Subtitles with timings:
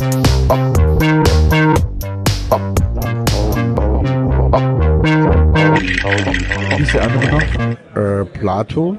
[0.00, 0.06] Wie
[6.82, 7.42] ist der andere noch?
[7.94, 8.96] Äh, Plato.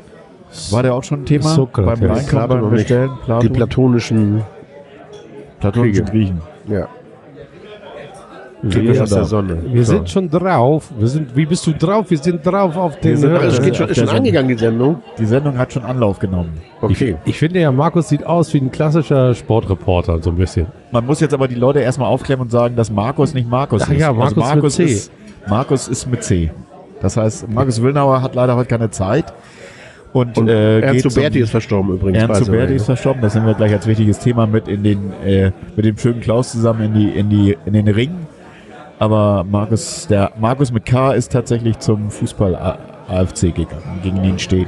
[0.70, 1.50] War der auch schon ein Thema?
[1.56, 2.00] Sokrates.
[2.02, 2.29] Beim nicht.
[2.70, 3.10] Bestellen?
[3.26, 3.42] Plato?
[3.42, 4.44] Die platonischen,
[5.60, 6.06] platonischen.
[6.06, 6.42] Griechen.
[6.68, 6.87] ja.
[8.63, 9.23] Wir aus der?
[9.25, 9.57] Sonne.
[9.67, 9.93] Wir So.
[9.93, 10.91] sind schon drauf.
[10.97, 12.10] Wir sind, wie bist du drauf?
[12.10, 13.17] Wir sind drauf auf den.
[13.17, 14.19] sind Also, es geht schon, auf ist schon Sonne.
[14.19, 15.01] angegangen, die Sendung.
[15.17, 16.52] Die Sendung hat schon Anlauf genommen.
[16.81, 17.16] Okay.
[17.25, 20.67] Ich finde ja, Markus sieht aus wie ein klassischer Sportreporter, so ein bisschen.
[20.91, 23.89] Man muss jetzt aber die Leute erstmal aufklären und sagen, dass Markus nicht Markus Ach
[23.91, 23.99] ist.
[23.99, 24.93] ja, Markus also Markus mit C.
[24.93, 25.11] Ist,
[25.47, 26.52] Markus ist mit C.
[27.02, 29.33] Das heißt, Markus Willnauer hat leider heute keine Zeit.
[30.13, 32.21] Und, Und äh, Ernst Zuberti ist verstorben übrigens.
[32.23, 32.45] Ernst.
[32.45, 33.21] Zuberti ist verstorben.
[33.21, 36.52] Das sind wir gleich als wichtiges Thema mit in den äh, mit dem schönen Klaus
[36.52, 38.11] zusammen in die in die in den Ring.
[39.01, 42.55] Aber Markus der Markus mit K ist tatsächlich zum Fußball
[43.07, 44.67] AFC gegangen gegen den Stehen.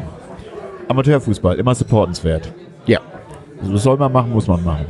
[0.88, 2.52] Amateurfußball immer supportenswert.
[2.88, 3.00] Ja.
[3.72, 4.88] Das soll man machen, muss man machen.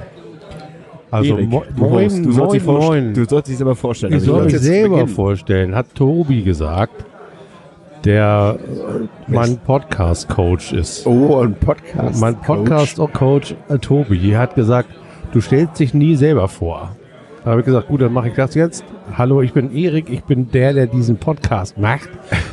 [1.11, 3.13] Also Erik, mo du moin, du sollst dich moin, vorst- moin.
[3.13, 4.13] Du sollst dich selber vorstellen.
[4.13, 5.07] Ich Also soll mich selber beginnen.
[5.13, 7.03] vorstellen, hat Tobi gesagt,
[8.05, 11.05] der äh, mein Podcast-Coach ist.
[11.05, 12.21] Oh, ein Podcast.
[12.21, 14.87] mein Podcast-Coach äh, Tobi hat gesagt,
[15.33, 16.95] du stellst dich nie selber vor.
[17.43, 18.85] Da habe ich gesagt, gut, dann mache ich das jetzt.
[19.17, 22.07] Hallo, ich bin Erik, ich bin der, der diesen Podcast macht.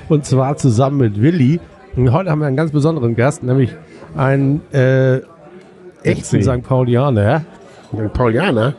[0.09, 1.61] Und zwar zusammen mit Willi.
[1.95, 3.71] Und heute haben wir einen ganz besonderen Gast, nämlich
[4.17, 5.21] einen äh,
[6.03, 6.43] echten.
[6.43, 6.63] St.
[6.65, 7.45] Paulianer.
[7.97, 8.75] Ein Paulianer.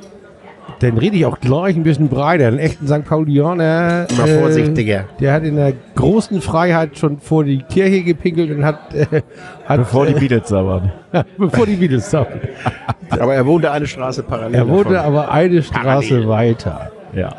[0.82, 2.48] Den rede ich auch gleich ein bisschen breiter.
[2.48, 3.06] Einen echten St.
[3.06, 4.08] Paulianer.
[4.18, 5.06] Mal vorsichtiger.
[5.20, 9.22] Der hat in der großen Freiheit schon vor die Kirche gepinkelt und hat, äh,
[9.66, 10.92] hat Bevor die Beatles da waren.
[11.38, 12.40] bevor die Beatles da waren.
[13.10, 14.56] Aber er wohnte eine Straße parallel.
[14.56, 15.16] Er wohnte davon.
[15.16, 15.82] aber eine Straße
[16.16, 16.28] Parallel.
[16.30, 16.92] weiter.
[17.14, 17.36] Ja.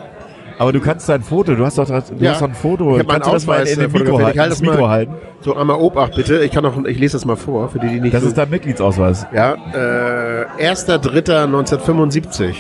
[0.59, 2.33] Aber du kannst dein Foto, du hast doch, das- du Ja.
[2.33, 2.98] hast doch ein Foto.
[3.01, 4.31] Ich kannst du das mal Ausweis, in, in äh, den Mikro halten?
[4.33, 5.14] Ich halte das das mal- Mikro halten.
[5.41, 6.45] So, einmal Obacht bitte.
[6.45, 8.39] Ich kann noch, ich lese das mal vor, für die, die nicht Das so, ist
[8.39, 9.27] dein Mitgliedsausweis.
[9.34, 12.55] Ja, äh, 1.3.1975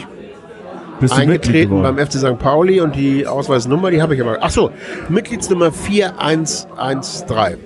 [1.02, 1.98] Bist eingetreten beim?
[1.98, 2.38] FC St.
[2.38, 4.38] Pauli und die Ausweisnummer, die habe ich aber.
[4.40, 4.70] Ach so,
[5.08, 7.58] Mitgliedsnummer 4113.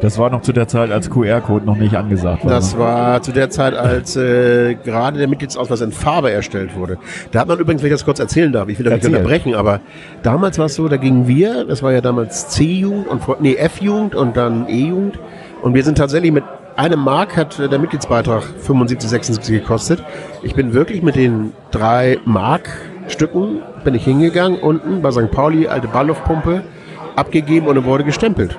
[0.00, 2.50] Das war noch zu der Zeit, als QR-Code noch nicht angesagt war.
[2.50, 2.80] Das ne?
[2.80, 6.98] war zu der Zeit, als äh, gerade der Mitgliedsausweis in Farbe erstellt wurde.
[7.30, 9.54] Da hat man übrigens, wenn ich das kurz erzählen darf, ich will das nicht unterbrechen,
[9.54, 9.80] aber
[10.22, 14.14] damals war es so, da gingen wir, das war ja damals C-Jugend und nee, F-Jugend
[14.14, 15.18] und dann E-Jugend.
[15.62, 16.44] Und wir sind tatsächlich mit
[16.76, 20.02] einem Mark hat äh, der Mitgliedsbeitrag 75, 76 gekostet.
[20.42, 25.30] Ich bin wirklich mit den drei Mark-Stücken bin ich hingegangen, unten bei St.
[25.30, 26.62] Pauli, alte Ballluftpumpe,
[27.16, 28.58] abgegeben und wurde gestempelt.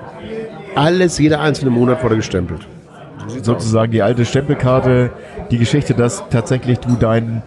[0.75, 2.67] Alles, jeder einzelne Monat wurde gestempelt.
[3.41, 5.09] sozusagen die alte Stempelkarte,
[5.49, 7.41] die Geschichte, dass tatsächlich du deinen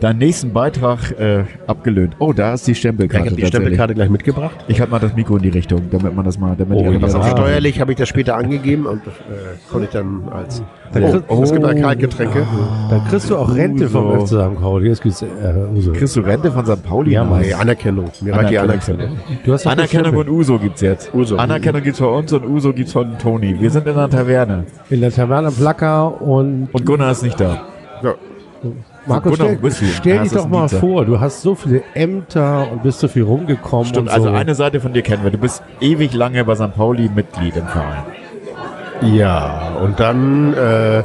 [0.00, 2.14] deinen nächsten Beitrag äh, abgelöhnt.
[2.18, 3.26] Oh, da ist die Stempelkarte.
[3.26, 3.46] ich habe die.
[3.46, 4.56] Stempelkarte gleich mitgebracht.
[4.68, 7.18] Ich halte mal das Mikro in die Richtung, damit man das mal, damit Oh, ja.
[7.18, 9.10] auch steuerlich habe ich das später angegeben und äh,
[9.70, 10.62] konnte ich dann als.
[10.92, 12.46] Dann Oh, es gibt ein Kaltgetränke.
[12.90, 14.40] Dann kriegst du auch Rente vom Uso.
[14.40, 14.60] FC St.
[14.60, 14.88] Pauli.
[14.88, 15.26] Jetzt gibt's, äh,
[15.74, 15.92] Uso.
[15.92, 16.82] Kriegst du Rente von St.
[16.82, 17.12] Pauli?
[17.12, 17.40] Ja, Mann.
[17.42, 18.10] Nee, Anerkennung.
[18.20, 19.18] Mir reicht die Anerkennung.
[19.44, 21.12] Du hast Anerkennung und Uso gibt's jetzt.
[21.14, 21.36] Uso.
[21.36, 23.60] Anerkennung gibt's von uns und Uso gibt's von Toni.
[23.60, 27.62] Wir sind in einer Taverne in der Taverne Placker und und Gunnar ist nicht da.
[28.02, 28.14] Ja.
[29.08, 29.86] Markus, Gunnar, stell, wo bist du?
[29.86, 30.80] stell dich doch mal Dienstag.
[30.80, 34.34] vor, du hast so viele Ämter und bist so viel rumgekommen Stimmt, und also so.
[34.34, 35.30] eine Seite von dir kennen wir.
[35.30, 36.74] Du bist ewig lange bei St.
[36.74, 38.04] Pauli Mitglied im Verein.
[39.02, 41.02] Ja, und dann äh,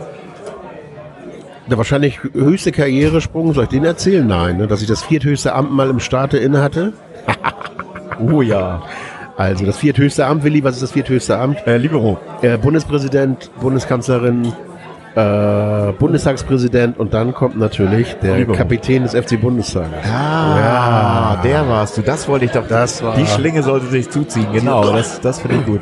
[1.67, 4.25] der wahrscheinlich höchste Karrieresprung, soll ich den erzählen?
[4.27, 6.93] Nein, ne, dass ich das vierthöchste Amt mal im Staate inne hatte.
[8.19, 8.83] Oh ja.
[9.37, 11.65] Also das vierthöchste Amt, Willi, was ist das vierthöchste Amt?
[11.65, 12.19] Äh, Libero.
[12.41, 14.53] Äh, Bundespräsident, Bundeskanzlerin,
[15.15, 18.57] äh, Bundestagspräsident und dann kommt natürlich der Libero.
[18.57, 19.89] Kapitän des FC Bundestages.
[20.11, 22.01] Ah, der warst du.
[22.01, 22.67] Das wollte ich doch.
[22.67, 24.47] Das war- Die Schlinge sollte sich zuziehen.
[24.51, 25.81] Genau, das, das finde ich gut.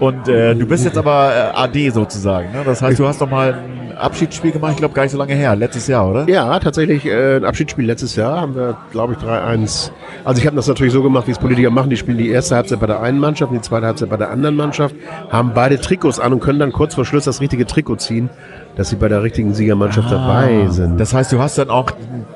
[0.00, 2.52] Und äh, du bist jetzt aber äh, AD sozusagen.
[2.52, 2.62] Ne?
[2.64, 4.72] Das heißt, du hast doch mal ein Abschiedsspiel gemacht.
[4.72, 5.56] Ich glaube, gar nicht so lange her.
[5.56, 6.28] Letztes Jahr, oder?
[6.28, 9.90] Ja, tatsächlich äh, ein Abschiedsspiel letztes Jahr haben wir, glaube ich, 3-1.
[10.24, 11.90] Also ich habe das natürlich so gemacht, wie es Politiker machen.
[11.90, 14.30] Die spielen die erste Halbzeit bei der einen Mannschaft, und die zweite Halbzeit bei der
[14.30, 14.94] anderen Mannschaft,
[15.30, 18.30] haben beide Trikots an und können dann kurz vor Schluss das richtige Trikot ziehen,
[18.76, 20.92] dass sie bei der richtigen Siegermannschaft dabei sind.
[20.92, 20.96] Ah.
[20.98, 21.92] Das heißt, du hast dann auch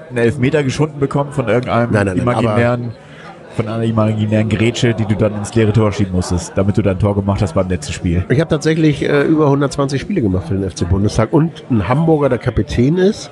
[0.08, 2.92] einen Elfmeter geschunden bekommen von irgendeinem Nein, nein, nein, imaginären,
[3.56, 6.98] von einer imaginären Grätsche, die du dann ins leere Tor schieben musstest, damit du dein
[6.98, 8.24] Tor gemacht hast beim letzten Spiel.
[8.28, 12.28] ich habe tatsächlich äh, über 120 Spiele gemacht für den FC Bundestag und ein Hamburger,
[12.28, 13.30] der Kapitän ist.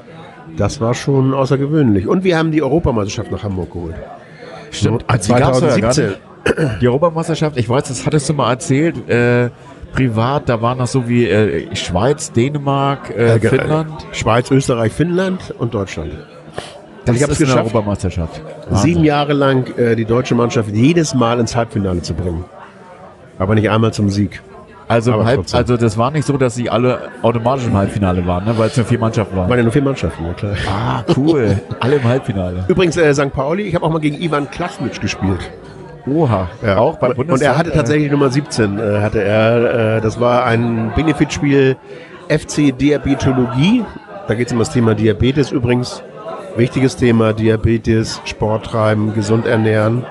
[0.56, 2.06] Das war schon außergewöhnlich.
[2.08, 3.94] Und wir haben die Europameisterschaft nach Hamburg geholt.
[4.70, 5.05] Stimmt.
[5.06, 6.06] Ah, ja gar 2017.
[6.08, 6.20] nicht.
[6.81, 9.50] Die Europameisterschaft, ich weiß, das hattest du mal erzählt, äh,
[9.93, 14.06] privat, da waren noch so wie äh, Schweiz, Dänemark, äh, Äh, Finnland.
[14.12, 16.12] Schweiz, Österreich, Finnland und Deutschland.
[17.05, 17.75] Das ich hab's ist eine geschafft.
[17.75, 18.43] Europameisterschaft.
[18.73, 22.44] sieben Jahre lang äh, die deutsche Mannschaft jedes Mal ins Halbfinale zu bringen.
[23.38, 24.43] Aber nicht einmal zum Sieg.
[24.87, 28.44] Also, im Halb, also das war nicht so, dass sie alle automatisch im Halbfinale waren,
[28.44, 28.58] ne?
[28.58, 29.49] weil es nur vier Mannschaften waren.
[29.49, 30.55] Waren ja nur vier Mannschaften, ja klar.
[30.69, 31.61] Ah, cool.
[31.81, 32.64] alle im Halbfinale.
[32.67, 33.32] Übrigens, äh, St.
[33.32, 35.49] Pauli, ich habe auch mal gegen Ivan Klasnitsch gespielt.
[36.06, 36.49] Oha.
[36.67, 36.79] Ja.
[36.79, 39.96] Auch beim und, und er hatte tatsächlich Nummer 17, äh, hatte er.
[39.99, 41.76] Äh, das war ein Benefitspiel
[42.29, 43.85] FC Diabetologie.
[44.26, 46.03] Da geht es um das Thema Diabetes übrigens.
[46.60, 50.04] Wichtiges Thema, Diabetes, Sport treiben, gesund ernähren.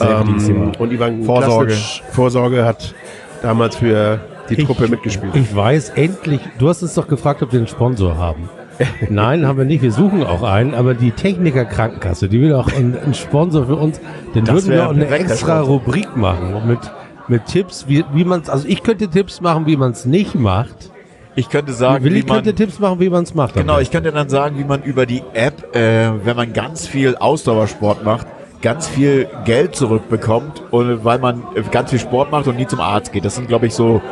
[0.00, 1.72] Ähm, und Ivan Vorsorge.
[1.72, 2.94] Klasnitsch, Vorsorge hat
[3.42, 5.34] damals für die Truppe mitgespielt.
[5.34, 8.48] Ich weiß endlich, du hast uns doch gefragt, ob wir einen Sponsor haben.
[9.10, 9.82] Nein, haben wir nicht.
[9.82, 13.74] Wir suchen auch einen, aber die Techniker Krankenkasse, die will auch einen, einen Sponsor für
[13.74, 14.00] uns.
[14.32, 15.60] Dann Das würden wir auch eine extra.
[15.60, 16.78] Rubrik machen mit,
[17.26, 20.36] mit Tipps, wie, wie man es, also ich könnte Tipps machen, wie man es nicht
[20.36, 20.92] macht.
[21.40, 23.54] Ich könnte sagen, Willi wie man, könnte Tipps machen, wie man es macht.
[23.54, 27.16] genau, ich könnte dann sagen, wie man über die App, äh, wenn man ganz viel
[27.16, 28.26] Ausdauersport macht,
[28.60, 32.80] ganz viel Geld zurückbekommt und weil man äh, ganz viel Sport macht und nie zum
[32.80, 33.24] Arzt geht.
[33.24, 34.02] Das sind, glaube ich, so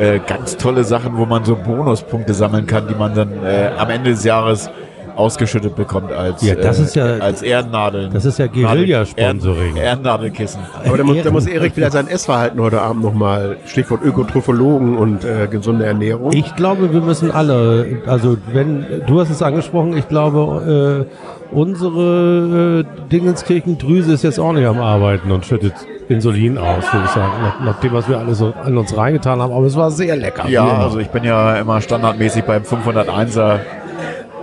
[0.00, 3.88] äh, ganz tolle Sachen, wo man so Bonuspunkte sammeln kann, die man dann äh, am
[3.88, 4.68] Ende des Jahres
[5.16, 8.12] ausgeschüttet bekommt als, Ja, das äh, ist ja- als Ehrennadeln.
[8.12, 9.76] das ist ja Guerilla-Sponsoring.
[9.76, 10.60] Ehren- Ehrennadelkissen.
[10.86, 15.24] Aber da muss, da muss Erik wieder sein Essverhalten heute Abend nochmal, Stichwort Ökotrophologen und
[15.24, 16.32] äh, gesunde Ernährung.
[16.32, 22.84] Ich glaube, wir müssen alle, also wenn, du hast es angesprochen, ich glaube, äh, unsere
[22.84, 25.74] äh, Dingenskirchendrüse ist jetzt auch nicht am Arbeiten und schüttet
[26.08, 29.40] Insulin aus, würde ich sagen, nach, nach dem, was wir alles so an uns reingetan
[29.40, 29.52] haben.
[29.52, 30.48] Aber es war sehr lecker.
[30.48, 33.60] Ja, also ich bin ja immer standardmäßig beim 501er.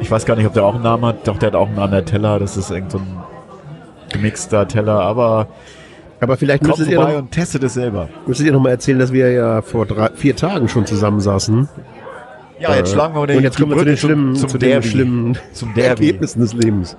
[0.02, 1.28] Ich weiß gar nicht, ob der auch einen Namen hat.
[1.28, 2.40] Doch, der hat auch einen Namen, der Teller.
[2.40, 3.24] Das ist irgend so ein
[4.12, 5.02] gemixter Teller.
[5.02, 5.48] Aber
[6.20, 8.10] Aber vielleicht kommt müsstet ihr, vorbei noch, und testet es selber.
[8.26, 11.68] müsstet ihr noch mal erzählen, dass wir ja vor drei, vier Tagen schon zusammensaßen.
[12.60, 14.60] Ja, jetzt schlagen wir Äh, und jetzt kommen wir zu den schlimmen, zum, zu zum
[14.60, 14.88] den Derby.
[14.88, 16.06] schlimmen Zum Derby.
[16.08, 16.98] Ergebnissen des Lebens.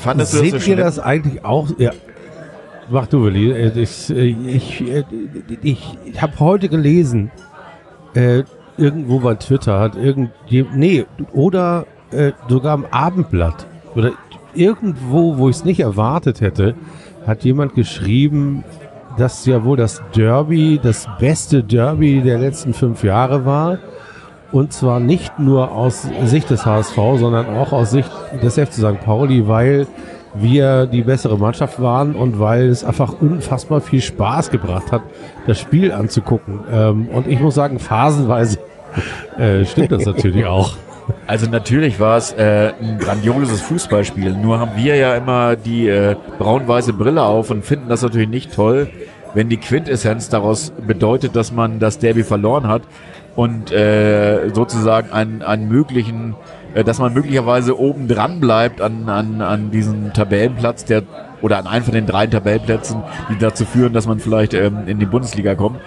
[0.00, 0.78] Fandest du Seht das so ihr schlimm?
[0.84, 1.68] das eigentlich auch?
[1.78, 1.90] Ja.
[2.90, 3.50] Mach du, Willi.
[3.52, 5.04] Äh, Ich, äh, ich, äh,
[5.62, 7.30] ich, ich habe heute gelesen,
[8.14, 8.42] äh,
[8.78, 14.12] irgendwo bei Twitter hat irgend, nee, oder äh, sogar im Abendblatt oder
[14.54, 16.74] irgendwo, wo ich es nicht erwartet hätte,
[17.26, 18.64] hat jemand geschrieben,
[19.18, 23.78] dass ja wohl das Derby das beste Derby der letzten fünf Jahre war.
[24.50, 28.10] Und zwar nicht nur aus Sicht des HSV, sondern auch aus Sicht
[28.42, 29.00] des FC St.
[29.04, 29.86] Pauli, weil
[30.34, 35.02] wir die bessere Mannschaft waren und weil es einfach unfassbar viel Spaß gebracht hat,
[35.46, 36.60] das Spiel anzugucken.
[36.72, 38.58] Ähm, und ich muss sagen, phasenweise
[39.38, 40.76] äh, stimmt das natürlich auch.
[41.26, 44.32] Also natürlich war es äh, ein grandioses Fußballspiel.
[44.32, 48.54] Nur haben wir ja immer die äh, braun-weiße Brille auf und finden das natürlich nicht
[48.54, 48.88] toll,
[49.34, 52.82] wenn die Quintessenz daraus bedeutet, dass man das Derby verloren hat
[53.36, 56.34] und äh, sozusagen einen, einen möglichen,
[56.74, 61.02] äh, dass man möglicherweise oben dran bleibt an, an, an diesem Tabellenplatz, der
[61.40, 64.98] oder an einem von den drei Tabellenplätzen, die dazu führen, dass man vielleicht ähm, in
[64.98, 65.78] die Bundesliga kommt.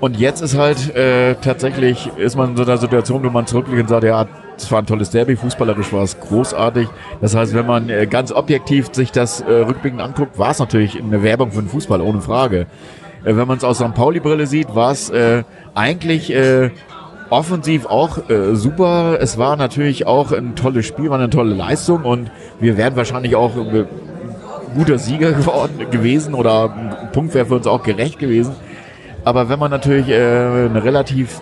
[0.00, 3.82] Und jetzt ist halt äh, tatsächlich, ist man in so einer Situation, wo man zurückblickt
[3.82, 6.88] und sagt, ja, es war ein tolles Derby, fußballerisch war es großartig.
[7.20, 11.00] Das heißt, wenn man äh, ganz objektiv sich das äh, rückblickend anguckt, war es natürlich
[11.00, 12.66] eine Werbung für den Fußball, ohne Frage.
[13.24, 13.94] Äh, wenn man es aus St.
[13.94, 15.42] Pauli-Brille sieht, war es äh,
[15.74, 16.70] eigentlich äh,
[17.30, 19.18] offensiv auch äh, super.
[19.20, 22.30] Es war natürlich auch ein tolles Spiel, war eine tolle Leistung und
[22.60, 23.84] wir wären wahrscheinlich auch äh,
[24.76, 28.54] guter Sieger geworden, gewesen oder ein Punkt wäre für uns auch gerecht gewesen.
[29.24, 31.40] Aber wenn man natürlich äh, eine relativ,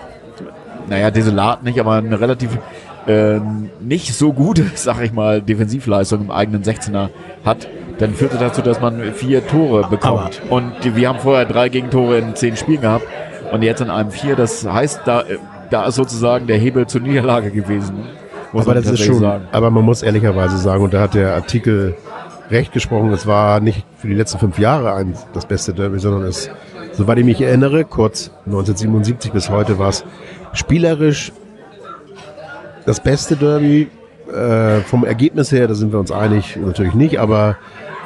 [0.89, 2.59] naja, desolat nicht, aber eine relativ
[3.07, 3.41] äh,
[3.81, 7.11] nicht so gute, sag ich mal, Defensivleistung im eigenen 16er
[7.45, 7.69] hat,
[7.99, 10.43] dann führt das dazu, dass man vier Tore bekommt.
[10.51, 13.07] und die, wir haben vorher drei Gegentore in zehn Spielen gehabt
[13.53, 14.37] und jetzt in einem vier.
[14.37, 15.25] Das heißt, da,
[15.71, 18.05] da ist sozusagen der Hebel zur Niederlage gewesen.
[18.53, 19.45] Aber man das ist schon, sagen.
[19.53, 21.95] aber man muss ehrlicherweise sagen, und da hat der Artikel
[22.51, 26.23] recht gesprochen, es war nicht für die letzten fünf Jahre ein, das beste Derby, sondern
[26.23, 26.49] es,
[26.97, 30.05] soweit ich mich erinnere, kurz 1977 bis heute war es
[30.53, 31.33] spielerisch
[32.85, 33.89] das beste Derby.
[34.33, 37.57] Äh, vom Ergebnis her, da sind wir uns einig, natürlich nicht, aber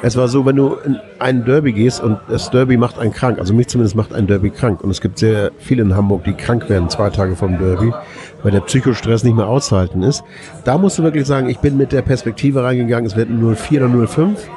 [0.03, 3.37] es war so, wenn du in ein Derby gehst und das Derby macht einen krank,
[3.37, 4.83] also mich zumindest macht ein Derby krank.
[4.83, 7.93] Und es gibt sehr viele in Hamburg, die krank werden zwei Tage vom Derby,
[8.41, 10.23] weil der Psychostress nicht mehr auszuhalten ist.
[10.63, 13.85] Da musst du wirklich sagen, ich bin mit der Perspektive reingegangen, es wird ein 04
[13.85, 14.49] oder 05.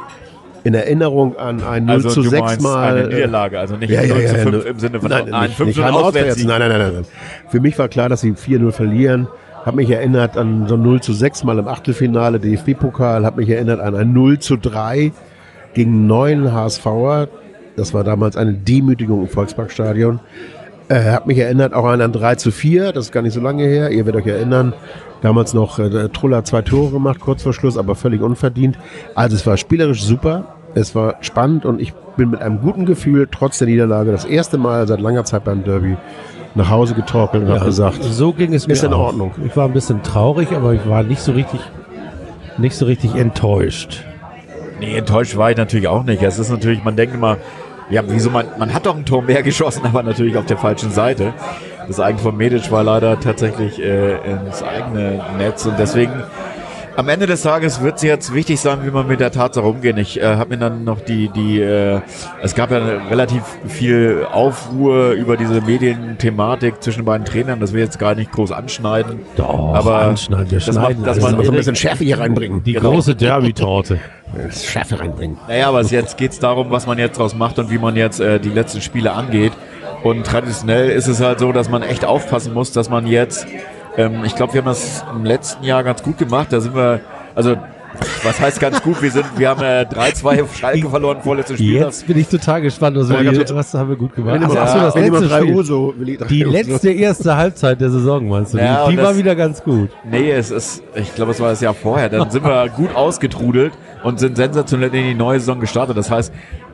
[0.65, 2.97] In Erinnerung an ein 0 Also zu du 6 meinst mal.
[2.97, 5.11] eine Niederlage, also nicht Ja, ja, 0 ja, zu ja, 5 nur- im Sinne von
[5.11, 6.47] nein, ein nicht, 5 nicht Auswärtssieg.
[6.49, 7.05] Nein, nein, nein, nein, nein.
[7.51, 9.29] Für mich war klar, dass sie 4-0 verlieren.
[9.67, 13.25] Hab mich erinnert an so ein 0 zu 6 mal im Achtelfinale DFB-Pokal.
[13.27, 15.13] Hab mich erinnert an ein 0 zu 3
[15.75, 17.29] gegen neuen HSVer.
[17.77, 20.21] Das war damals eine Demütigung im Volksparkstadion.
[20.89, 22.93] Äh, hab mich erinnert auch an ein 3 zu 4.
[22.93, 23.91] Das ist gar nicht so lange her.
[23.91, 24.73] Ihr werdet euch erinnern.
[25.23, 28.77] Damals noch äh, Truller zwei Tore gemacht, kurz vor Schluss, aber völlig unverdient.
[29.15, 30.54] Also es war spielerisch super.
[30.75, 34.59] Es war spannend und ich bin mit einem guten Gefühl, trotz der Niederlage, das erste
[34.59, 35.97] Mal seit langer Zeit beim Derby
[36.55, 39.07] nach Hause getorkelt und habe gesagt, so ging es mir ist in auch.
[39.07, 39.33] Ordnung.
[39.45, 41.61] Ich war ein bisschen traurig, aber ich war nicht so richtig,
[42.59, 44.05] nicht so richtig enttäuscht.
[44.81, 46.23] Nee, enttäuscht war ich natürlich auch nicht.
[46.23, 47.39] Es ist natürlich, man denkt immer,
[47.91, 50.91] ja, wieso man, man hat doch ein Tor mehr geschossen, aber natürlich auf der falschen
[50.91, 51.33] Seite.
[51.87, 56.13] Das Eigen von Medic war leider tatsächlich äh, ins eigene Netz und deswegen
[56.97, 59.97] am Ende des Tages wird es jetzt wichtig sein, wie man mit der Tatsache umgehen.
[59.99, 62.01] Ich äh, habe mir dann noch die, die, äh,
[62.43, 67.81] es gab ja relativ viel Aufruhr über diese Medienthematik zwischen den beiden Trainern, das wir
[67.81, 69.21] jetzt gar nicht groß anschneiden.
[69.37, 71.31] Doch, Aber anschneiden, wir das schneiden macht- das alles.
[71.33, 72.63] macht- also ein bisschen Schärfe hier reinbringen.
[72.63, 72.91] Die Genau.
[72.93, 73.99] große Derby-Torte.
[74.51, 75.37] Schärfe reinbringen.
[75.49, 78.21] Naja, aber jetzt geht es darum, was man jetzt draus macht und wie man jetzt
[78.21, 79.53] äh, die letzten Spiele angeht.
[80.03, 83.47] Und traditionell ist es halt so, dass man echt aufpassen muss, dass man jetzt,
[83.97, 86.49] ähm, ich glaube, wir haben das im letzten Jahr ganz gut gemacht.
[86.51, 87.01] Da sind wir,
[87.35, 87.57] also
[88.23, 89.01] was heißt ganz gut?
[89.03, 91.81] Wir sind, wir haben äh, 3-2 auf Schalke verloren, vorletztes Spiel.
[91.81, 94.41] Jetzt bin ich total gespannt, was, Ja, wir, was haben wir gut gemacht.
[94.43, 95.55] Ach, ach so, das letzte Spiel.
[95.55, 98.59] Uhr so, will ich drei Die letzte erste Halbzeit der Saison, meinst du?
[98.59, 99.91] Ja, die die war wieder ganz gut.
[100.05, 102.09] Nee, es ist, ich glaube, es war das Jahr vorher.
[102.09, 103.73] Dann sind wir gut ausgetrudelt
[104.03, 105.97] und sind sensationell in die neue Saison gestartet.
[105.97, 106.33] Das heißt,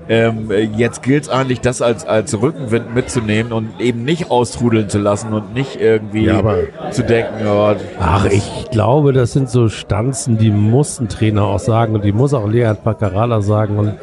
[0.08, 4.98] ähm, jetzt gilt es eigentlich, das als, als Rückenwind mitzunehmen und eben nicht austrudeln zu
[4.98, 6.42] lassen und nicht irgendwie Ja,
[6.90, 11.60] zu denken, oh, Ach, ich glaube, das sind so Stanzen, die muss ein Trainer auch
[11.60, 13.94] sagen und die muss auch Leonhard Paccarala sagen und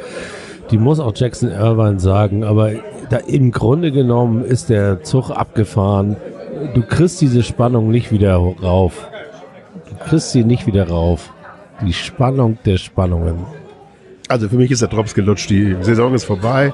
[0.72, 2.44] die muss auch Jackson Irvine sagen.
[2.44, 2.72] Aber
[3.10, 6.18] da, im Grunde genommen ist der Zug abgefahren.
[6.74, 9.08] Du kriegst diese Spannung nicht wieder rauf.
[9.89, 11.32] Du kriegst sie nicht wieder rauf.
[11.86, 13.46] Die Spannung der Spannungen.
[14.27, 15.50] Also für mich ist der Drops gelutscht.
[15.50, 16.74] Die Saison ist vorbei.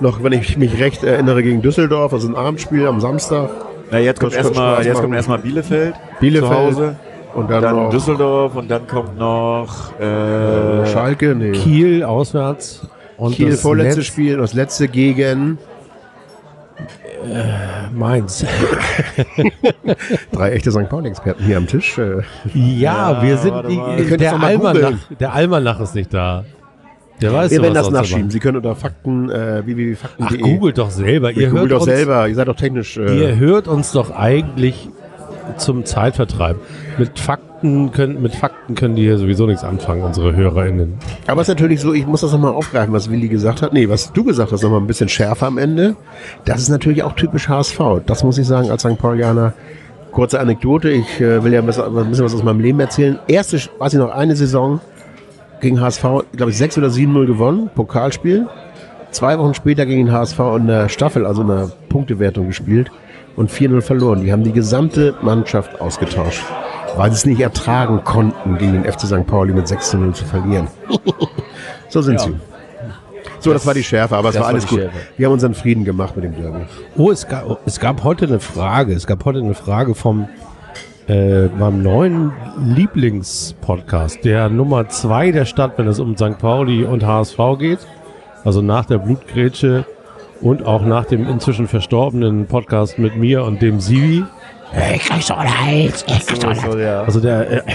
[0.00, 3.50] Noch, wenn ich mich recht erinnere, gegen Düsseldorf, also ein Abendspiel am Samstag.
[3.90, 6.50] Na, jetzt kommt erstmal, erstmal Bielefeld, Bielefeld.
[6.50, 6.96] zu Hause,
[7.34, 11.52] Und dann, dann noch Düsseldorf und dann kommt noch äh, Schalke, nee.
[11.52, 12.88] Kiel auswärts.
[13.16, 15.58] Und Kiel das vorletztes Netz- Spiel, das letzte gegen
[17.92, 18.44] Mainz.
[20.32, 20.88] drei echte St.
[20.88, 21.98] Pauli-Experten hier am Tisch.
[21.98, 22.22] Äh,
[22.54, 23.98] Ja, Ja, wir sind die, mal.
[23.98, 26.44] Ihr könnt es der Almanach, der Almanach ist nicht da.
[27.20, 28.30] Der weiß wir werden das nachschieben.
[28.30, 30.40] Sie können unter Fakten, äh, Ach, www.fakten.de.
[30.40, 31.30] googelt doch selber.
[31.30, 32.28] Ihr googelt doch uns, selber.
[32.28, 32.96] Ihr seid doch technisch.
[32.96, 34.88] Äh, ihr hört uns doch eigentlich
[35.56, 36.56] zum Zeitvertreib.
[36.98, 40.94] Mit Fakten können, mit Fakten können die hier sowieso nichts anfangen, unsere HörerInnen.
[41.26, 43.72] Aber es ist natürlich so, ich muss das nochmal aufgreifen, was Willi gesagt hat.
[43.72, 45.96] Nee, was du gesagt hast, nochmal ein bisschen schärfer am Ende.
[46.44, 47.78] Das ist natürlich auch typisch HSV.
[48.06, 48.98] Das muss ich sagen als St.
[48.98, 49.54] Paulianer.
[50.12, 53.18] Kurze Anekdote, ich äh, will ja ein bisschen, ein bisschen was aus meinem Leben erzählen.
[53.26, 54.80] Erste, weiß ich noch, eine Saison
[55.60, 56.02] gegen HSV,
[56.36, 58.46] glaube ich, 6 oder 7-0 gewonnen, Pokalspiel.
[59.10, 62.90] Zwei Wochen später gegen den HSV in der Staffel, also in der Punktewertung gespielt
[63.36, 64.22] und 4-0 verloren.
[64.22, 66.44] Die haben die gesamte Mannschaft ausgetauscht,
[66.96, 69.26] weil sie es nicht ertragen konnten, gegen den FC St.
[69.26, 70.68] Pauli mit 6-0 zu verlieren.
[71.88, 72.26] so sind Ja.
[72.26, 72.34] sie.
[73.40, 74.80] So, das, war die Schärfe, aber es das war war alles die gut.
[74.84, 74.96] Schärfe.
[75.18, 76.60] Wir haben unseren Frieden gemacht mit dem Derby.
[76.96, 78.94] Oh, es gab, es gab heute eine Frage.
[78.94, 80.28] Es gab heute eine Frage vom
[81.08, 86.38] äh, meinem neuen Lieblingspodcast, der Nummer zwei der Stadt, wenn es um St.
[86.38, 87.80] Pauli und HSV geht.
[88.44, 89.84] Also nach der Blutgrätsche
[90.40, 94.24] und auch nach dem inzwischen verstorbenen Podcast mit mir und dem Sivi.
[96.72, 97.02] So, ja.
[97.02, 97.66] Also der,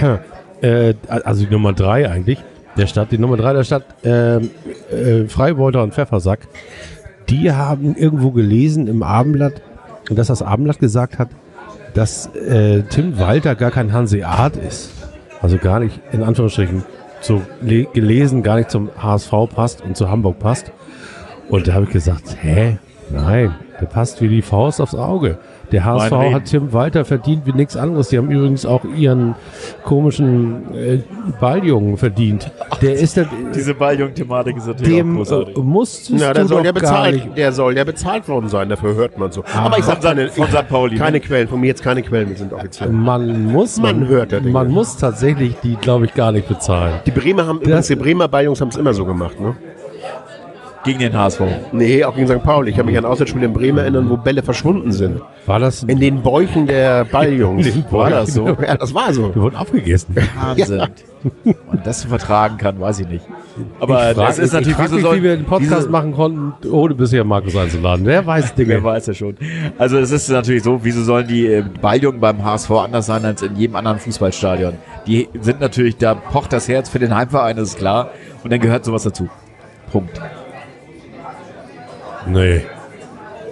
[0.62, 2.38] äh, äh, also die Nummer drei eigentlich,
[2.76, 4.50] der Stadt, die Nummer drei der Stadt, ähm,
[4.90, 6.40] äh, Freibeuter und Pfeffersack,
[7.28, 9.62] die haben irgendwo gelesen im Abendblatt,
[10.10, 11.28] dass das Abendblatt gesagt hat,
[11.94, 14.90] dass äh, Tim Walter gar kein Hanseat ist.
[15.42, 16.84] Also gar nicht, in Anführungsstrichen,
[17.20, 20.72] so le- gelesen, gar nicht zum HSV passt und zu Hamburg passt.
[21.48, 22.78] Und da habe ich gesagt, hä?
[23.10, 25.38] Nein, der passt wie die Faust aufs Auge.
[25.72, 28.08] Der HSV hat Tim Walter verdient wie nichts anderes.
[28.08, 29.34] Die haben übrigens auch ihren
[29.84, 30.98] komischen äh,
[31.40, 32.50] Balljungen verdient.
[32.82, 35.56] Der ist der, Diese Balljung-Thematik ist natürlich dem auch großartig.
[35.58, 39.30] musstest Ja, der soll ja bezahlt, der soll ja bezahlt worden sein, dafür hört man
[39.32, 39.44] so.
[39.54, 40.68] Aber ich sag Von keine, von St.
[40.68, 41.20] Pauli, keine ne?
[41.20, 42.90] Quellen, von mir jetzt keine Quellen, sind offiziell.
[42.90, 44.52] Man muss, Man hört ja Dinge.
[44.52, 46.94] man muss tatsächlich die, glaube ich, gar nicht bezahlen.
[47.06, 49.54] Die Bremer haben übrigens, die Bremer Balljungs haben es immer so gemacht, ne?
[50.82, 51.42] Gegen den HSV.
[51.72, 52.42] Nee, auch gegen St.
[52.42, 52.70] Pauli.
[52.70, 55.20] Ich kann mich an Auswärtsspiele in Bremen erinnern, wo Bälle verschwunden sind.
[55.44, 55.82] War das?
[55.82, 57.66] In den Bäuchen der Balljungs.
[57.66, 58.46] In den War das so?
[58.66, 59.34] Ja, das war so.
[59.34, 60.16] Wir wurden aufgegessen.
[60.40, 60.78] Wahnsinn.
[61.44, 63.26] Man das vertragen kann, weiß ich nicht.
[63.78, 65.90] Aber Ich frag- das ist ich natürlich, frag wieso mich, soll wie wir den Podcast
[65.90, 68.06] machen konnten, ohne bisher Markus einzuladen.
[68.06, 68.82] Wer weiß Wer Dinge.
[68.82, 69.36] weiß ja schon.
[69.76, 73.42] Also es ist natürlich so, wieso sollen die äh, Balljungen beim HSV anders sein als
[73.42, 74.74] in jedem anderen Fußballstadion?
[75.06, 78.12] Die sind natürlich, da pocht das Herz für den Heimverein, das ist klar.
[78.42, 79.28] Und dann gehört sowas dazu.
[79.92, 80.18] Punkt.
[82.26, 82.62] Nee.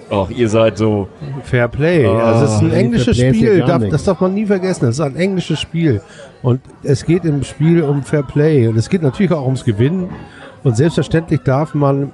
[0.09, 1.07] Auch ihr seid so,
[1.43, 2.05] Fair Play.
[2.05, 3.59] Ah, also es ist ein englisches Spiel.
[3.61, 4.87] Darf, das darf man nie vergessen.
[4.87, 6.01] Es ist ein englisches Spiel.
[6.41, 8.67] Und es geht im Spiel um Fair Play.
[8.67, 10.09] Und es geht natürlich auch ums Gewinnen.
[10.63, 12.11] Und selbstverständlich darf man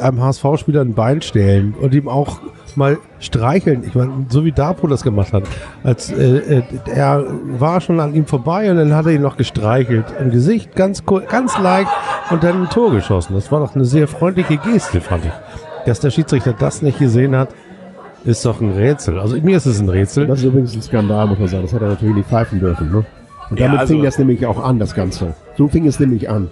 [0.00, 2.40] einem HSV-Spieler ein Bein stellen und ihm auch
[2.76, 3.84] mal streicheln.
[3.86, 5.44] Ich meine, so wie Dapo das gemacht hat.
[5.84, 7.24] Als äh, äh, er
[7.58, 11.04] war schon an ihm vorbei und dann hat er ihn noch gestreichelt im Gesicht, ganz
[11.08, 11.90] cool, ganz leicht
[12.30, 13.34] und dann ein Tor geschossen.
[13.34, 15.32] Das war doch eine sehr freundliche Geste, fand ich.
[15.86, 17.50] Dass der Schiedsrichter das nicht gesehen hat,
[18.24, 19.20] ist doch ein Rätsel.
[19.20, 20.26] Also mir ist es ein Rätsel.
[20.26, 21.62] Das ist übrigens ein Skandal, muss man sagen.
[21.62, 22.90] Das hätte er natürlich nicht pfeifen dürfen.
[22.90, 23.04] Ne?
[23.50, 25.34] Und Ja, damit also- fing das nämlich auch an, das Ganze.
[25.56, 26.48] So fing es nämlich an.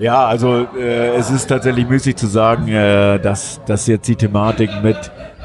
[0.00, 4.70] Ja, also äh, es ist tatsächlich müßig zu sagen, äh, dass, dass jetzt die Thematik
[4.82, 4.96] mit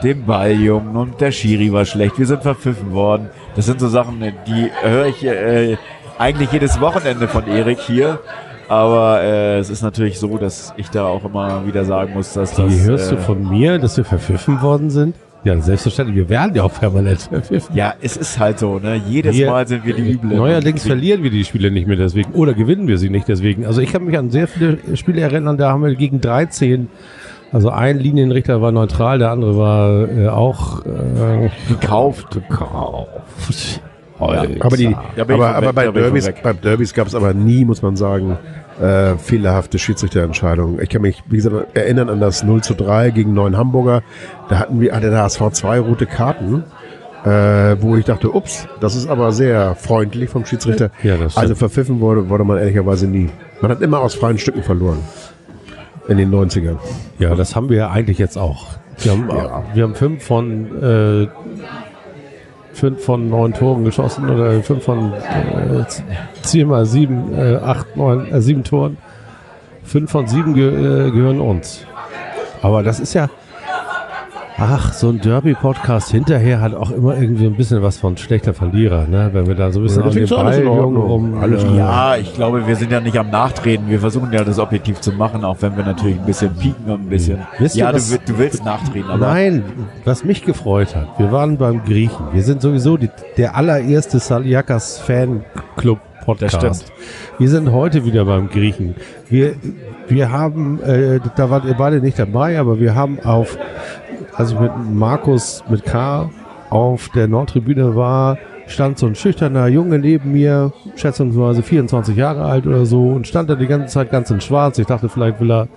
[0.02, 3.30] dem Balljungen und der Schiri war schlecht, wir sind verpfiffen worden.
[3.58, 5.78] Das sind so Sachen, die höre ich äh,
[6.18, 8.20] eigentlich jedes Wochenende von Erik hier.
[8.70, 12.56] Aber äh, es ist natürlich so, dass ich da auch immer wieder sagen muss, dass
[12.56, 12.68] das...
[12.68, 15.16] Die hörst du äh, von mir, dass wir verpfiffen worden sind?
[15.46, 16.18] Ja, selbstverständlich.
[16.18, 17.76] Wir werden ja auch permanent verpfiffen.
[17.76, 19.00] Ja, es ist halt so, ne?
[19.08, 20.36] Jedes Wir- Mal sind wir die Üblen.
[20.36, 23.64] Neuerdings verlieren wir die Spiele nicht mehr deswegen oder gewinnen wir sie nicht deswegen.
[23.66, 26.90] Also ich kann mich an sehr viele Spiele erinnern, da haben wir gegen 13,
[27.52, 32.32] also ein Linienrichter war neutral, der andere war äh, auch äh, gekauft.
[32.32, 33.82] gekauft.
[34.18, 34.48] Aber,
[34.78, 34.86] die,
[35.16, 38.38] ich aber, aber bei Derbys, bei Derbys gab es aber nie, muss man sagen,
[38.82, 40.82] äh, fehlerhafte Schiedsrichterentscheidungen.
[40.82, 44.04] Ich kann mich, wie gesagt, erinnern an das 0 zu 3 gegen Neuen Hamburger.
[44.50, 46.64] Da hatten wir, hatte der HSV zwei rote Karten,
[47.24, 50.92] äh, wo ich dachte, ups, das ist aber sehr freundlich vom Schiedsrichter.
[51.04, 53.30] Ja, das also verpfiffen wurde, wurde man ehrlicherweise nie.
[53.62, 55.00] Man hat immer aus freien Stücken verloren.
[56.08, 56.78] In den 90ern.
[57.18, 58.68] Ja, das haben wir ja eigentlich jetzt auch.
[59.00, 59.28] Wir haben,
[59.74, 61.28] wir haben fünf von äh,
[62.76, 65.86] fünf von neun Toren geschossen oder fünf von äh,
[66.42, 68.98] zieh mal sieben, äh, acht, neun, äh, sieben Toren.
[69.84, 71.86] Fünf von sieben ge äh, gehören uns.
[72.62, 73.30] Aber das ist ja,
[74.58, 79.08] ach, so ein Derby-Podcast hinterher hat auch immer irgendwie ein bisschen was von schlechter Verlierer,
[79.08, 79.30] ne?
[79.34, 80.08] Wenn wir da so ein bisschen Ja,
[80.38, 83.90] an den Ball rum, Alles äh, Ja, ich glaube, wir sind ja nicht am Nachtreten.
[83.90, 87.02] Wir versuchen ja das objektiv zu machen, auch wenn wir natürlich ein bisschen pieken und
[87.02, 87.40] ein bisschen.
[87.60, 89.64] Wisst ja, du, was- du willst nachtreten, aber Nein,
[90.06, 92.28] was mich gefreut hat, wir waren beim Griechen.
[92.34, 96.92] Wir sind sowieso die, der allererste Saliakas Fanclub Podcast.
[97.38, 98.96] Wir sind heute wieder beim Griechen.
[99.30, 99.54] Wir,
[100.08, 103.60] wir haben, äh, da wart ihr beide nicht dabei, aber wir haben auf,
[104.36, 106.30] als ich mit Markus mit K
[106.70, 112.66] auf der Nordtribüne war, stand so ein schüchterner Junge neben mir, schätzungsweise 24 Jahre alt
[112.66, 114.78] oder so, und stand da die ganze Zeit ganz in schwarz.
[114.80, 115.68] Ich dachte, vielleicht will er,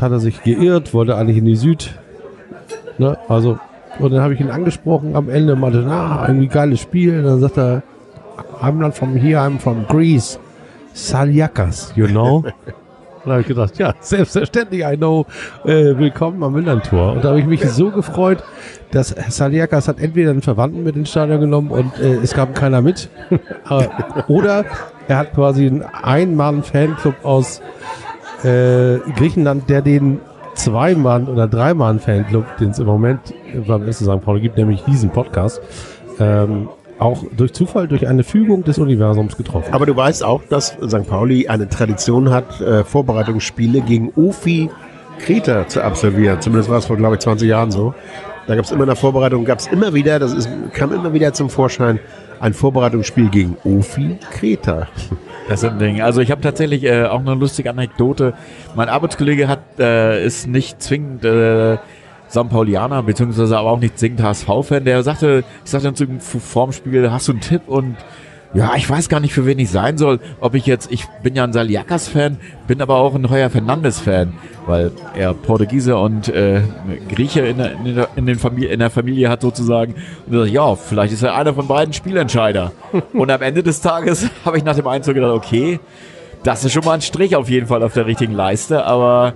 [0.00, 1.94] hat er sich geirrt, wollte eigentlich in die Süd,
[2.98, 3.18] Ne?
[3.28, 3.58] Also,
[3.98, 7.18] und dann habe ich ihn angesprochen am Ende, meinte, na, irgendwie geiles Spiel.
[7.18, 7.82] Und dann sagt er,
[8.60, 10.38] I'm not from here, I'm from Greece.
[10.94, 12.44] Saliakas, you know?
[13.24, 15.26] Und da habe ich gedacht, ja, selbstverständlich, I know.
[15.64, 17.12] Äh, willkommen am Millantor.
[17.12, 18.42] Und da habe ich mich so gefreut,
[18.90, 22.82] dass Saliakas hat entweder einen Verwandten mit ins Stadion genommen und äh, es gab keiner
[22.82, 23.10] mit.
[24.26, 24.64] Oder
[25.06, 27.62] er hat quasi einen Ein-Mann-Fanclub aus
[28.42, 30.18] äh, Griechenland, der den
[30.54, 33.20] Zwei-Mann- oder Drei-Mann-Fanclub, den es im Moment
[33.68, 34.20] beim SC St.
[34.20, 35.62] Pauli gibt, nämlich diesen Podcast,
[36.18, 36.68] ähm,
[37.02, 39.72] auch durch Zufall, durch eine Fügung des Universums getroffen.
[39.74, 41.06] Aber du weißt auch, dass St.
[41.08, 44.70] Pauli eine Tradition hat, äh, Vorbereitungsspiele gegen Ofi
[45.18, 46.40] Kreta zu absolvieren.
[46.40, 47.94] Zumindest war es vor, glaube ich, 20 Jahren so.
[48.46, 51.12] Da gab es immer in der Vorbereitung, gab es immer wieder, das ist, kam immer
[51.12, 52.00] wieder zum Vorschein,
[52.40, 54.88] ein Vorbereitungsspiel gegen Ofi Kreta.
[55.48, 56.00] das ist ein Ding.
[56.00, 58.34] Also ich habe tatsächlich äh, auch eine lustige Anekdote.
[58.74, 61.78] Mein Arbeitskollege hat äh, ist nicht zwingend äh,
[62.32, 62.48] St.
[62.48, 64.86] Paulianer, beziehungsweise aber auch nicht zwingend HSV-Fan.
[64.86, 67.62] Der sagte, ich sagte dann zu ihm vorm Spiel, hast du einen Tipp?
[67.66, 67.96] Und
[68.54, 70.18] ja, ich weiß gar nicht, für wen ich sein soll.
[70.40, 74.32] Ob ich jetzt, ich bin ja ein Saliakas-Fan, bin aber auch ein Heuer Fernandes-Fan,
[74.66, 76.62] weil er Portugiese und äh,
[77.10, 79.94] Grieche in der, in, der, in, den Familie, in der Familie hat sozusagen.
[80.26, 82.72] Und sagt, ja, vielleicht ist er einer von beiden Spielentscheider.
[83.12, 85.80] und am Ende des Tages habe ich nach dem Einzug gedacht, okay,
[86.44, 89.34] das ist schon mal ein Strich auf jeden Fall auf der richtigen Leiste, aber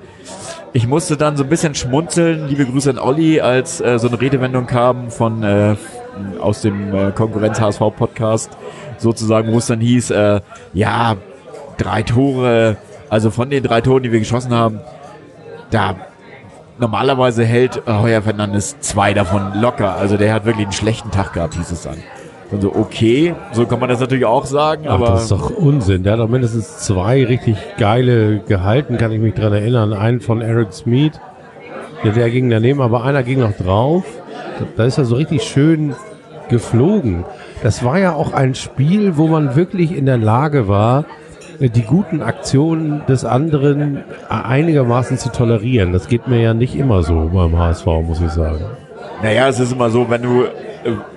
[0.72, 2.48] ich musste dann so ein bisschen schmunzeln.
[2.48, 5.76] Liebe Grüße an Olli, als äh, so eine Redewendung kam von äh,
[6.40, 8.50] aus dem äh, Konkurrenz HSV Podcast
[8.98, 10.40] sozusagen, wo es dann hieß, äh,
[10.72, 11.16] ja,
[11.78, 12.76] drei Tore,
[13.08, 14.80] also von den drei Toren, die wir geschossen haben,
[15.70, 15.94] da
[16.78, 19.96] normalerweise hält Heuer Fernandes zwei davon locker.
[19.96, 22.02] Also der hat wirklich einen schlechten Tag gehabt, hieß es dann.
[22.50, 25.50] Und so, okay, so kann man das natürlich auch sagen, Ach, aber das ist doch
[25.50, 26.04] Unsinn.
[26.04, 29.92] Der hat doch mindestens zwei richtig geile gehalten, kann ich mich dran erinnern.
[29.92, 31.12] Einen von Eric Smith,
[32.04, 34.04] der, der ging daneben, aber einer ging noch drauf.
[34.76, 35.94] Da, ist er so richtig schön
[36.48, 37.24] geflogen.
[37.62, 41.04] Das war ja auch ein Spiel, wo man wirklich in der Lage war,
[41.58, 45.92] die guten Aktionen des anderen einigermaßen zu tolerieren.
[45.92, 48.60] Das geht mir ja nicht immer so beim HSV, muss ich sagen.
[49.22, 50.44] Naja, es ist immer so, wenn du,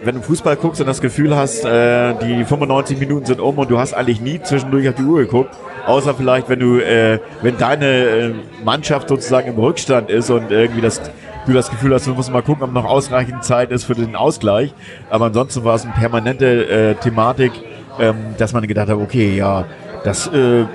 [0.04, 3.70] wenn du Fußball guckst und das Gefühl hast, äh, die 95 Minuten sind um und
[3.70, 5.56] du hast eigentlich nie zwischendurch auf die Uhr geguckt,
[5.90, 10.82] Außer vielleicht, wenn du, äh, wenn deine äh, Mannschaft sozusagen im Rückstand ist und irgendwie
[10.82, 11.02] das,
[11.48, 14.16] du das Gefühl hast, du musst mal gucken, ob noch ausreichend Zeit ist für den
[14.16, 14.72] Ausgleich.
[15.10, 17.54] Aber ansonsten war es eine permanente äh, Thematik,
[18.00, 19.66] ähm, dass man gedacht hat, okay, ja,
[20.04, 20.66] das äh,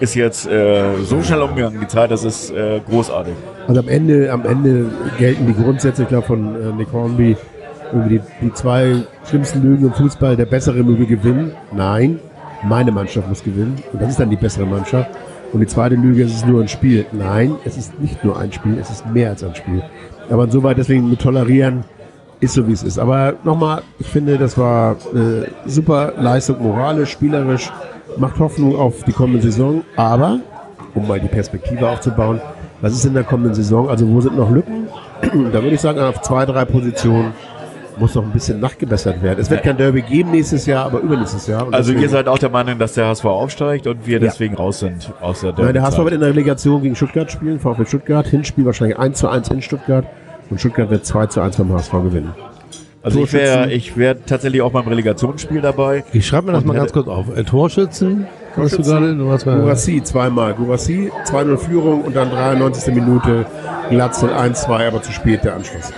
[0.00, 3.34] ist jetzt äh, so schnell umgegangen, die Zeit, das ist äh, großartig.
[3.68, 4.86] Also am Ende, am Ende
[5.18, 7.36] gelten die Grundsätze, glaube von äh, Nick Hornby,
[7.92, 11.52] die, die zwei schlimmsten Lügen im Fußball, der bessere möge gewinnen.
[11.72, 12.20] Nein,
[12.62, 13.76] meine Mannschaft muss gewinnen.
[13.92, 15.10] Und das ist dann die bessere Mannschaft.
[15.52, 17.06] Und die zweite Lüge, es ist nur ein Spiel.
[17.12, 19.82] Nein, es ist nicht nur ein Spiel, es ist mehr als ein Spiel.
[20.30, 21.84] Aber insoweit deswegen mit tolerieren,
[22.38, 22.98] ist so wie es ist.
[22.98, 27.70] Aber nochmal, ich finde, das war äh, super Leistung, moralisch, spielerisch,
[28.16, 29.82] macht Hoffnung auf die kommende Saison.
[29.96, 30.38] Aber,
[30.94, 32.40] um mal die Perspektive aufzubauen,
[32.80, 33.90] was ist in der kommenden Saison?
[33.90, 34.88] Also wo sind noch Lücken?
[35.20, 37.32] da würde ich sagen, auf zwei, drei Positionen
[38.00, 39.38] muss noch ein bisschen nachgebessert werden.
[39.38, 41.66] Es wird kein Derby geben nächstes Jahr, aber übernächstes Jahr.
[41.66, 44.80] Und Also ihr seid auch der Meinung, dass der HSV aufsteigt und wir deswegen raus
[44.80, 48.26] sind aus der Nein, der HSV wird in der Relegation gegen Stuttgart spielen, VfL Stuttgart.
[48.26, 50.06] Hinspiel wahrscheinlich 1 zu 1 in Stuttgart.
[50.48, 52.34] Und Stuttgart wird 2 zu 1 beim HSV gewinnen.
[53.02, 56.04] Also ich wäre ich wär tatsächlich auch beim Relegationsspiel dabei.
[56.12, 57.34] Ich schreibe mir das Und mal ganz kurz auf.
[57.34, 58.26] Äh, Torschützen?
[58.26, 59.16] Hast du Torschützen, gerade?
[59.16, 60.52] Du hast mal, Gurassi zweimal.
[60.54, 62.94] Gurassi 2-0 Führung und dann 93.
[62.94, 63.46] Minute
[63.88, 65.92] Glatzel 1-2, aber zu spät der Anschluss.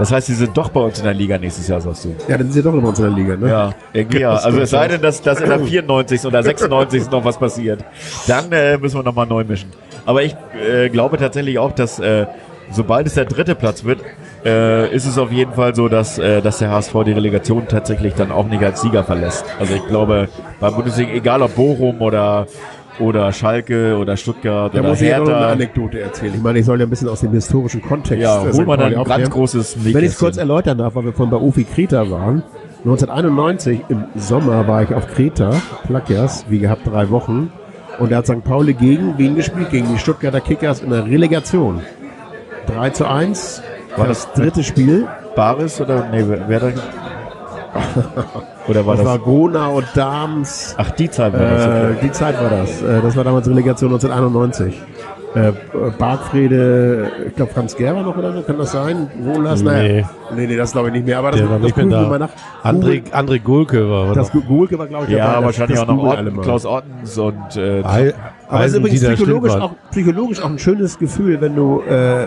[0.00, 2.14] Das heißt, sie sind doch bei uns in der Liga nächstes Jahr, sagst du.
[2.26, 3.50] Ja, dann sind sie doch in unserer Liga, ne?
[3.50, 4.32] Ja, irgendwie ja.
[4.32, 6.24] Also es sei denn, dass, dass in der 94.
[6.24, 7.10] oder 96.
[7.10, 7.84] noch was passiert.
[8.26, 9.68] Dann äh, müssen wir nochmal neu mischen.
[10.06, 12.24] Aber ich äh, glaube tatsächlich auch, dass äh,
[12.70, 14.00] sobald es der dritte Platz wird,
[14.42, 18.14] äh, ist es auf jeden Fall so, dass, äh, dass der HSV die Relegation tatsächlich
[18.14, 19.44] dann auch nicht als Sieger verlässt.
[19.58, 22.46] Also ich glaube, beim Bundesliga, egal ob Bochum oder,
[23.00, 26.34] oder Schalke oder Stuttgart Da oder muss ich ja noch eine Hertha, Anekdote erzählen.
[26.34, 28.76] Ich meine, ich soll ja ein bisschen aus dem historischen Kontext ja, äh, hol mal
[28.76, 30.48] dann ein ganz großes Wenn ich es kurz Nähkästchen.
[30.48, 32.42] erläutern darf, weil wir vorhin bei Ufi Kreta waren.
[32.84, 35.50] 1991 im Sommer war ich auf Kreta,
[35.86, 37.52] Plakias, wie gehabt drei Wochen.
[37.98, 38.42] Und da hat St.
[38.42, 39.70] Pauli gegen wen gespielt?
[39.70, 41.80] Gegen die Stuttgarter Kickers in der Relegation.
[42.66, 43.62] 3 zu 1.
[43.96, 45.06] War das dritte Spiel.
[45.36, 46.70] Baris oder nee, wer da?
[48.68, 49.24] Oder war Das war das?
[49.24, 50.74] Gronau, Dams.
[50.78, 51.66] Ach, die Zeit war das.
[51.66, 51.92] Okay.
[51.92, 52.82] Äh, die Zeit war das.
[52.82, 54.80] Äh, das war damals Relegation 1991.
[55.32, 55.52] Äh,
[55.96, 59.08] Bargfrede, ich glaube Franz Gerber noch oder so, kann das sein?
[59.22, 59.62] Wohlers?
[59.62, 59.68] Nee.
[59.68, 60.10] Naja.
[60.34, 61.18] Nee, nee, das glaube ich nicht mehr.
[61.18, 62.28] Aber das, war das nicht mehr googeln wir da.
[62.64, 62.72] nach.
[62.72, 64.44] André, André Gulke war Das noch.
[64.46, 65.34] Gulke war, glaube ich, Ja, dabei.
[65.36, 66.40] Das- wahrscheinlich das auch noch Orten.
[66.40, 68.14] Klaus Ortens und äh, Heil,
[68.48, 72.26] Aber es ist übrigens psychologisch auch, psychologisch auch ein schönes Gefühl, wenn du äh,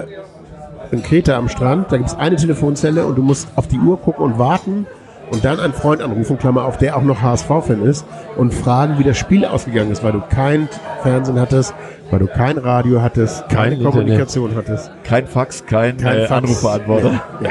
[0.91, 3.99] in Kreta am Strand, da gibt es eine Telefonzelle und du musst auf die Uhr
[3.99, 4.85] gucken und warten
[5.33, 8.05] und dann einen Freund anrufen, Klammer auf, der auch noch HSV-Fan ist
[8.37, 10.69] und fragen, wie das Spiel ausgegangen ist, weil du kein
[11.01, 11.73] Fernsehen hattest,
[12.11, 13.91] weil du kein Radio hattest, keine Kein Internet.
[13.93, 14.91] Kommunikation hattest.
[15.03, 16.31] kein Fax, kein, Kein äh, Fax.
[16.43, 17.21] Anrufbeantworter.
[17.41, 17.49] Ja.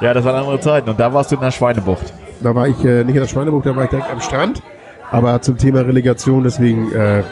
[0.00, 0.88] Ja, das waren andere Zeiten.
[0.90, 2.12] Und da warst du in der Schweinebucht.
[2.40, 4.62] Da war ich äh, nicht in der Schweinebucht, da war ich direkt am Strand.
[5.10, 7.22] Aber zum Thema Relegation, deswegen, äh,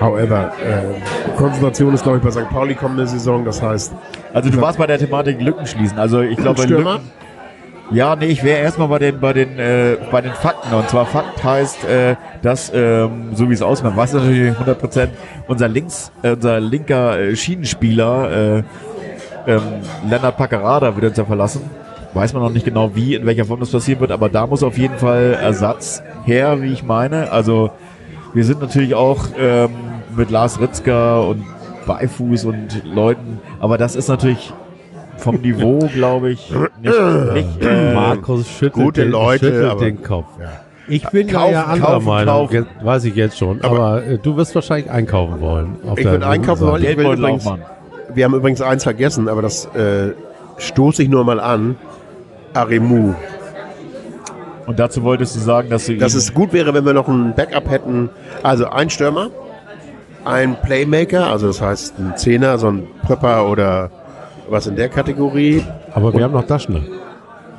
[0.00, 2.48] however, äh, Konzentration ist, glaube ich, bei St.
[2.50, 3.44] Pauli kommende Saison.
[3.44, 3.92] Das heißt,
[4.32, 5.98] Also du warst bei der Thematik Lücken schließen.
[5.98, 6.64] Also ich glaube?
[6.64, 7.00] Lücken.
[7.90, 10.74] Ja, nee, ich wäre erstmal bei den bei den äh, bei den Fakten.
[10.74, 14.78] Und zwar Fakt heißt, äh, dass ähm, so wie es aussieht, man weiß natürlich 100
[14.78, 15.12] Prozent,
[15.46, 18.62] unser äh, unser linker äh, Schienenspieler äh,
[19.46, 19.62] ähm,
[20.08, 21.62] Lennart Packerada wird uns ja verlassen.
[22.14, 24.62] Weiß man noch nicht genau, wie, in welcher Form das passieren wird, aber da muss
[24.62, 27.32] auf jeden Fall Ersatz her, wie ich meine.
[27.32, 27.70] Also
[28.32, 29.70] wir sind natürlich auch ähm,
[30.16, 31.44] mit Lars Ritzker und
[31.86, 34.54] Beifuß und Leuten, aber das ist natürlich
[35.24, 40.02] vom Niveau, glaube ich, nicht, nicht äh, Markus schüttelt, gute den, Leute, schüttelt aber- den
[40.02, 40.26] Kopf.
[40.86, 42.66] Ich bin Kaufen, ja anderer kaufen, Meinung, kaufen.
[42.82, 43.62] Weiß ich jetzt schon.
[43.62, 45.76] Aber, äh, du wirst wahrscheinlich einkaufen wollen.
[45.88, 46.84] auf Ich würde einkaufen wollen.
[46.84, 47.48] Ich will übrigens-
[48.14, 50.12] wir haben übrigens eins vergessen, aber das äh,
[50.58, 51.76] stoße ich nur mal an.
[52.52, 53.14] Aremu.
[54.66, 57.34] Und dazu wolltest du sagen, dass du Dass es gut wäre, wenn wir noch ein
[57.34, 58.10] Backup hätten.
[58.42, 59.30] Also ein Stürmer,
[60.26, 63.90] ein Playmaker, also das heißt ein Zehner, so ein Prepper oder
[64.48, 65.64] was in der Kategorie.
[65.92, 66.80] Aber wir haben noch Daschner.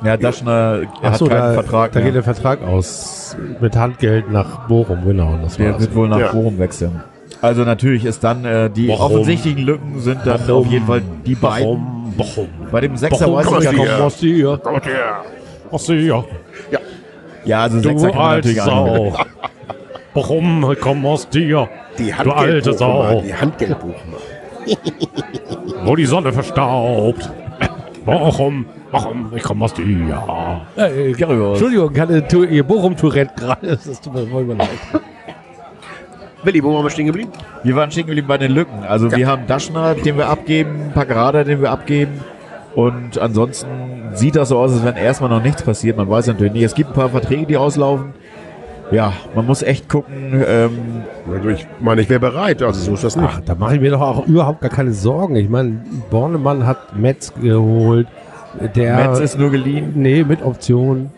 [0.04, 2.06] ja, Daschner Ach hat so, keinen da, Vertrag da mehr.
[2.06, 5.38] geht der Vertrag aus mit Handgeld nach Bochum, genau.
[5.42, 5.80] Das Der war's.
[5.82, 6.32] wird wohl nach Ja.
[6.32, 7.02] Bochum wechseln.
[7.42, 9.12] Also natürlich ist dann äh, die Warum?
[9.12, 10.66] offensichtlichen Lücken sind dann Warum?
[10.66, 12.14] auf jeden Fall die beiden.
[12.16, 12.48] Bochum.
[12.72, 13.88] Bei dem Sechser Bochum, weiß komm ich gar komm, nicht.
[13.90, 13.96] ja.
[13.96, 14.60] komm aus dir.
[14.62, 15.22] Gott, ja.
[15.70, 16.24] Aus dir.
[17.44, 18.62] Ja, also Du Sechser kann man alte natürlich.
[18.64, 19.16] Sau.
[20.14, 21.68] Bochum, komm aus dir.
[21.98, 23.20] Die Du alte Sau.
[23.24, 24.22] Die Handgeldbuchmacher.
[25.84, 27.30] Wo die Sonne verstaubt.
[28.04, 29.84] Bochum, Bochum, ich komm aus dir.
[30.76, 33.66] Äh, Entschuldigung, kann, tu, ihr Bochum-Tourette gerade.
[33.84, 34.68] Das tut mir voll leid.
[36.44, 37.32] Willi, wo waren wir stehen geblieben?
[37.64, 38.84] Wir waren stehen geblieben bei den Lücken.
[38.84, 42.20] Also wir haben Daschner, den wir abgeben, Packerada, den wir abgeben.
[42.76, 43.68] Und ansonsten
[44.12, 45.96] sieht das so aus, als wenn erstmal noch nichts passiert.
[45.96, 46.62] Man weiß natürlich nicht.
[46.62, 48.14] Es gibt ein paar Verträge, die auslaufen.
[48.92, 50.44] Ja, man muss echt gucken.
[50.46, 52.62] Ähm, Also ich meine, ich wäre bereit.
[52.62, 53.28] Also so ist das nicht.
[53.30, 55.36] Ach, da mache ich mir doch auch überhaupt gar keine Sorgen.
[55.36, 58.06] Ich meine, Bornemann hat Metz geholt.
[58.76, 61.10] Der, Metz ist nur geliehen nee, mit Option.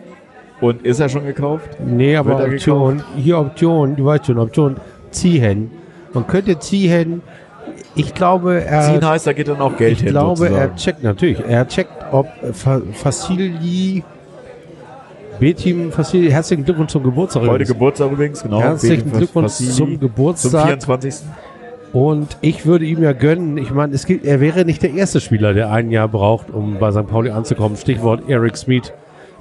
[0.61, 1.69] und ist er schon gekauft?
[1.85, 3.03] Nee, aber Wird Option.
[3.15, 4.75] Hier Option, du weißt schon, Option.
[5.11, 5.71] Ziehen.
[6.13, 7.21] Man könnte ziehen.
[7.95, 8.81] Ich glaube, er.
[8.81, 10.09] Ziehen heißt, da geht dann auch Geld ich hin.
[10.09, 10.55] glaube, sozusagen.
[10.71, 11.39] er checkt natürlich.
[11.47, 14.03] Er checkt, ob äh, Fa- Facili.
[15.39, 17.43] B-Team Facili, herzlichen Glückwunsch zum Geburtstag.
[17.43, 17.69] Heute übrigens.
[17.69, 18.59] Geburtstag übrigens, genau.
[18.59, 20.65] Herzlichen Glückwunsch Vassili zum zum Geburtstag.
[20.65, 21.15] 24.
[21.93, 25.21] Und ich würde ihm ja gönnen, ich meine, es gilt, er wäre nicht der erste
[25.21, 27.07] Spieler, der ein Jahr braucht, um bei St.
[27.07, 27.77] Pauli anzukommen.
[27.77, 28.93] Stichwort Eric Smith.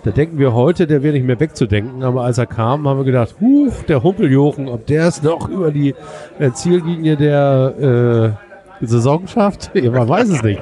[0.04, 3.04] Da denken wir heute, der wäre nicht mehr wegzudenken, aber als er kam, haben wir
[3.04, 5.94] gedacht, huch, der Humpeljochen, ob der es noch über die
[6.38, 8.36] äh, Ziellinie der
[8.80, 9.74] äh, Saison schafft?
[9.92, 10.60] Man weiß es nicht.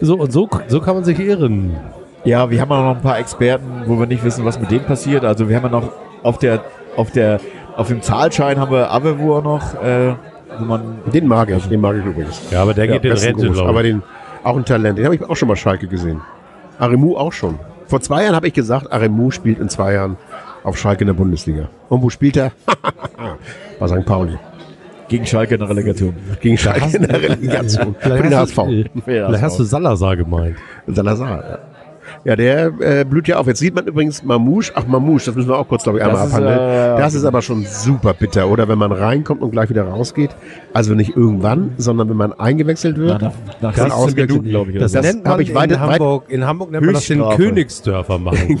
[0.00, 1.76] So, und so, so kann man sich irren.
[2.24, 4.84] Ja, wir haben auch noch ein paar Experten, wo wir nicht wissen, was mit denen
[4.84, 5.24] passiert.
[5.24, 6.62] Also wir haben ja noch auf der,
[6.96, 7.40] auf der,
[7.76, 10.14] auf dem Zahlschein haben wir Avevur noch, äh,
[10.58, 12.42] wo man Den mag ich, den mag ich übrigens.
[12.50, 14.02] Ja, aber der Ja, geht in Rente, glaube Aber den,
[14.44, 14.98] auch ein Talent.
[14.98, 16.20] Den habe ich auch schon mal Schalke gesehen.
[16.78, 17.58] Aremu auch schon.
[17.86, 20.16] Vor zwei Jahren habe ich gesagt, Aremu spielt in zwei Jahren
[20.62, 21.68] auf Schalke in der Bundesliga.
[21.88, 22.52] Und wo spielt er?
[23.78, 24.04] Bei St.
[24.04, 24.38] Pauli.
[25.08, 26.14] gegen Schalke in der Relegation.
[26.40, 27.96] Gegen Schalke in der Relegation.
[27.98, 28.58] Für den HSV.
[29.04, 30.56] Vielleicht hast du Salazar gemeint.
[30.86, 31.44] Salazar.
[31.50, 31.58] Ja.
[32.24, 33.46] Ja, der äh, blüht ja auf.
[33.46, 34.72] Jetzt sieht man übrigens Mamouche.
[34.74, 36.58] Ach, Mamouche, das müssen wir auch kurz, glaube ich, einmal Das ist, abhandeln.
[36.58, 38.68] äh, das ist aber schon super bitter, oder?
[38.68, 40.30] Wenn man reinkommt und gleich wieder rausgeht.
[40.74, 43.22] Also nicht irgendwann, sondern wenn man eingewechselt wird.
[43.22, 44.78] Nach, nach Das 16 ausgerechnet- Minuten, glaube ich.
[44.78, 47.20] Das, nennt man ich in, weit- Hamburg, in Hamburg nennt man das den.
[47.30, 48.60] Königsdörfer machen.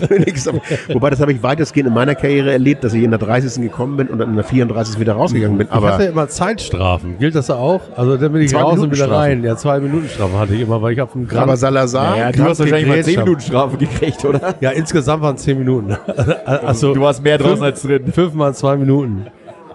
[0.92, 3.62] Wobei, das habe ich weitestgehend in meiner Karriere erlebt, dass ich in der 30.
[3.62, 4.98] gekommen bin und dann in der 34.
[4.98, 5.66] wieder rausgegangen bin.
[5.66, 7.18] ich hatte Aber immer Zeitstrafen.
[7.18, 7.80] Gilt das auch?
[7.96, 9.44] Also dann bin ich Zwei raus und wieder rein.
[9.44, 11.42] Ja, zwei Minuten Strafe hatte ich immer, weil ich auf dem Grand...
[11.42, 13.24] aber Salazar, Ja, du hast wahrscheinlich mal gegrätscht 10 hab.
[13.26, 14.54] Minuten Strafe gekriegt, oder?
[14.60, 15.96] ja, insgesamt waren es zehn Minuten.
[16.44, 18.12] also Du warst mehr draußen fünf- als drin.
[18.12, 19.26] Fünfmal zwei Minuten.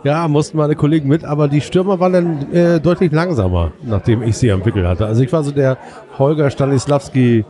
[0.04, 4.38] Ja, mussten meine Kollegen mit, aber die Stürmer waren dann äh, deutlich langsamer, nachdem ich
[4.38, 5.06] sie am Wickel hatte.
[5.08, 5.78] Also ich war so der
[6.20, 7.44] Holger Stanislawski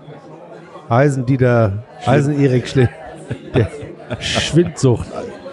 [0.87, 2.89] Eisendieter, Eisen-Erik Schle
[3.53, 3.67] der
[4.19, 5.07] Schwindsucht.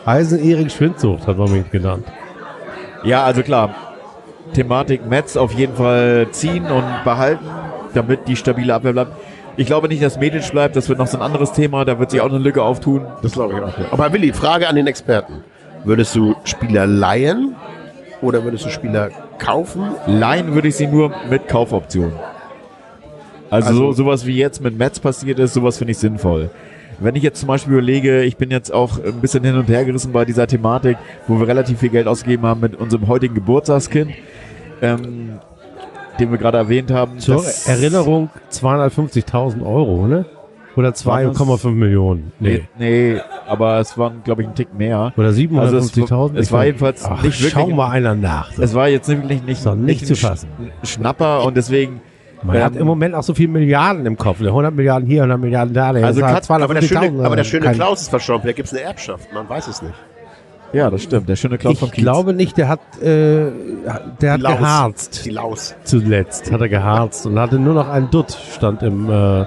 [0.05, 2.05] Eisen-Erik Schwindsucht hat man mich genannt.
[3.05, 3.75] Ja, also klar.
[4.55, 7.47] Thematik Metz auf jeden Fall ziehen und behalten,
[7.95, 9.13] damit die stabile Abwehr bleibt.
[9.57, 10.77] Ich glaube nicht, dass Medic bleibt.
[10.77, 11.85] Das wird noch so ein anderes Thema.
[11.85, 13.07] Da wird sich auch eine Lücke auftun.
[13.23, 13.79] das glaube ich auch.
[13.79, 13.85] Ja.
[13.91, 15.45] Aber Willi, Frage an den Experten.
[15.85, 17.55] Würdest du Spieler leihen
[18.23, 19.91] oder würdest du Spieler kaufen?
[20.07, 22.13] Leihen würde ich sie nur mit Kaufoption.
[23.51, 26.51] Also, Also- so, sowas wie jetzt mit Metz passiert ist, sowas finde ich sinnvoll.
[27.01, 29.85] Wenn ich jetzt zum Beispiel überlege, ich bin jetzt auch ein bisschen hin und her
[29.85, 34.13] gerissen bei dieser Thematik, wo wir relativ viel Geld ausgegeben haben mit unserem heutigen Geburtstagskind,
[34.81, 35.41] ähm,
[36.19, 37.19] den wir gerade erwähnt haben.
[37.19, 40.25] Zur Erinnerung 250.000 Euro, ne?
[40.75, 42.33] Oder 2,5 Millionen.
[42.41, 45.13] Nee, nee, aber es waren, glaube ich, ein Tick mehr.
[45.19, 45.43] Oder Also
[45.77, 46.39] es, 750.000?
[46.39, 47.51] es war jedenfalls Ach, nicht wirklich.
[47.53, 48.51] Schau mal einer nach.
[48.59, 50.49] Es war jetzt wirklich nicht, doch nicht ein zu fassen.
[50.83, 52.01] Schnapper und deswegen.
[52.43, 54.41] Man ähm, hat im Moment auch so viele Milliarden im Kopf.
[54.41, 54.49] ne?
[54.49, 55.91] 100 Milliarden hier, 100 Milliarden da.
[55.91, 58.43] Also sagt Kat- Aber der schöne, 250.000, aber der schöne Klaus ist verstorben.
[58.43, 59.33] Vielleicht gibt es eine Erbschaft.
[59.33, 59.95] Man weiß es nicht.
[60.73, 61.29] Ja, das stimmt.
[61.29, 62.03] Der schöne Klaus Ich vom Kiez.
[62.03, 63.51] glaube nicht, der hat, äh,
[64.21, 64.59] der hat Laus.
[64.59, 65.75] geharzt Die Laus.
[65.85, 66.51] zuletzt.
[66.51, 69.45] Hat er geharzt und hatte nur noch einen Dutt, stand im, äh,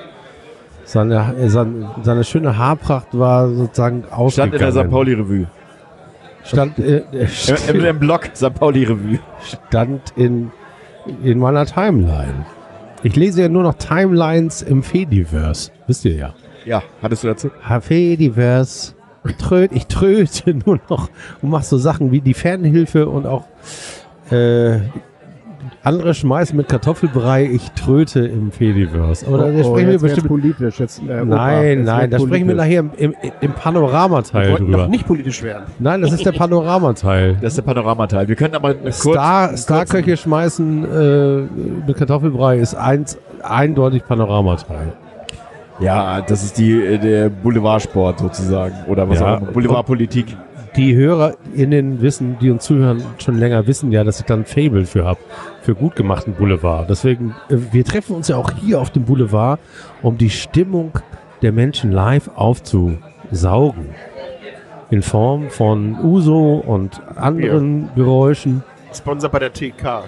[0.84, 4.54] seine, seine, seine schöne Haarpracht war sozusagen ausgegangen.
[4.54, 4.92] Stand in der St.
[4.92, 5.48] Pauli-Revue.
[6.44, 7.28] Stand, äh, äh,
[7.70, 8.54] Im, im, Blog St.
[8.54, 9.18] Pauli-Revue.
[9.68, 10.52] stand in,
[11.24, 12.46] in meiner Timeline.
[13.02, 15.72] Ich lese ja nur noch Timelines im Fediverse.
[15.88, 16.34] Wisst ihr ja.
[16.66, 17.50] Ja, hattest du dazu?
[17.82, 18.94] Fediverse.
[19.34, 21.10] Tröd, ich tröte nur noch
[21.42, 23.46] und mach so Sachen wie die Fernhilfe und auch
[24.32, 24.80] äh,
[25.86, 27.46] andere schmeißen mit Kartoffelbrei.
[27.46, 29.28] Ich tröte im Fediverse.
[29.28, 30.28] Aber da sprechen wir bestimmt.
[30.28, 30.80] politisch.
[30.80, 31.24] Jetzt, äh.
[31.24, 34.78] Nein, nein, da sprechen wir nachher im, im, im Wir Panoramateil wollten drüber.
[34.80, 35.66] noch nicht politisch werden.
[35.80, 37.38] Nein, das ist der Panoramateil.
[37.42, 38.28] Das ist der Panoramateil.
[38.28, 39.00] Wir können aber kurz.
[39.00, 41.42] Star, Starköche schmeißen äh,
[41.88, 44.94] mit Kartoffelbrei ist eins, eindeutig Panoramateil.
[45.80, 48.76] Ja, das ist die, äh, der Boulevardsport sozusagen.
[48.88, 49.36] Oder was Ja.
[49.36, 49.52] auch immer.
[49.52, 50.36] Boulevardpolitik.
[50.76, 54.86] Die HörerInnen wissen, die uns zuhören, schon länger wissen ja, dass ich dann ein Fable
[54.86, 55.20] für habe,
[55.62, 56.90] für gut gemachten Boulevard.
[56.90, 59.60] Deswegen, äh, wir treffen uns ja auch hier auf dem Boulevard,
[60.02, 61.00] um die Stimmung
[61.42, 63.86] der Menschen live aufzusaugen.
[64.92, 68.64] In Form von Uso und anderen Geräuschen.
[68.94, 70.04] Sponsor bei der TK.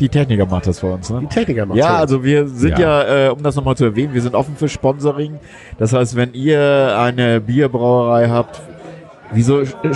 [0.00, 1.20] Die Techniker macht das für uns, ne?
[1.22, 3.02] Die Techniker machen Ja, also wir sind Ja.
[3.02, 5.38] ja, äh, um das nochmal zu erwähnen, wir sind offen für Sponsoring.
[5.78, 8.60] Das heißt, wenn ihr eine Bierbrauerei habt,
[9.32, 9.94] wieso, äh, äh,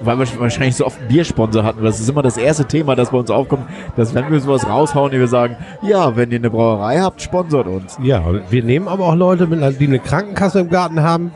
[0.00, 3.10] weil wir wahrscheinlich so oft einen Biersponsor hatten, das ist immer das erste Thema, das
[3.10, 3.64] bei uns aufkommt,
[3.96, 7.66] dass wenn wir sowas raushauen, die wir sagen, ja, wenn ihr eine Brauerei habt, sponsort
[7.66, 7.98] uns.
[8.02, 11.32] Ja, wir nehmen aber auch Leute, mit, einer- die eine Krankenkasse im Garten haben.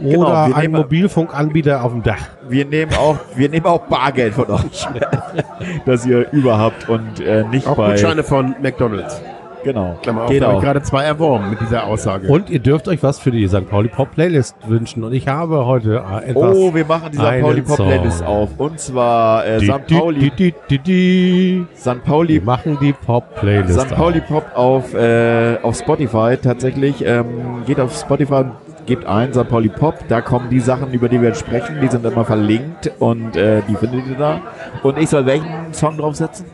[0.00, 2.28] Oder Genau, wir einen nehmen- Mobilfunkanbieter auf dem Dach.
[2.48, 4.86] Wir nehmen auch, wir nehmen auch Bargeld von euch,
[5.86, 7.90] dass ihr überhaupt und äh, nicht Auch bei.
[7.92, 9.20] Gutscheine von McDonalds.
[9.64, 9.96] Genau.
[10.02, 12.26] Klammer auf, Geht habe ich gerade zwei erworben mit dieser Aussage.
[12.26, 13.70] Und ihr dürft euch was für die St.
[13.70, 15.04] Pauli Pop Playlist wünschen.
[15.04, 16.56] Und ich habe heute äh, etwas.
[16.56, 17.40] Oh, wir machen die St.
[17.40, 18.26] Pauli Pop Playlist Song.
[18.26, 18.48] auf.
[18.58, 19.74] Und zwar äh, Die- St.
[19.88, 21.86] die- Pauli, die- die- die- St.
[21.86, 23.78] Wir Pauli, machen die Pop Playlist.
[23.80, 23.94] St.
[23.94, 27.04] Pauli Pop auf, äh, auf Spotify tatsächlich.
[27.06, 28.52] Ähm, geht auf Spotify und
[28.86, 29.48] gebt ein St.
[29.48, 29.94] Pauli Pop.
[30.08, 31.76] Da kommen die Sachen, über die wir jetzt sprechen.
[31.82, 34.40] Die sind immer verlinkt und äh, die findet ihr da.
[34.82, 36.46] Und ich soll welchen Song draufsetzen?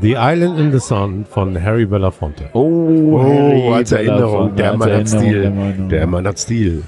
[0.00, 2.46] The Island in the Sun von Harry Belafonte.
[2.52, 4.56] Oh, oh, als Erinnerung.
[4.56, 5.50] Der als Mann hat Stil.
[5.50, 5.88] Mann.
[5.88, 6.82] Der Mann hat Stil.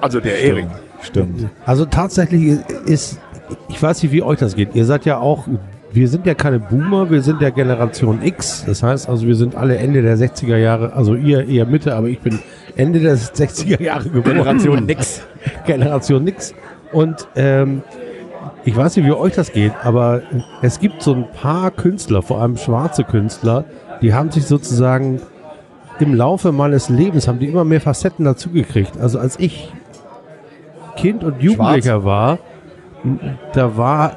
[0.00, 0.68] Also der Erik.
[1.02, 1.48] Stimmt.
[1.66, 3.20] Also tatsächlich ist,
[3.68, 4.74] ich weiß nicht, wie euch das geht.
[4.74, 5.46] Ihr seid ja auch,
[5.92, 8.64] wir sind ja keine Boomer, wir sind ja Generation X.
[8.66, 12.08] Das heißt also, wir sind alle Ende der 60er Jahre, also ihr eher Mitte, aber
[12.08, 12.38] ich bin
[12.78, 14.36] Ende der 60er Jahre geboren.
[14.36, 15.22] Generation nix.
[15.66, 16.54] Generation nix.
[16.92, 17.82] Und ähm,
[18.64, 20.22] ich weiß nicht, wie euch das geht, aber
[20.62, 23.64] es gibt so ein paar Künstler, vor allem schwarze Künstler,
[24.00, 25.20] die haben sich sozusagen
[26.00, 28.96] im Laufe meines Lebens haben die immer mehr Facetten dazugekriegt.
[28.98, 29.72] Also als ich
[30.96, 32.38] Kind und Jugendlicher war,
[33.04, 33.18] m,
[33.52, 34.12] da war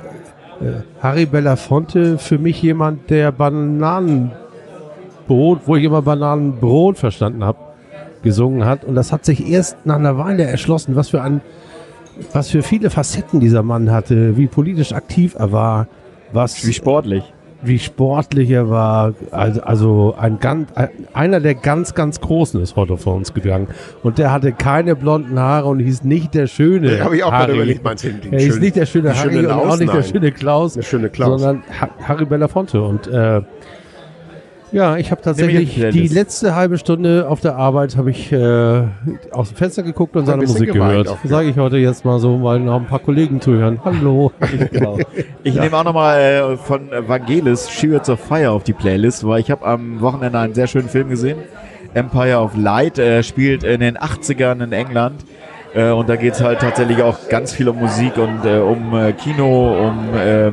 [0.62, 4.32] äh, Harry Belafonte für mich jemand, der Bananenbrot,
[5.65, 7.58] wo ich immer Bananenbrot verstanden habe,
[8.24, 8.84] gesungen hat.
[8.86, 11.42] Und das hat sich erst nach einer Weile erschlossen, was für ein,
[12.34, 15.88] was für viele Facetten dieser Mann hatte, wie politisch aktiv er war,
[16.34, 17.24] was Wie sportlich.
[17.64, 19.14] wie sportlich er war.
[19.32, 23.68] Also, also ein ganz, ein, einer der ganz, ganz Großen ist heute vor uns gegangen.
[24.04, 27.32] Und der hatte keine blonden Haare und hieß nicht der schöne Da habe ich auch
[27.32, 29.94] gerade überlegt, meinst du den Er hieß schönen- nicht der schöne Harry und auch nicht
[29.94, 31.42] der schöne Klaus, Der schöne Klaus.
[31.42, 32.82] sondern ha Harry Belafonte.
[32.82, 33.42] Und äh,
[34.72, 38.84] ja, ich habe tatsächlich die letzte halbe Stunde auf der Arbeit habe ich äh,
[39.32, 41.08] aus dem Fenster geguckt und Ein seine Musik gehört.
[41.08, 41.18] ja.
[41.24, 43.80] Sage ich heute jetzt mal so, weil noch ein paar Kollegen zuhören.
[43.84, 44.32] Hallo.
[44.72, 44.98] Genau.
[45.44, 49.52] Ich nehme auch nochmal äh, von Vangelis Chariots of Fire auf die Playlist, weil ich
[49.52, 51.38] habe am Wochenende einen sehr schönen Film gesehen.
[51.94, 55.26] Empire of Light äh, spielt in den 80ern in England.
[55.74, 59.14] Äh, und da geht's halt tatsächlich auch ganz viel um Musik und äh, um äh,
[59.14, 60.52] Kino, um, äh,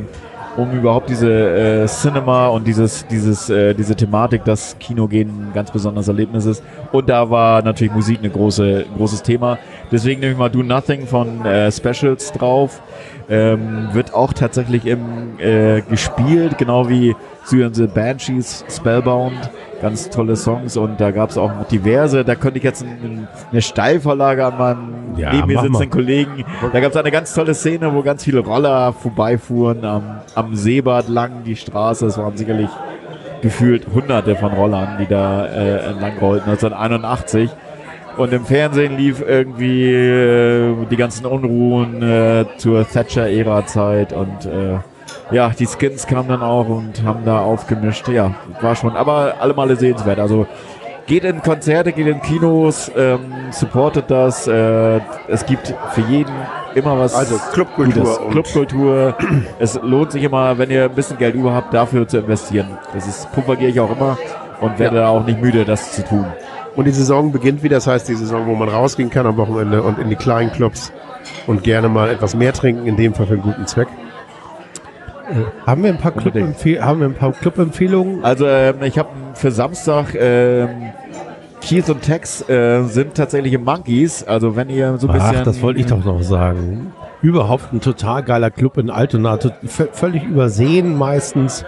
[0.59, 5.53] um überhaupt diese äh, Cinema und dieses, dieses, äh, diese Thematik, dass Kino gehen ein
[5.55, 6.65] ganz besonderes Erlebnis ist.
[6.91, 9.59] Und da war natürlich Musik eine große, ein großes Thema.
[9.93, 12.83] Deswegen nehme ich mal Do Nothing von äh, Specials drauf.
[13.31, 17.15] Ähm, wird auch tatsächlich im, äh, gespielt, genau wie
[17.45, 19.51] Syrian the Banshees, Spellbound.
[19.83, 22.25] Ganz tolle Songs und da gab es auch diverse.
[22.25, 26.45] Da könnte ich jetzt ein, eine Steilvorlage an meinem Ja, neben mir sitzenden Kollegen.
[26.73, 31.09] Da gab es eine ganz tolle Szene, wo ganz viele Roller vorbeifuhren am, am Seebad
[31.09, 32.07] lang die Straße.
[32.07, 32.71] Es waren sicherlich
[33.41, 37.51] gefühlt hunderte von Rollern, die da äh, entlang rollten, 1981.
[38.19, 44.79] Und im Fernsehen lief irgendwie äh, die ganzen Unruhen äh, zur Thatcher-Ära-Zeit und äh,
[45.31, 48.09] ja, die Skins kamen dann auch und haben da aufgemischt.
[48.09, 50.19] Ja, war schon, aber alle Male sehenswert.
[50.19, 50.49] Also
[51.07, 54.49] geht in Konzerte, geht in Kinos, ähm, supportet das.
[54.49, 56.33] Äh, es gibt für jeden
[56.75, 57.15] immer was.
[57.15, 59.17] Also Clubkultur Clubkultur.
[59.61, 62.79] es lohnt sich immer, wenn ihr ein bisschen Geld über habt, dafür zu investieren.
[62.93, 64.19] Das ist propagiere ich auch immer
[64.61, 66.27] und werde auch nicht müde, das zu tun.
[66.79, 69.83] Und die Saison beginnt wieder, das heißt die Saison, wo man rausgehen kann am Wochenende
[69.83, 70.93] und in die kleinen Clubs
[71.49, 73.89] und gerne mal etwas mehr trinken, in dem Fall für einen guten Zweck.
[75.67, 78.25] haben wir ein paar Club haben wir ein paar Club-Empfehlungen?
[78.25, 80.93] Also ähm, ich habe für Samstag ähm,
[81.61, 84.23] Keys und Tex äh, sind tatsächlich im Monkeys.
[84.23, 85.37] Also wenn ihr so ein bisschen...
[85.37, 86.93] Ach, das wollte ich doch noch sagen.
[87.23, 91.65] Überhaupt ein total geiler Club in Altona, völlig übersehen meistens.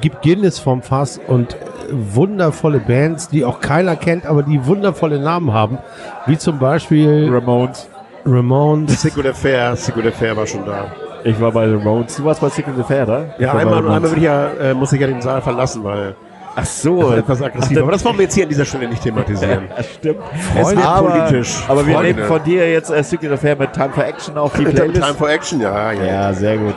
[0.00, 1.56] Gibt, Guinness vom Fass und äh,
[1.90, 5.78] wundervolle Bands, die auch keiner kennt, aber die wundervolle Namen haben.
[6.26, 7.88] Wie zum Beispiel Ramones.
[8.26, 9.00] Ramones.
[9.00, 10.86] Sick oder Fair, Sick oder Fair war schon da.
[11.24, 12.16] Ich war bei Ramones.
[12.16, 13.34] Du warst bei Secret the Fair, oder?
[13.38, 16.14] Ja, einmal, einmal ich ja, äh, muss ich ja den Saal verlassen, weil
[16.54, 17.10] Ach so.
[17.10, 17.76] das etwas aggressiv.
[17.78, 19.64] Ach, Aber das wollen wir jetzt hier an dieser Stelle nicht thematisieren.
[19.76, 20.18] Ja, stimmt.
[20.60, 21.62] Es wird aber, politisch.
[21.68, 22.14] Aber wir Freunde.
[22.14, 25.16] nehmen von dir jetzt äh, Secret Affair mit Time for Action auf die Time Playlist.
[25.16, 26.04] for Action, ja, ja.
[26.04, 26.74] Ja, sehr gut.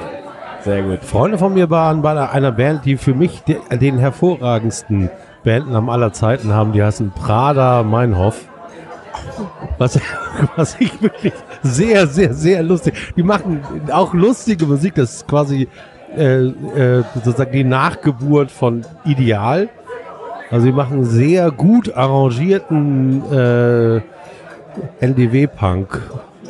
[0.63, 1.04] Sehr gut.
[1.04, 5.10] Freunde von mir waren bei einer- Band, die für mich de, den hervorragendsten
[5.43, 6.71] Bandnamen aller Zeiten haben.
[6.71, 8.45] Die heißen Prada Meinhof.
[9.78, 9.99] Was,
[10.55, 11.34] was ich wirklich
[11.64, 12.93] sehr, sehr, sehr lustig.
[13.16, 14.95] Die machen auch lustige Musik.
[14.95, 15.68] Das ist quasi
[16.16, 19.70] äh, äh, sozusagen die Nachgeburt von Ideal.
[20.51, 24.01] Also sie machen sehr gut arrangierten äh,
[24.99, 26.01] NDW-Punk.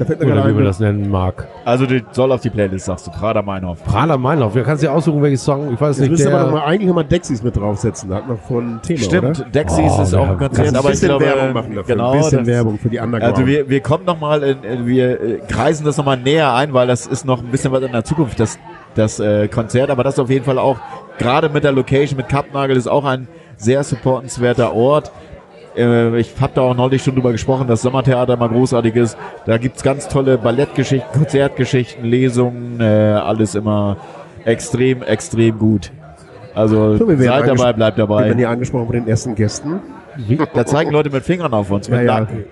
[0.02, 1.47] Da fällt mir Oder gerade wie ein, man das nennen mag.
[1.64, 3.12] Also die soll auf die Playlist, sagst du.
[3.12, 3.84] Prader Meinhof.
[3.84, 4.56] Prader Meinhof.
[4.56, 5.72] Wer kann sich aussuchen, welches Song?
[5.74, 6.10] Ich weiß Jetzt nicht.
[6.12, 8.10] müsste Der, aber noch mal, eigentlich nochmal Dexys mit draufsetzen.
[8.10, 9.49] Da hat man von ein Thema, Stimmt, oder?
[9.49, 11.76] Dexys Oh, ist auch ein haben- Konzert, Kannst ein aber ich bisschen glaube, Werbung machen
[11.76, 11.95] dafür.
[11.95, 13.36] genau, ein bisschen das- Werbung für die Underground.
[13.36, 16.88] Also wir, wir kommen nochmal, in, in, wir äh, kreisen das nochmal näher ein, weil
[16.88, 18.58] das ist noch ein bisschen was in der Zukunft, das,
[18.95, 20.78] das äh, Konzert, aber das ist auf jeden Fall auch,
[21.20, 23.28] gerade mit der Location, mit Kappnagel, ist auch ein
[23.58, 25.12] sehr supportenswerter Ort.
[25.76, 29.17] Äh, ich habe da auch neulich schon drüber gesprochen, dass Sommertheater mal großartig ist.
[29.45, 33.97] Da gibt's ganz tolle Ballettgeschichten, Konzertgeschichten, Lesungen, äh, alles immer
[34.45, 35.91] extrem, extrem gut.
[36.53, 38.34] Also So, seid dabei, bleibt Wir werden dabei.
[38.36, 39.80] hier angesprochen von den ersten Gästen.
[40.53, 42.19] Da zeigen Leute mit Fingern auf uns, mit Ja, ja.
[42.22, 42.43] Nacken.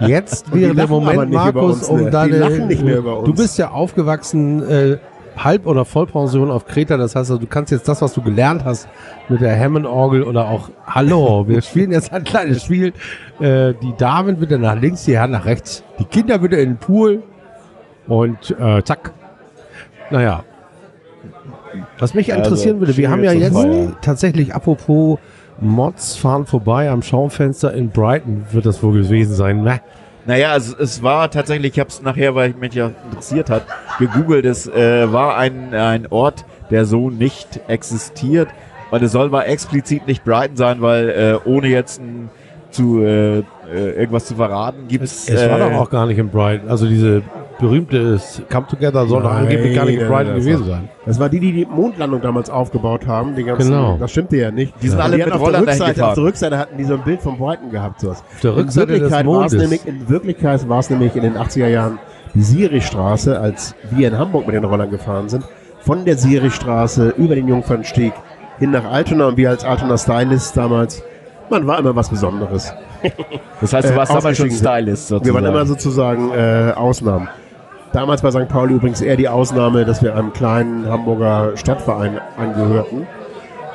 [0.00, 2.04] Jetzt die wäre der Moment, Markus, uns, um ne?
[2.06, 2.38] Die deine.
[2.38, 4.96] lachen nicht mehr über Du bist ja aufgewachsen, äh,
[5.36, 6.96] Halb- oder Vollpension auf Kreta.
[6.96, 8.88] Das heißt, also, du kannst jetzt das, was du gelernt hast
[9.28, 12.92] mit der Hammond-Orgel oder auch Hallo, wir spielen jetzt ein kleines Spiel.
[13.40, 15.82] Äh, die Damen wieder nach links, die Herren nach rechts.
[15.98, 17.22] Die Kinder wieder in den Pool
[18.06, 19.12] und äh, zack.
[20.10, 20.44] Naja.
[21.98, 23.96] Was mich Also, interessieren würde, wir haben ja jetzt Feiern.
[24.00, 25.18] tatsächlich apropos
[25.60, 29.62] Mods fahren vorbei am Schaufenster in Brighton, wird das wohl gewesen sein.
[29.62, 29.80] Ne?
[30.26, 33.64] Naja, also es war tatsächlich, ich habe es nachher, weil mich ja interessiert hat,
[33.98, 34.46] gegoogelt.
[34.46, 38.48] Es äh, war ein, ein Ort, der so nicht existiert,
[38.90, 42.30] weil es soll mal explizit nicht Brighton sein, weil äh, ohne jetzt ein,
[42.70, 45.28] zu äh, äh, irgendwas zu verraten, gibt es.
[45.28, 46.68] Es war äh, doch auch gar nicht in Brighton.
[46.68, 47.22] Also diese
[47.58, 50.88] berühmte Come Together soll doch angeblich gar nicht in Brighton das gewesen sein.
[51.06, 53.34] Das war die, die die Mondlandung damals aufgebaut haben.
[53.36, 53.96] Die ganzen, Genau.
[53.98, 54.74] Das stimmte ja nicht.
[54.82, 56.06] Die sind alle hatten mit auf der Rückseite.
[56.06, 58.00] Auf der Rückseite hatten die so ein Bild von Brighton gehabt.
[58.00, 58.10] So.
[58.10, 61.36] Auf der Rückseite des Wirklichkeit war es nämlich, in Wirklichkeit war es nämlich in den
[61.36, 61.98] 80er Jahren
[62.34, 65.44] die Sirichstraße, als wir in Hamburg mit den Rollern gefahren sind,
[65.80, 68.12] von der Sirichstraße über den Jungfernstieg
[68.58, 71.02] hin nach Altona und wir als Altona Stylist damals,
[71.50, 72.72] man war immer was Besonderes.
[73.60, 75.26] Das heißt, du äh, warst damals schon Stylist sozusagen.
[75.26, 77.28] Wir waren immer sozusagen äh, Ausnahmen.
[77.94, 78.48] Damals bei St.
[78.48, 83.06] Pauli übrigens eher die Ausnahme, dass wir einem kleinen Hamburger Stadtverein angehörten.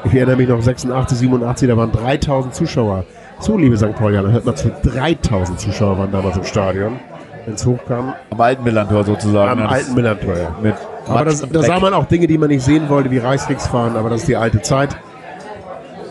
[0.03, 3.05] Ich erinnere mich noch 86, 87, da waren 3000 Zuschauer.
[3.39, 3.95] So, liebe St.
[3.95, 6.99] Paulianer, hört mal zu, 3000 Zuschauer waren damals im Stadion,
[7.45, 8.13] wenn es hochkam.
[8.31, 9.51] Am alten Millantor sozusagen.
[9.51, 10.35] Am Ja, alten Millantor.
[10.37, 10.55] ja.
[10.61, 10.75] Mit
[11.07, 14.09] Aber das, da sah man auch Dinge, die man nicht sehen wollte, wie Reichskriegsfahren, aber
[14.09, 14.97] das ist die alte Zeit.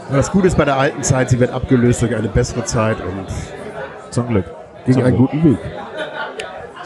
[0.09, 2.97] Aber das Gute ist bei der alten Zeit, sie wird abgelöst durch eine bessere Zeit
[3.03, 3.27] und
[4.11, 4.47] Zum Glück.
[4.87, 5.31] ging Zum einen Glück.
[5.31, 5.59] guten Weg.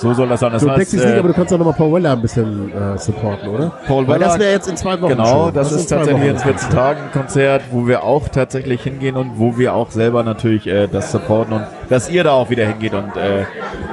[0.03, 0.53] So soll das sein.
[0.53, 2.99] Das So, heißt, Liga, äh, aber du kannst doch nochmal Paul Weller ein bisschen äh,
[2.99, 3.73] supporten, oder?
[3.87, 6.39] Paul Weil Weller- das wäre jetzt in zwei Wochen Genau, das, in ist tatsächlich in
[6.39, 10.67] 14 Tagen ein Konzert, wo wir auch tatsächlich hingehen und wo wir auch selber natürlich
[10.67, 13.45] äh, das supporten und dass ihr da auch wieder hingeht und äh,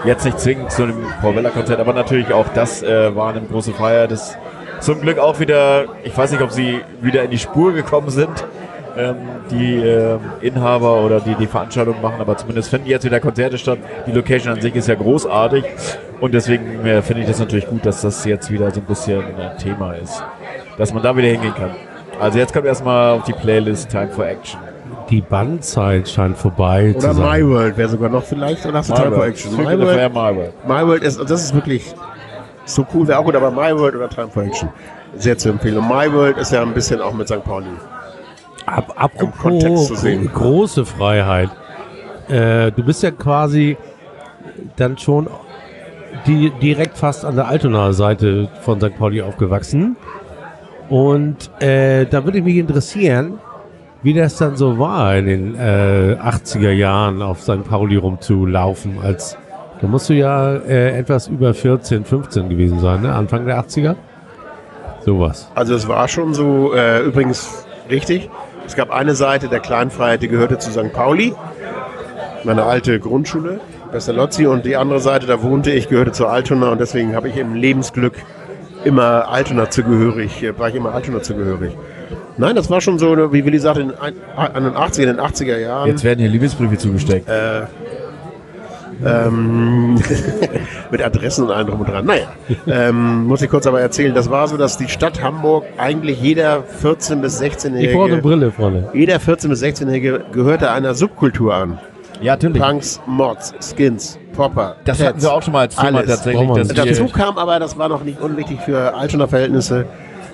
[0.05, 3.41] jetzt nicht zwingend zu dem Paul Weller Konzert, aber natürlich auch das äh, war eine
[3.41, 4.07] große Feier.
[4.07, 4.35] Das
[4.79, 8.29] zum Glück auch wieder, ich weiß nicht, ob sie wieder in die Spur gekommen sind,
[8.97, 9.15] ähm,
[9.51, 13.79] die ähm, Inhaber oder die die Veranstaltung machen, aber zumindest finden jetzt wieder Konzerte statt.
[14.07, 15.63] Die Location an sich ist ja großartig
[16.19, 19.23] und deswegen äh, finde ich das natürlich gut, dass das jetzt wieder so ein bisschen
[19.23, 20.23] ein Thema ist,
[20.77, 21.71] dass man da wieder hingehen kann.
[22.19, 24.59] Also jetzt kommt erstmal auf die Playlist Time for Action.
[25.09, 27.41] Die Bandzeit scheint vorbei Oder zu sein.
[27.41, 28.65] My World wäre sogar noch vielleicht.
[28.65, 29.55] Oder hast du Time for Action?
[29.55, 30.53] My My World, My World.
[30.67, 31.95] My World ist, das ist wirklich
[32.65, 34.69] so cool, wäre auch gut, aber My World oder Time for Action.
[35.15, 35.77] Sehr zu empfehlen.
[35.77, 37.43] Und My World ist ja ein bisschen auch mit St.
[37.43, 37.65] Pauli.
[38.77, 40.29] Ab, Im Kontext zu apropos sehen.
[40.33, 41.49] große Freiheit.
[42.27, 43.77] Äh, du bist ja quasi
[44.75, 45.27] dann schon
[46.27, 48.97] die, direkt fast an der Altonaer Seite von St.
[48.97, 49.95] Pauli aufgewachsen.
[50.89, 53.39] Und äh, da würde mich interessieren,
[54.01, 57.63] wie das dann so war in den äh, 80er Jahren auf St.
[57.67, 58.99] Pauli rumzulaufen.
[59.03, 59.37] Als,
[59.81, 63.13] da musst du ja äh, etwas über 14, 15 gewesen sein, ne?
[63.13, 63.95] Anfang der 80er?
[65.01, 65.49] Sowas.
[65.55, 68.29] Also es war schon so, äh, übrigens richtig.
[68.69, 70.93] Es gab eine Seite der Kleinfreiheit, die gehörte zu St.
[70.93, 71.33] Pauli,
[72.43, 73.59] meine alte Grundschule,
[73.91, 77.37] Pestalozzi, und die andere Seite, da wohnte ich, gehörte zu Altona und deswegen habe ich
[77.37, 78.13] im Lebensglück
[78.83, 81.75] immer Altona zugehörig, äh, war ich immer Altona zugehörig.
[82.37, 85.17] Nein, das war schon so, wie Willi sagt, in den ein- an den 80er, in
[85.17, 85.87] den 80er Jahren.
[85.89, 87.27] Jetzt werden hier Liebesbriefe zugesteckt.
[89.05, 89.95] Ähm,
[90.91, 92.05] mit Adressen und allem drum und dran.
[92.05, 92.27] Naja,
[92.67, 96.63] ähm, muss ich kurz aber erzählen, das war so, dass die Stadt Hamburg eigentlich jeder
[96.83, 98.89] 14- bis Ich brauche eine 16-Jährige, Brille, Freunde.
[98.93, 101.79] jeder 14- bis 16-Jährige gehörte einer Subkultur an.
[102.21, 102.61] ja, natürlich.
[102.61, 106.09] Punks, Mods, Skins, Popper, Das Tats, hatten wir auch schon mal als Thema alles.
[106.09, 106.97] tatsächlich.
[106.97, 109.85] Dazu kam aber, das war noch nicht unwichtig für Altonaer Verhältnnisse,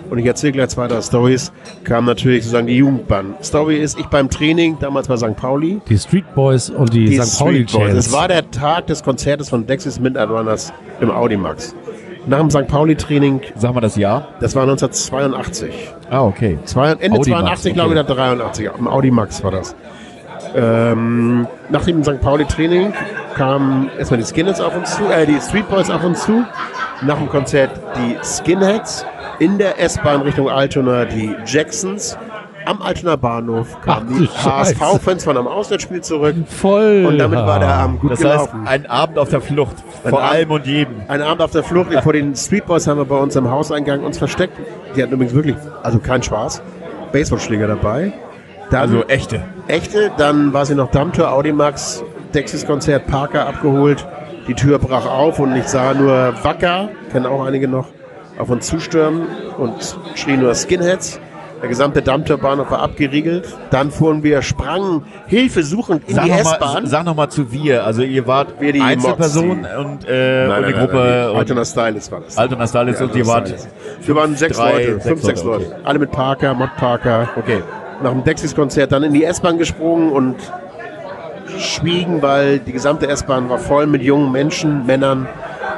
[0.10, 1.51] und ich erzähle gleich zwei, drei Stories,
[1.84, 3.36] kam natürlich sozusagen die Jugendbahn.
[3.41, 5.36] Story ist, ich beim Training, damals bei St.
[5.36, 7.39] Pauli, Die Street Boys und die, die St.
[7.39, 7.93] Pauli Boys.
[7.93, 11.76] Es war der Tag des Konzertes von Dexys Midnight Runners im Audimax.
[12.28, 12.68] Nach dem St.
[12.68, 14.30] Pauli-Training, sag mal das Jahr.
[14.39, 15.93] das war 1982.
[16.10, 16.58] Ah, okay.
[16.66, 18.12] Zwei, Ende Audimax, 82, glaube ich, okay.
[18.12, 18.70] oder 83.
[18.80, 19.76] Im Audimax war das.
[20.56, 22.22] Ähm, nach dem St.
[22.22, 22.93] Pauli-Training
[23.36, 26.45] kamen erstmal die Skinheads auf uns zu, äh, die Street Boys auf uns zu.
[27.02, 29.06] Nach dem Konzert die Skinheads.
[29.39, 32.18] In der S-Bahn Richtung Altona die Jacksons.
[32.66, 34.74] Am Altonaer Bahnhof kamen Ach, die.
[34.82, 36.36] HSV-Fans von einem Auswärtsspiel zurück.
[36.48, 37.06] Voll.
[37.08, 38.68] Und damit war der Abend gut Das heißt, gelaufen.
[38.68, 39.76] ein Abend auf der Flucht.
[40.04, 40.96] Vor Abend- allem und jedem.
[41.08, 41.93] Ein Abend auf der Flucht.
[42.02, 44.58] Vor den Street Boys haben wir bei uns im Hauseingang uns versteckt.
[44.96, 46.64] Die hatten übrigens wirklich, also keinen Spaß.
[47.12, 48.14] Baseballschläger dabei.
[48.72, 49.43] Dann Also echte.
[49.68, 54.04] echte, dann war sie noch Dammtor, Audimax, Dexys Konzert, Parker abgeholt.
[54.48, 57.88] Die Tür brach auf und ich sah nur Wacker, kennen auch einige noch,
[58.38, 59.24] auf uns zustürmen
[59.58, 61.20] und schrie nur Skinheads.
[61.62, 63.48] Der gesamte Dammtor-Bahnhof war abgeriegelt.
[63.72, 66.86] Dann fuhren wir, sprangen Hilfe suchend in Sag die S-Bahn.
[66.86, 67.86] sag noch mal zu wir.
[67.86, 72.12] Also ihr wart Wir die Einzelpersonen Mods, und, äh, und die Gruppe und Altona Stylist
[72.12, 72.38] war das.
[72.38, 73.52] Altona Stylist und ihr wart
[74.02, 75.80] Wir waren sechs drei, Leute, sechs fünf, sechs Leute, Leute.
[75.86, 77.30] Alle mit Parker, Mod Parker.
[77.36, 77.64] Okay.
[78.04, 80.36] Nach dem Dexys-Konzert dann in die S-Bahn gesprungen und
[81.60, 85.28] schwiegen, weil die gesamte S-Bahn war voll mit jungen Menschen, Männern,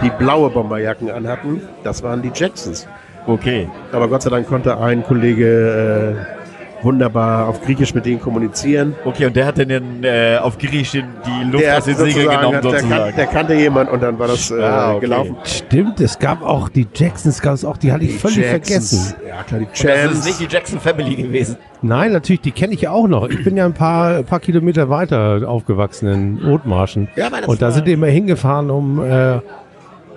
[0.02, 1.62] die blaue Bomberjacken anhatten.
[1.84, 2.88] Das waren die Jacksons.
[3.26, 3.68] Okay.
[3.92, 6.37] Aber Gott sei Dank konnte ein Kollege äh,
[6.84, 8.96] wunderbar auf Griechisch mit denen kommunizieren.
[9.06, 12.38] Okay, und der hat dann den, äh, auf Griechisch die Luft aus den Segeln sozusagen-
[12.38, 13.04] genommen hat- der, sozusagen.
[13.06, 15.00] kan der kannte jemand und dann war das äh, Ah, okay.
[15.02, 15.36] gelaufen.
[15.44, 19.12] Stimmt, es gab auch die Jacksons, gab es auch, die hatte ich völlig Jacksons.
[19.12, 19.16] vergessen.
[19.28, 21.58] Ja, klar, die das ist nicht die Jackson Family gewesen.
[21.82, 23.28] Nein, natürlich, die kenne ich ja auch noch.
[23.30, 26.08] Ich bin ja ein paar, paar Kilometer weiter aufgewachsen
[26.42, 27.08] in Othmarschen.
[27.16, 29.40] Ja, aber das Und da sind die immer hingefahren, um, äh,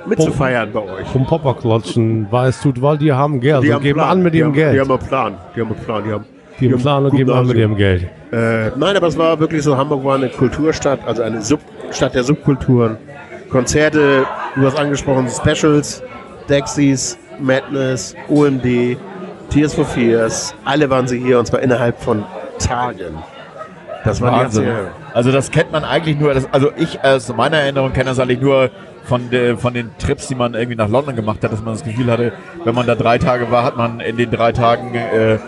[0.07, 1.15] mitzufeiern bei euch.
[1.15, 3.63] um Popperklotschen, weil es tut, weil die haben Geld.
[3.63, 4.11] Die Die haben geben Plan.
[4.11, 4.75] an mit die ihrem haben, Geld.
[4.75, 5.35] Die haben einen Plan.
[5.55, 6.03] Die haben einen Plan.
[6.07, 6.25] Die haben,
[6.61, 8.07] Die haben Plan und geben an mit ihrem Geld.
[8.33, 12.23] Äh, nein, aber es war wirklich so, Hamburg war eine Kulturstadt, also eine Substadt der
[12.23, 12.97] Subkulturen.
[13.51, 16.03] Konzerte, du hast angesprochen, Specials,
[16.49, 18.97] Dexys, Madness, OMD,
[19.49, 22.25] Tears for Fears, alle waren sie hier und zwar innerhalb von
[22.59, 23.19] Tagen.
[24.05, 24.65] Das war die Wahnsinn.
[24.67, 28.19] ganze Also das kennt man eigentlich nur, das, also ich aus meiner Erinnerung kenne das
[28.19, 28.71] eigentlich nur
[29.05, 31.83] von, de, von den Trips, die man irgendwie nach London gemacht hat, dass man das
[31.83, 32.33] Gefühl hatte,
[32.65, 35.39] wenn man da drei Tage war, hat man in den drei Tagen äh,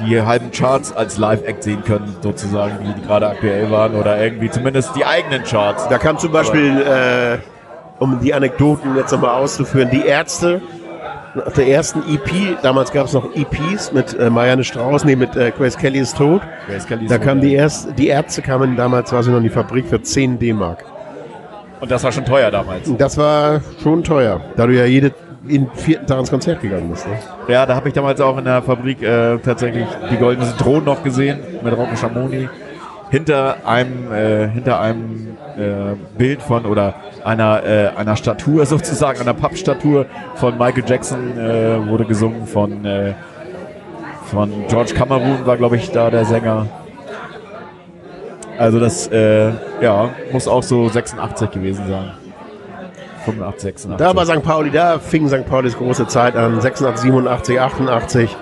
[0.00, 4.50] die halben Charts als Live-Act sehen können, sozusagen, die, die gerade aktuell waren oder irgendwie
[4.50, 5.88] zumindest die eigenen Charts.
[5.88, 7.38] Da kam zum Beispiel, äh,
[7.98, 10.60] um die Anekdoten jetzt nochmal auszuführen, die Ärzte
[11.44, 15.36] auf der ersten EP, damals gab es noch EPs mit äh, Marianne Strauß, nee, mit
[15.36, 16.42] äh, Grace Kelly ist tot.
[16.66, 19.44] Grace Kelly ist Da kamen die, erst, die Ärzte kamen damals, war sie noch in
[19.44, 20.84] die Fabrik für 10 D-Mark.
[21.80, 22.92] Und das war schon teuer damals.
[22.96, 25.12] Das war schon teuer, da du ja jede,
[25.48, 27.06] in vierten Tag ins Konzert gegangen bist.
[27.06, 27.14] Ne?
[27.48, 31.02] Ja, da habe ich damals auch in der Fabrik äh, tatsächlich die goldene Zitrone noch
[31.02, 32.48] gesehen mit Rocco Schamoni.
[33.10, 36.94] Hinter einem, äh, hinter einem äh, Bild von oder
[37.24, 43.14] einer, äh, einer Statue sozusagen, einer Pappstatue von Michael Jackson äh, wurde gesungen von, äh,
[44.26, 46.66] von George Cameron war glaube ich da der Sänger.
[48.58, 52.10] Also das äh, ja, muss auch so 86 gewesen sein.
[53.32, 53.96] 85, 86.
[53.96, 54.42] Da war St.
[54.42, 55.46] Pauli, da fing St.
[55.46, 58.36] Paulis große Zeit an, 86, 87, 88.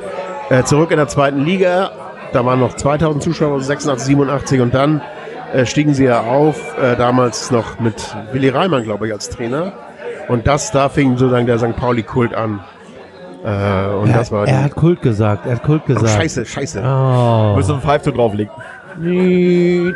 [0.51, 1.91] Äh, zurück in der zweiten Liga,
[2.33, 5.01] da waren noch 2000 Zuschauer, 86, 87 und dann
[5.53, 9.73] äh, stiegen sie ja auf, äh, damals noch mit Willi Reimann, glaube ich, als Trainer.
[10.29, 11.77] Und das, da fing sozusagen der St.
[11.77, 12.61] Pauli-Kult an.
[13.45, 16.15] Äh, und Er, das war er hat Kult gesagt, er hat Kult oh, gesagt.
[16.15, 16.83] Scheiße, scheiße.
[16.83, 17.55] Oh.
[17.57, 18.53] müssen einen Pfeif drauflegen.
[18.99, 19.93] Nee,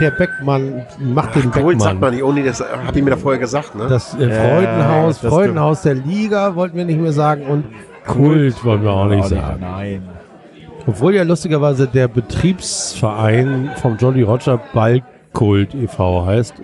[0.00, 2.14] der Beckmann macht den Kult sagt man Beckmann.
[2.14, 3.86] nicht, oh nee, das hab ich mir da vorher gesagt, ne?
[3.88, 7.64] Das äh, Freudenhaus, das Freudenhaus der Liga wollten wir nicht mehr sagen und
[8.06, 9.60] Kult wollen wir auch nicht sagen.
[9.60, 10.02] Nein.
[10.86, 16.26] Obwohl ja lustigerweise der Betriebsverein vom Jolly Roger Ballkult e.V.
[16.26, 16.54] heißt.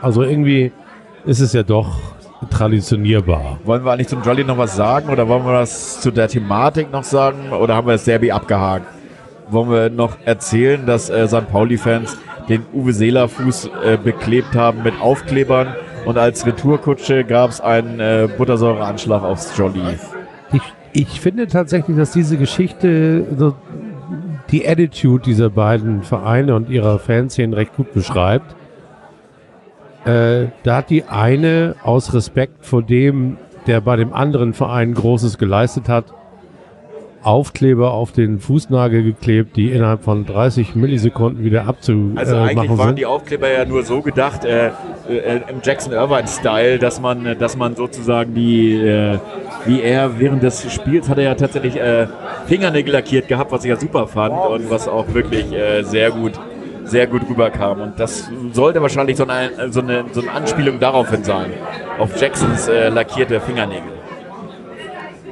[0.00, 0.72] Also irgendwie
[1.24, 1.98] ist es ja doch
[2.50, 3.58] traditionierbar.
[3.64, 6.92] Wollen wir eigentlich zum Jolly noch was sagen oder wollen wir was zu der Thematik
[6.92, 8.86] noch sagen oder haben wir das Derby abgehakt?
[9.52, 11.48] Wollen wir noch erzählen, dass äh, St.
[11.50, 12.16] Pauli-Fans
[12.48, 15.68] den Uwe Seeler Fuß äh, beklebt haben mit Aufklebern
[16.04, 19.98] und als Retourkutsche gab es einen äh, Buttersäureanschlag aufs Jolly.
[20.52, 23.54] Ich, ich finde tatsächlich, dass diese Geschichte so
[24.50, 28.54] die Attitude dieser beiden Vereine und ihrer Fanszenen recht gut beschreibt.
[30.04, 33.36] Äh, da hat die eine aus Respekt vor dem,
[33.66, 36.06] der bei dem anderen Verein Großes geleistet hat,
[37.22, 42.88] Aufkleber auf den Fußnagel geklebt, die innerhalb von 30 Millisekunden wieder abzumachen Also eigentlich waren
[42.88, 42.98] sind.
[42.98, 44.68] die Aufkleber ja nur so gedacht, äh,
[45.08, 49.18] äh, im Jackson Irvine-Style, dass man, äh, dass man sozusagen die, äh,
[49.66, 52.08] wie er während des Spiels hat er ja tatsächlich äh,
[52.46, 56.32] Fingernägel lackiert gehabt, was ich ja super fand und was auch wirklich äh, sehr gut,
[56.84, 57.80] sehr gut rüberkam.
[57.80, 61.52] Und das sollte wahrscheinlich so eine, so eine, so eine Anspielung daraufhin sein,
[61.98, 64.01] auf Jacksons lackierte Fingernägel.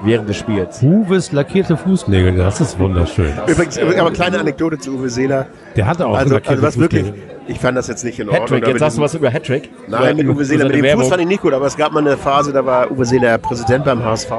[0.02, 0.82] Während des Spiels.
[0.82, 3.32] Uwes lackierte Fußnägel, das ist wunderschön.
[3.46, 5.46] Übrigens, aber kleine Anekdote zu Uwe Seeler.
[5.76, 7.30] Der hatte auch Also, lackierte also was wirklich, Fußnägel.
[7.48, 8.44] ich fand das jetzt nicht in Ordnung.
[8.46, 9.70] Hattrick, jetzt sagst du was über Hattrick?
[9.88, 11.10] Nein, mit Über- Uwe Seeler, mit dem seine Fuß Werbung.
[11.10, 13.84] fand ich nicht gut, aber es gab mal eine Phase, da war Uwe Seeler Präsident
[13.84, 14.30] beim HSV.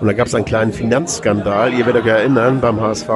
[0.00, 3.08] Und da gab es einen kleinen Finanzskandal, ihr werdet euch erinnern, beim HSV.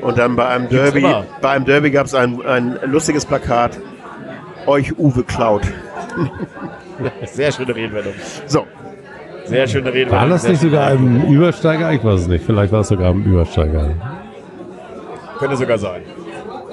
[0.00, 1.24] Und dann bei einem Derby, immer.
[1.42, 3.78] bei einem Derby gab es ein, ein lustiges Plakat,
[4.66, 5.62] euch Uwe klaut.
[7.26, 8.14] Sehr schöne Redewendung.
[8.46, 8.66] So,
[9.44, 10.18] Sehr schöne Redewendung.
[10.20, 11.92] War das nicht sogar im Übersteiger?
[11.92, 12.44] Ich weiß es nicht.
[12.44, 13.90] Vielleicht war es sogar im Übersteiger.
[15.38, 16.02] Könnte sogar sein.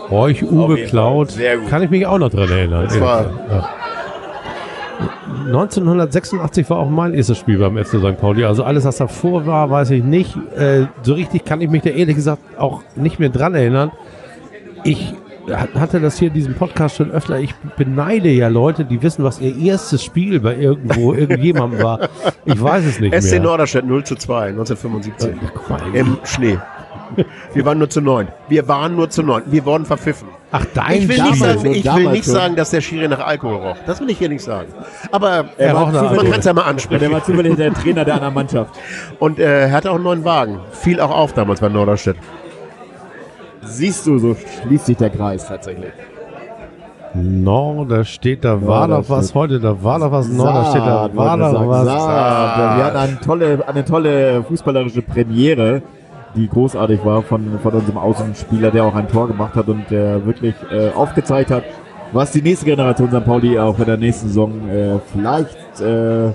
[0.09, 1.29] Euch Uwe Klaut,
[1.69, 2.83] kann ich mich auch noch dran erinnern.
[2.85, 3.69] Das war- Ja.
[5.47, 8.17] 1986 war auch mein erstes Spiel beim FC St.
[8.19, 8.45] Pauli.
[8.45, 10.35] Also alles, was davor war, weiß ich nicht.
[10.55, 13.91] Äh, so richtig kann ich mich da ehrlich gesagt auch nicht mehr dran erinnern.
[14.83, 15.13] Ich
[15.49, 17.39] hatte das hier in diesem Podcast schon öfter.
[17.39, 22.09] Ich beneide ja Leute, die wissen, was ihr erstes Spiel bei irgendwo, irgendjemandem war.
[22.45, 23.39] Ich weiß es nicht SC mehr.
[23.41, 25.31] Norderstedt 0 zu 2, 1975.
[25.53, 26.57] Guck mal, Im Schnee.
[27.53, 28.29] Wir waren nur zu neun.
[28.47, 29.43] Wir waren nur zu neun.
[29.47, 30.29] Wir wurden verpfiffen.
[30.53, 33.55] Ach, dein Ich will, nicht sagen, ich will nicht sagen, dass der Schiri nach Alkohol
[33.57, 33.77] roch.
[33.85, 34.67] Das will ich hier nicht sagen.
[35.11, 36.29] Aber Er äh, man Alkohol.
[36.29, 37.11] kann es ja mal Ja, der ansprechen.
[37.11, 38.73] war zufällig der Trainer der anderen Mannschaft.
[39.19, 40.59] Und äh, er hatte auch einen neuen Wagen.
[40.71, 42.15] Fiel auch auf damals bei Norderstedt.
[43.71, 45.91] Siehst du, so schließt sich der Kreis tatsächlich.
[47.13, 50.65] No, da steht, da war da doch was heute, da war doch was, no, da
[50.69, 51.69] steht, da war doch sagen.
[51.69, 51.85] was.
[51.85, 52.77] Saat.
[52.77, 55.81] Wir hatten eine tolle, eine tolle fußballerische Premiere,
[56.35, 60.25] die großartig war von, von unserem Außenspieler, der auch ein Tor gemacht hat und der
[60.25, 61.63] wirklich äh, aufgezeigt hat,
[62.13, 63.25] was die nächste Generation St.
[63.25, 66.31] Pauli auch in der nächsten Saison äh, vielleicht äh,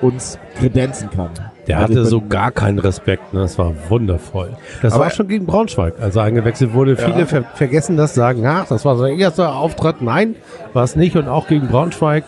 [0.00, 1.30] uns kredenzen kann.
[1.68, 3.40] Der Also hatte so gar keinen Respekt, ne?
[3.40, 4.50] das war wundervoll.
[4.82, 6.96] Das Aber- war schon gegen Braunschweig, als er eingewechselt wurde.
[6.96, 10.02] Viele ver vergessen das, sagen, ach, das war sein erster Auftritt.
[10.02, 10.34] Nein,
[10.72, 11.16] war es nicht.
[11.16, 12.24] Und auch gegen Braunschweig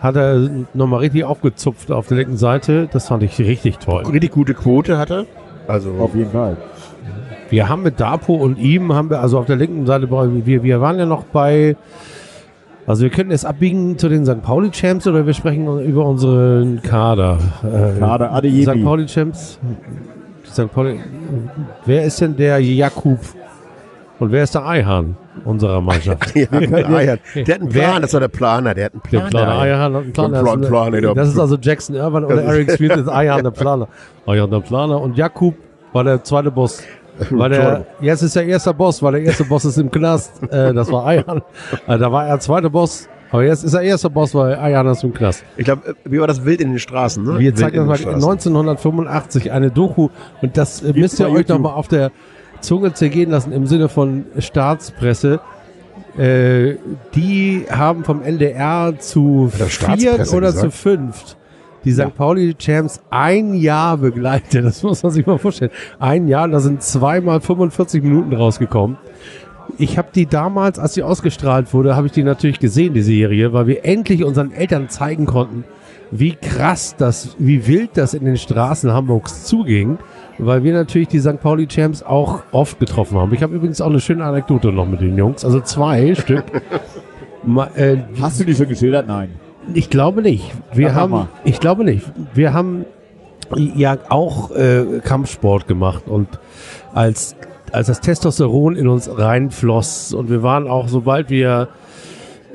[0.00, 2.88] hat er nochmal richtig aufgezupft auf der linken Seite.
[2.92, 4.02] Das fand ich richtig toll.
[4.04, 5.26] Richtig gute Quote hatte.
[5.68, 6.56] Also Auf jeden Fall.
[7.50, 10.80] Wir haben mit Dapo und ihm, haben wir also auf der linken Seite, wir, wir
[10.80, 11.76] waren ja noch bei,
[12.86, 14.42] also wir könnten jetzt abbiegen zu den St.
[14.42, 17.38] Pauli Champs oder wir sprechen über unseren Kader.
[17.62, 18.64] Äh, Kader Adeyemi.
[18.78, 18.84] St.
[18.84, 19.58] Pauli Champs.
[20.50, 20.72] St.
[20.72, 21.00] Pauli.
[21.86, 23.18] Wer ist denn der Jakub?
[24.18, 26.36] Und wer ist der Eihahn unserer Mannschaft?
[26.36, 27.18] ja, Eier.
[27.34, 29.30] Der hat einen Wer- Plan, das war der Planer, der hat einen Der Plan.
[29.30, 29.74] Planer der Eier.
[29.78, 30.42] Eihahn hat einen Planer.
[30.42, 33.08] Plan, Das ist- Plan, der- Das ist also Jackson Irvine oder Das Eric Smith ist
[33.08, 33.88] Eihahn der Planer.
[34.26, 35.00] Eihahn der Planer.
[35.00, 35.54] Und Jakub
[35.92, 36.82] war der zweite Boss.
[37.30, 40.42] War der, jetzt ist der erste Boss, weil der erste Boss ist im Knast.
[40.50, 41.42] Äh, das war Eihahn.
[41.86, 43.08] Äh, da war er zweiter Boss.
[43.30, 45.44] Aber jetzt ist er erster Boss, weil Eihahn ist im Knast.
[45.56, 47.22] Ich glaube, wie war das Wild in den Straßen?
[47.22, 47.38] Ne?
[47.38, 48.22] Wir Wild zeigen den mal Straßen.
[48.22, 50.08] 1985 eine Doku
[50.42, 51.60] und das äh, müsst ihr euch noch YouTube.
[51.60, 52.10] mal auf der
[52.60, 55.40] Zunge zergehen lassen im Sinne von Staatspresse.
[56.18, 56.76] Äh,
[57.14, 60.64] die haben vom NDR zu viert Staatspresse oder gesagt?
[60.64, 61.36] zu fünft
[61.84, 62.14] die St.
[62.14, 64.64] Pauli Champs ein Jahr begleitet.
[64.72, 65.70] Das muss man sich mal vorstellen.
[65.98, 68.96] Ein Jahr, da sind zweimal 45 Minuten rausgekommen.
[69.78, 73.52] Ich habe die damals, als sie ausgestrahlt wurde, habe ich die natürlich gesehen, die Serie,
[73.52, 75.64] weil wir endlich unseren Eltern zeigen konnten,
[76.10, 79.98] wie krass das, wie wild das in den Straßen Hamburgs zuging,
[80.38, 81.40] weil wir natürlich die St.
[81.40, 83.32] Pauli Champs auch oft getroffen haben.
[83.32, 86.44] Ich habe übrigens auch eine schöne Anekdote noch mit den Jungs, also zwei Stück.
[87.44, 89.06] Ma, äh, Hast du die schon geschildert?
[89.06, 89.30] Nein.
[89.74, 90.50] Ich glaube nicht.
[90.72, 92.10] Wir doch haben, ich glaube nicht.
[92.34, 92.84] Wir haben
[93.56, 96.28] ja auch äh, Kampfsport gemacht und
[96.94, 97.36] als
[97.72, 101.68] als das Testosteron in uns reinfloss und wir waren auch, sobald wir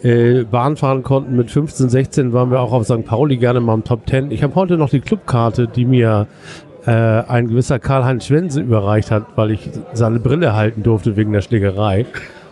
[0.03, 3.03] äh, Bahn fahren konnten mit 15, 16, waren wir auch auf St.
[3.03, 4.31] Pauli gerne mal im Top 10.
[4.31, 6.27] Ich habe heute noch die Clubkarte, die mir
[6.85, 11.41] äh, ein gewisser Karl-Heinz Schwense überreicht hat, weil ich seine Brille halten durfte wegen der
[11.41, 12.05] Schlägerei.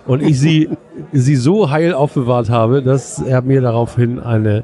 [0.05, 0.69] Und ich sie,
[1.11, 4.63] sie so heil aufbewahrt habe, dass er mir daraufhin eine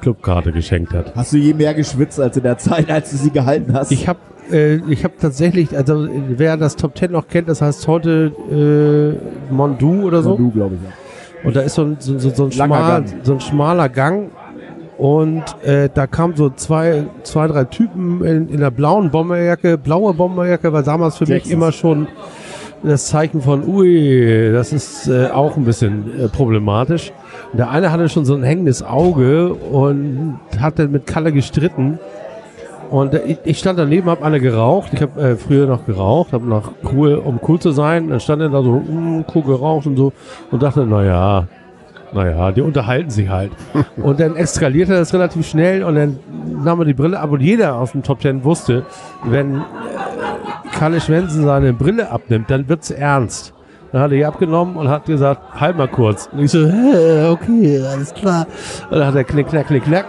[0.00, 1.14] Clubkarte geschenkt hat.
[1.14, 3.90] Hast du je mehr geschwitzt als in der Zeit, als du sie gehalten hast?
[3.90, 4.18] Ich habe
[4.50, 8.32] äh, ich habe tatsächlich, also wer das Top 10 noch kennt, das heißt heute
[9.50, 10.36] äh, Mondu oder so.
[10.36, 10.82] Du, glaube ich.
[10.82, 11.48] Ja.
[11.48, 14.30] Und da ist so ein, so, so, so, ein, schmal, so ein schmaler Gang.
[14.98, 20.14] Und äh, da kamen so zwei, zwei, drei Typen in, in der blauen Bomberjacke, blaue
[20.14, 21.52] Bomberjacke war damals für mich Jacksons.
[21.52, 22.06] immer schon
[22.82, 27.12] das Zeichen von, ui, das ist äh, auch ein bisschen äh, problematisch.
[27.52, 31.98] Und der eine hatte schon so ein hängendes Auge und hat dann mit Kalle gestritten.
[32.90, 34.90] Und äh, ich, stand daneben, habe eine geraucht.
[34.92, 38.08] Ich habe äh, früher noch geraucht, habe noch cool, um cool zu sein.
[38.08, 40.12] Dann stand er da so, mm, cool geraucht und so
[40.50, 41.46] und dachte, naja,
[42.12, 43.52] naja, die unterhalten sich halt.
[43.96, 46.18] und dann eskalierte das relativ schnell und dann
[46.62, 48.84] nahm er die Brille ab und jeder aus dem Top Ten wusste,
[49.24, 49.60] wenn äh,
[50.78, 53.54] Kalle Schwensen seine Brille abnimmt, dann wird's ernst.
[53.92, 56.28] Dann hat er die abgenommen und hat gesagt, halt mal kurz.
[56.32, 58.46] Und ich so, "Hä, okay, alles klar.
[58.90, 60.06] Und dann hat er knick, knack, knick, knack.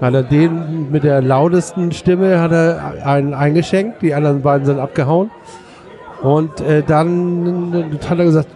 [0.00, 4.80] hat er den mit der lautesten Stimme hat er einen eingeschenkt, die anderen beiden sind
[4.80, 5.30] abgehauen.
[6.22, 8.48] Und äh, dann hat er gesagt,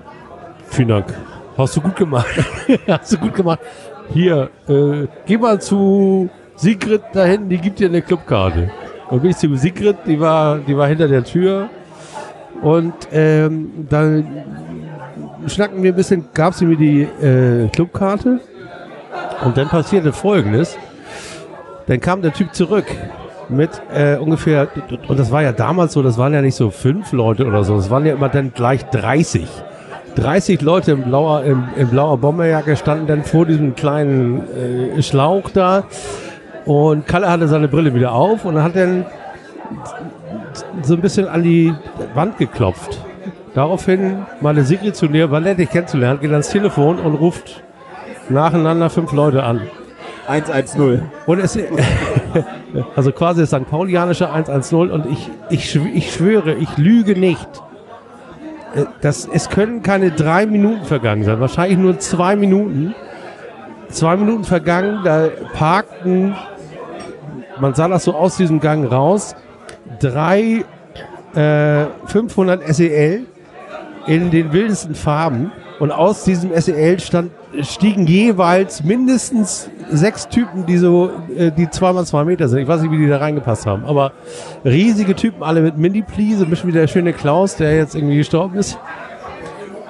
[0.69, 1.15] vielen Dank,
[1.57, 2.27] hast du gut gemacht.
[2.89, 3.61] hast du gut gemacht.
[4.13, 8.71] Hier, äh, geh mal zu Sigrid da hinten, die gibt dir eine Clubkarte.
[9.09, 11.69] Und bin ich zu Sigrid, die war, die war hinter der Tür.
[12.63, 14.27] Und ähm, dann
[15.47, 18.41] schnacken wir ein bisschen, gab sie mir die äh, Clubkarte.
[19.45, 20.77] Und dann passierte folgendes.
[21.87, 22.87] Dann kam der Typ zurück
[23.49, 24.69] mit äh, ungefähr,
[25.07, 27.77] und das war ja damals so, das waren ja nicht so fünf Leute oder so,
[27.77, 29.47] das waren ja immer dann gleich 30.
[30.17, 34.43] 30 Leute in blauer, in, in blauer Bomberjacke standen dann vor diesem kleinen
[34.99, 35.85] äh, Schlauch da.
[36.65, 39.07] Und Kalle hatte seine Brille wieder auf und hat dann
[40.83, 41.73] so ein bisschen an die
[42.15, 42.99] Wand geklopft.
[43.55, 47.63] Daraufhin meine Sigrid zu mir, war nett, dich kennenzulernen, geht ans Telefon und ruft
[48.29, 49.63] nacheinander fünf Leute an.
[50.29, 51.03] 110.
[51.27, 51.59] Und es,
[52.97, 53.69] also quasi das St.
[53.71, 57.49] Paulianische 110 und ich, ich, ich schwöre, ich lüge nicht.
[58.77, 62.95] Äh, Das, es können keine drei Minuten vergangen sein, wahrscheinlich nur zwei Minuten.
[63.89, 66.35] Zwei Minuten vergangen, da parkten,
[67.61, 69.37] man sah das so aus diesem Gang raus,
[70.01, 70.65] drei
[71.35, 73.27] äh, 500 SEL
[74.09, 80.79] in den wildesten Farben und aus diesem SEL stand, stiegen jeweils mindestens sechs Typen, die
[80.79, 82.61] so, äh, die zweimal zwei Meter sind.
[82.61, 84.13] Ich weiß nicht, wie die da reingepasst haben, aber
[84.65, 88.17] riesige Typen, alle mit Mini-Plee, so ein bisschen wie der schöne Klaus, der jetzt irgendwie
[88.17, 88.79] gestorben ist.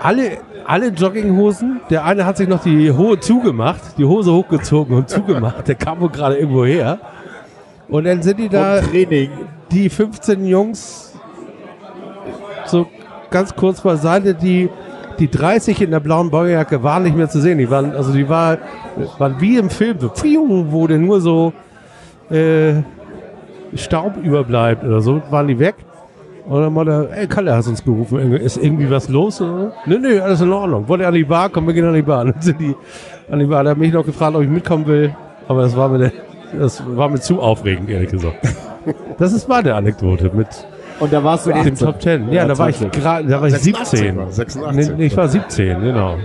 [0.02, 1.80] Alle, alle Jogginghosen.
[1.90, 5.68] Der eine hat sich noch die Hohe zugemacht, die Hose hochgezogen und zugemacht.
[5.68, 6.98] Der kam wohl gerade irgendwo her.
[7.88, 8.80] Und dann sind die da
[9.70, 11.14] die 15 Jungs
[12.66, 12.86] so
[13.30, 14.68] ganz kurz beiseite, die
[15.18, 17.58] die 30 in der blauen Baujacke waren nicht mehr zu sehen.
[17.58, 18.58] Die waren, also die war,
[19.18, 20.10] waren wie im Film, so
[20.70, 21.52] wo denn nur so
[22.30, 22.74] äh,
[23.74, 25.76] Staub überbleibt oder so, waren die weg.
[26.48, 29.40] Und dann meinte er, ey Kalle, hast uns gerufen, ist irgendwie was los?
[29.40, 29.72] Oder?
[29.84, 30.86] Nee, nee, alles in Ordnung.
[30.86, 31.48] Wollt ihr an die Bar?
[31.50, 32.24] Komm, wir gehen an die Bar.
[32.26, 32.74] Dann sind die
[33.28, 33.64] an die Bar.
[33.64, 35.14] Da hat mich noch gefragt, ob ich mitkommen will.
[35.48, 36.12] Aber das war mir,
[36.56, 38.36] das war mir zu aufregend, ehrlich gesagt.
[39.18, 40.46] Das ist meine Anekdote mit
[40.98, 41.76] Und da warst du dem 18.
[41.76, 42.32] Top Ten.
[42.32, 43.00] Ja, da war ich 20.
[43.00, 44.16] gerade, da war ich 86 17.
[44.16, 44.88] war das, 86.
[44.88, 46.16] Nee, nee, ich war 17, genau.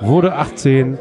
[0.00, 0.98] Wurde 18.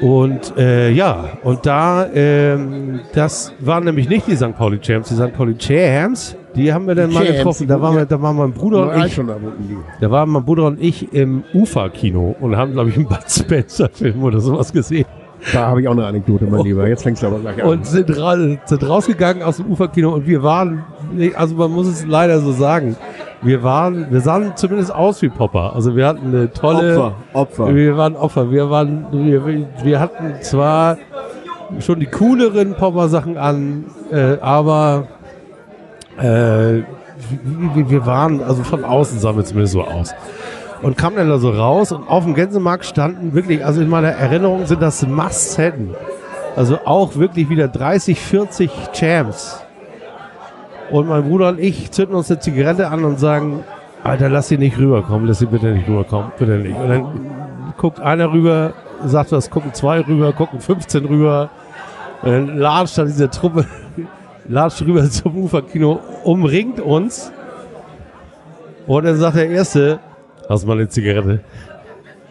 [0.00, 4.56] Und äh, ja, und da, ähm, das waren nämlich nicht die St.
[4.56, 5.32] Pauli Champs, die St.
[5.32, 7.66] Pauli Champs, die haben wir dann mal Champs, getroffen.
[7.66, 9.20] Da waren, wir, da waren mein Bruder und ich,
[10.00, 14.22] da waren mein Bruder und ich im Ufa-Kino und haben, glaube ich, einen Bud Spencer-Film
[14.22, 15.06] oder sowas gesehen.
[15.52, 16.88] Da habe ich auch eine Anekdote, mein Lieber.
[16.88, 17.68] Jetzt fängst du aber gleich an.
[17.68, 20.84] und sind, ra sind rausgegangen aus dem Uferkino und wir waren,
[21.36, 22.96] also man muss es leider so sagen,
[23.42, 25.74] wir waren, wir sahen zumindest aus wie Popper.
[25.74, 27.74] Also wir hatten eine tolle, Opfer, Opfer.
[27.74, 28.50] wir waren Opfer.
[28.50, 30.98] Wir waren, wir, wir hatten zwar
[31.78, 35.06] schon die cooleren Popper-Sachen an, äh, aber
[36.18, 36.82] äh,
[37.74, 40.14] wir, wir waren, also von außen sahen wir zumindest so aus.
[40.82, 44.10] Und kamen dann da so raus und auf dem Gänsemarkt standen wirklich, also in meiner
[44.10, 45.94] Erinnerung sind das Must-Hatten.
[46.54, 49.62] Also auch wirklich wieder 30, 40 Champs.
[50.90, 53.64] Und mein Bruder und ich zünden uns eine Zigarette an und sagen,
[54.04, 56.76] Alter, lass sie nicht rüberkommen, lass sie bitte nicht rüberkommen, bitte nicht.
[56.76, 57.06] Und dann
[57.76, 58.72] guckt einer rüber,
[59.04, 61.50] sagt was, gucken zwei rüber, gucken 15 rüber.
[62.22, 63.66] Und dann latscht dann diese Truppe,
[64.48, 67.32] latscht rüber zum Uferkino, umringt uns.
[68.86, 69.98] Und dann sagt der Erste,
[70.48, 71.40] hast du mal eine Zigarette?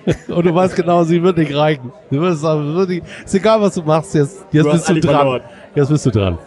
[0.29, 1.91] Und du weißt genau, sie wird nicht reichen.
[2.09, 4.99] Du wirst sagen, wird nicht, ist egal, was du machst, jetzt, jetzt Du bist du
[4.99, 5.15] dran.
[5.15, 5.41] verloren.
[5.75, 6.37] Jetzt bist du dran.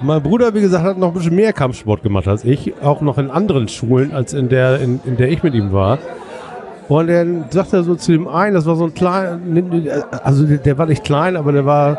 [0.00, 3.18] Mein Bruder, wie gesagt, hat noch ein bisschen mehr Kampfsport gemacht als ich, auch noch
[3.18, 5.98] in anderen Schulen, als in der, in, in der ich mit ihm war.
[6.88, 9.86] Und dann sagt er so zu dem einen, das war so ein klein,
[10.22, 11.98] also der, war nicht klein, aber der war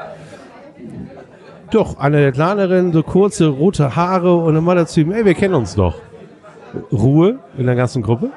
[1.70, 5.26] doch einer der kleineren, so kurze rote Haare und dann meinte er zu ihm, ey,
[5.26, 5.96] wir kennen uns doch.
[6.92, 8.32] Ruhe in der ganzen Gruppe.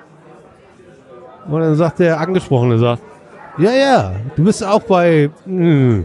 [1.49, 3.03] Und dann sagt der Angesprochene, sagt,
[3.59, 6.05] ja, ja, du bist auch bei, hm.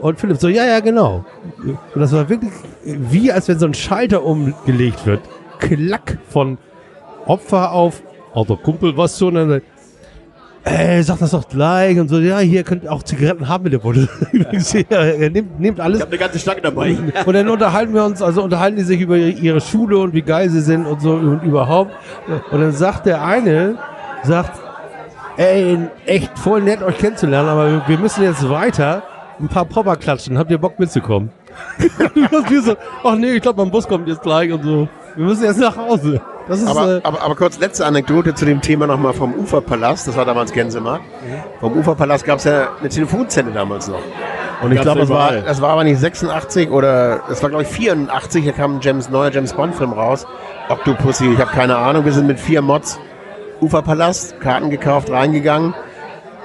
[0.00, 1.24] und Philipp so, ja, ja, genau.
[1.64, 2.52] Und das war wirklich
[2.84, 5.20] wie, als wenn so ein Schalter umgelegt wird.
[5.58, 6.58] Klack von
[7.26, 8.02] Opfer auf,
[8.34, 9.62] alter Kumpel, was so, und dann,
[10.64, 13.72] ey, sag das doch gleich und so, ja, hier könnt ihr auch Zigaretten haben mit
[13.72, 14.08] dem Bottle.
[14.90, 15.98] Ja, nimmt, nimmt alles.
[15.98, 16.96] Ich habe eine ganze Stange dabei.
[17.26, 20.50] Und dann unterhalten wir uns, also unterhalten die sich über ihre Schule und wie geil
[20.50, 21.92] sie sind und so und überhaupt.
[22.50, 23.78] Und dann sagt der eine,
[24.22, 24.58] sagt,
[25.36, 29.02] ey, echt voll nett euch kennenzulernen, aber wir müssen jetzt weiter
[29.40, 30.38] ein paar Popper klatschen.
[30.38, 31.30] Habt ihr Bock mitzukommen?
[32.14, 34.88] wir so, ach nee, ich glaube, mein Bus kommt jetzt gleich und so.
[35.16, 36.20] Wir müssen jetzt nach Hause.
[36.46, 40.08] Das ist, Aber, äh, aber, aber kurz letzte Anekdote zu dem Thema nochmal vom Uferpalast.
[40.08, 41.04] Das war damals Gänsemarkt.
[41.60, 44.00] Vom Uferpalast gab es ja eine Telefonzelle damals noch.
[44.62, 47.68] Und ich glaube, es war, das war aber nicht 86 oder es war glaube ich
[47.68, 50.26] 84, da kam ein James, neuer James Bond Film raus.
[50.68, 52.04] Octopussy, ich habe keine Ahnung.
[52.04, 52.98] Wir sind mit vier Mods
[53.60, 55.74] Uferpalast, Karten gekauft, reingegangen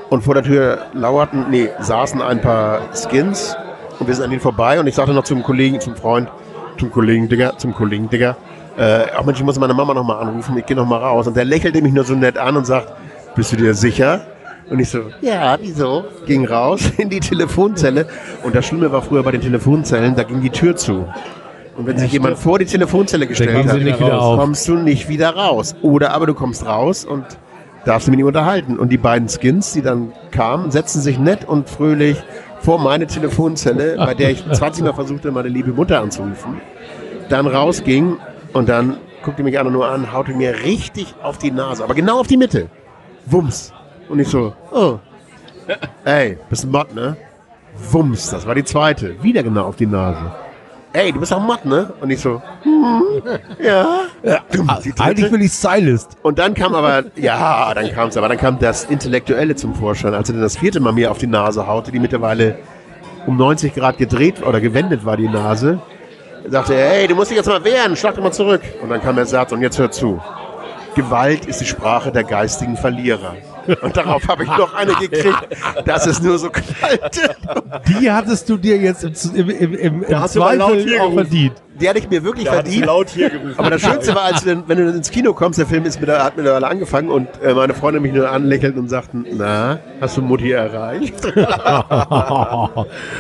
[0.10, 3.56] und vor der Tür lauerten, nee, saßen ein paar Skins
[4.00, 6.30] und wir sind an denen vorbei und ich sagte noch zum Kollegen, zum Freund,
[6.80, 8.38] zum Kollegen, Digga, zum Kollegen, Digga,
[8.78, 11.28] äh, ach Mensch, ich muss meine Mama nochmal anrufen, ich gehe nochmal raus.
[11.28, 12.92] Und der lächelte mich nur so nett an und sagt,
[13.36, 14.22] bist du dir sicher?
[14.70, 16.06] Und ich so, ja, wieso?
[16.26, 18.08] Ging raus in die Telefonzelle
[18.44, 21.08] und das Schlimme war früher bei den Telefonzellen, da ging die Tür zu.
[21.76, 25.76] Und wenn sich jemand vor die Telefonzelle gestellt hat, nicht kommst du nicht wieder raus.
[25.82, 27.26] Oder aber du kommst raus und
[27.86, 28.78] darfst mit ihm unterhalten.
[28.78, 32.22] Und die beiden Skins, die dann kamen, setzten sich nett und fröhlich
[32.60, 36.62] vor meine Telefonzelle, bei der ich 20 Mal versuchte, meine liebe Mutter anzurufen.
[37.30, 38.18] Dann rausging
[38.54, 42.20] und dann guckte mich einer nur an, haute mir richtig auf die Nase, aber genau
[42.20, 42.68] auf die Mitte.
[43.26, 43.74] Wumms.
[44.10, 45.00] Und ich so, oh.
[46.06, 47.16] Ey, bist ein Mod, ne?
[47.92, 49.22] Wumms, das war die zweite.
[49.24, 50.32] Wieder genau auf die Nase.
[50.96, 51.92] Ey, du bist auch Mod, ne?
[52.02, 53.02] Und ich so, hm,
[53.60, 54.02] ja.
[54.52, 55.04] Dumm, die dritte.
[55.04, 56.18] Eigentlich bin ich Stylist.
[56.22, 60.14] Und dann kam aber, ja, dann kam es aber, dann kam das Intellektuelle zum Vorschein,
[60.14, 62.60] als er dann das vierte Mal mir auf die Nase haute, die mittlerweile
[63.26, 65.80] um 90 Grad gedreht oder gewendet war, die Nase.
[66.48, 68.62] Sagte er, hey, du musst dich jetzt mal wehren, schlag doch mal zurück.
[68.84, 70.22] Und dann kam der Satz, und jetzt hör zu.
[70.94, 73.36] Gewalt ist die Sprache der geistigen Verlierer.
[73.82, 75.48] Und darauf habe ich noch eine gekriegt,
[75.86, 77.36] dass es nur so knallte.
[77.88, 81.54] Die hattest du dir jetzt im, im, im, im, Zweifel auch verdient.
[81.80, 82.86] Die hatte ich mir wirklich Da verdient.
[82.86, 83.56] laut hier gerufen.
[83.58, 86.00] Aber das Schönste war, als du dann, wenn du ins Kino kommst, der Film ist
[86.00, 90.18] mit, hat mittlerweile angefangen und äh, meine Freunde mich nur anlächeln und sagten, na, hast
[90.18, 91.16] du Mutti erreicht?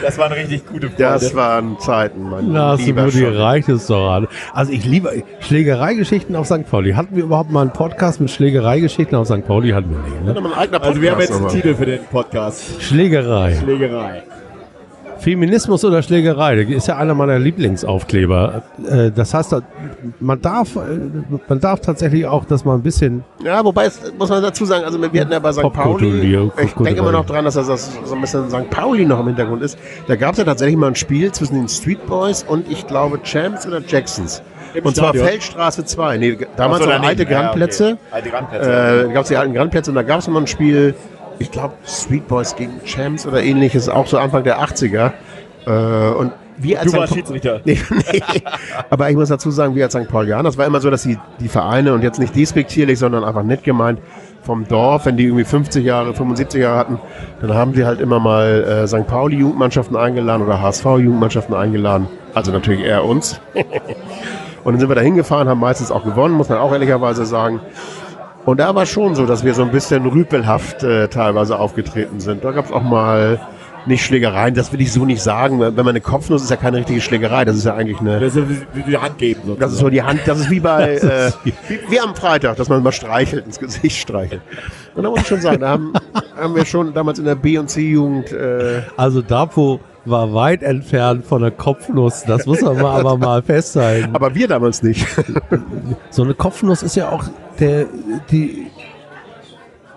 [0.01, 1.03] Das waren richtig gute Freunde.
[1.03, 3.37] Das waren Zeiten, mein Na, hast du Mutti Scholli.
[3.37, 4.27] reicht es doch an.
[4.53, 6.69] Also ich liebe Schlägereigeschichten auf St.
[6.69, 6.93] Pauli.
[6.93, 9.45] Hatten wir überhaupt mal einen Podcast mit Schlägereigeschichten auf St.
[9.47, 9.71] Pauli?
[9.71, 10.41] Hatten wir nicht.
[10.43, 10.49] Ne?
[10.63, 11.47] Ist also wir haben jetzt einen.
[11.47, 12.81] Titel für den Podcast.
[12.81, 13.55] Schlägerei.
[13.55, 14.23] Schlägerei.
[15.23, 18.63] Feminismus oder Schlägerei, das ist ja einer meiner Lieblingsaufkleber.
[18.89, 19.55] Äh, Das heißt,
[20.19, 20.79] man darf, äh,
[21.47, 24.83] man darf tatsächlich auch, dass man ein bisschen Ja, wobei, es, muss man dazu sagen,
[24.85, 25.61] also wir hatten ja bei St.
[25.73, 28.69] Pauli, ich denke immer noch dran, dass das, so ein bisschen St.
[28.69, 29.77] Pauli noch im Hintergrund ist.
[30.07, 33.21] Da gab es ja tatsächlich mal ein Spiel zwischen den Street Boys und ich glaube
[33.23, 34.41] Champs oder Jacksons.
[34.73, 35.27] Im und zwar Stadion?
[35.27, 36.17] Feldstraße 2.
[36.17, 37.85] Nee, damals so, noch alte Ja, Grandplätze.
[37.85, 37.97] okay.
[38.11, 38.65] Alte Grandplätze.
[38.71, 40.95] Äh, da gab es die alten Grandplätze und da gab es mal ein Spiel,
[41.43, 45.11] ich glaube Street Boys gegen Champs oder ähnliches, auch so Anfang der 80er.
[45.65, 45.69] Äh,
[46.15, 47.17] und wir als Du warst St.
[47.17, 47.61] Schiedsrichter.
[47.65, 48.21] Nee, nee.
[48.89, 50.07] Aber ich muss dazu sagen, wir als St.
[50.07, 53.43] Paulianer, das war immer so, dass die, die Vereine, und jetzt nicht despektierlich, sondern einfach
[53.43, 53.99] nett gemeint,
[54.41, 56.99] vom Dorf, wenn die irgendwie 50 Jahre, 75 Jahre hatten,
[57.41, 59.07] dann haben sie halt immer mal äh, St.
[59.07, 62.07] Pauli-Jugendmannschaften eingeladen oder HSV-Jugendmannschaften eingeladen.
[62.33, 63.39] Also natürlich eher uns.
[64.63, 67.61] und dann sind wir da hingefahren, haben meistens auch gewonnen, muss man auch ehrlicherweise sagen.
[68.45, 72.43] Und da war schon so, dass wir so ein bisschen rüpelhaft äh, teilweise aufgetreten sind.
[72.43, 73.39] Da gab es auch mal
[73.85, 75.59] nicht Schlägereien, das will ich so nicht sagen.
[75.59, 78.35] Wenn man eine Kopfnuss ist ja keine richtige Schlägerei, das ist ja eigentlich eine, Das
[78.35, 79.41] ist wie wie die Hand geben.
[79.41, 79.59] Sozusagen.
[79.59, 81.53] das ist so die Hand, das ist wie bei, äh, wie,
[81.89, 84.41] wie am Freitag, dass man mal streichelt, ins Gesicht streichelt.
[84.95, 85.93] Und da muss ich schon sagen, da haben,
[86.37, 91.25] haben wir schon damals in der B- und C-Jugend, äh, Also Dapo war weit entfernt
[91.25, 92.23] von der Kopfnuss.
[92.25, 94.15] Das muss man mal, aber mal festhalten.
[94.15, 95.07] aber wir damals nicht.
[96.09, 97.23] So eine Kopfnuss ist ja auch
[97.59, 97.85] der,
[98.29, 98.67] die,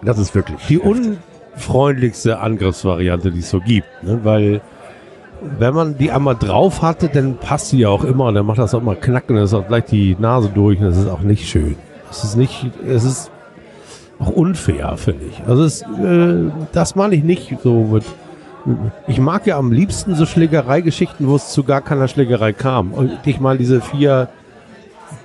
[0.03, 0.65] Das ist wirklich.
[0.69, 3.89] die unfreundlichste Angriffsvariante, die es so gibt.
[4.03, 4.21] Ne?
[4.23, 4.61] Weil
[5.59, 8.59] wenn man die einmal drauf hatte, dann passt die ja auch immer und dann macht
[8.59, 11.09] das auch mal knacken und dann ist auch gleich die Nase durch und das ist
[11.09, 11.77] auch nicht schön.
[12.11, 13.31] Es ist nicht, es ist
[14.19, 15.43] auch unfair, finde ich.
[15.47, 18.05] Also es, äh, das meine ich nicht so mit.
[19.07, 22.93] Ich mag ja am liebsten so Schlägereigeschichten, wo es zu gar keiner Schlägerei kam.
[22.93, 24.29] Und ich meine diese vier,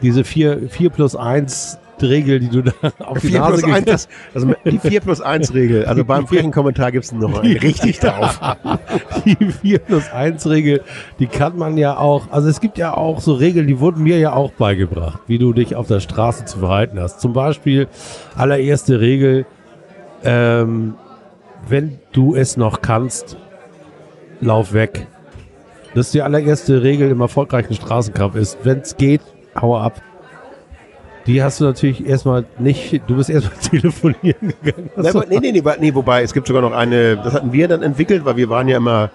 [0.01, 3.73] diese vier, vier plus eins Regel, die du da auf die 4 Nase plus 1,
[3.73, 5.85] gekriegt das, also die 4 plus 1 Regel.
[5.85, 8.39] Also beim frechen Kommentar gibt es noch einen richtig drauf.
[9.25, 10.81] die 4 plus 1 Regel,
[11.19, 14.17] die kann man ja auch, also es gibt ja auch so Regeln, die wurden mir
[14.17, 17.21] ja auch beigebracht, wie du dich auf der Straße zu verhalten hast.
[17.21, 17.87] Zum Beispiel,
[18.35, 19.45] allererste Regel,
[20.23, 20.95] ähm,
[21.67, 23.37] wenn du es noch kannst,
[24.39, 25.07] lauf weg.
[25.93, 29.21] Das ist die allererste Regel im erfolgreichen Straßenkampf ist, wenn es geht,
[29.59, 30.01] hau ab.
[31.27, 34.89] Die hast du natürlich erstmal nicht, du bist erstmal telefonieren gegangen.
[34.95, 37.83] Nee, nee, nee, nee, nee, wobei, es gibt sogar noch eine, das hatten wir dann
[37.83, 39.11] entwickelt, weil wir waren ja immer,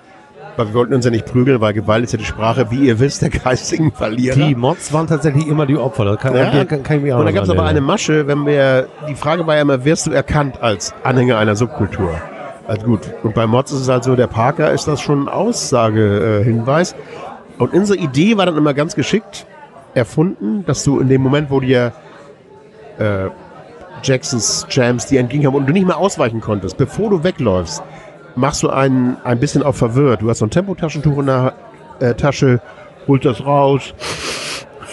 [0.56, 3.00] weil wir wollten uns ja nicht prügeln, weil Gewalt ist ja die Sprache, wie ihr
[3.00, 4.36] wisst, der geistigen Verlierer.
[4.36, 6.04] Die Mods waren tatsächlich immer die Opfer.
[6.04, 6.64] Das kann, Ja.
[6.64, 7.80] kann, kann ich mich auch Und da gab es aber eine.
[7.80, 12.10] Masche, wenn wir, die Frage war ja immer, wirst du erkannt als Anhänger einer Subkultur?
[12.66, 15.28] Also gut, und bei Mods ist es halt so, der Parker ist das schon ein
[15.28, 16.44] Aussage-Hinweis.
[16.44, 16.94] Hinweis.
[17.58, 19.46] und unsere Idee war dann immer ganz geschickt
[19.94, 21.92] erfunden, dass du in dem Moment, wo dir
[22.98, 23.28] äh,
[24.02, 27.82] Jacksons Jams die entgegenkamen und du nicht mehr ausweichen konntest, bevor du wegläufst,
[28.34, 30.22] machst du einen ein bisschen auf verwirrt.
[30.22, 31.54] Du hast so ein Tempotaschentuch in der
[32.00, 32.60] äh, Tasche,
[33.08, 33.94] holst das raus,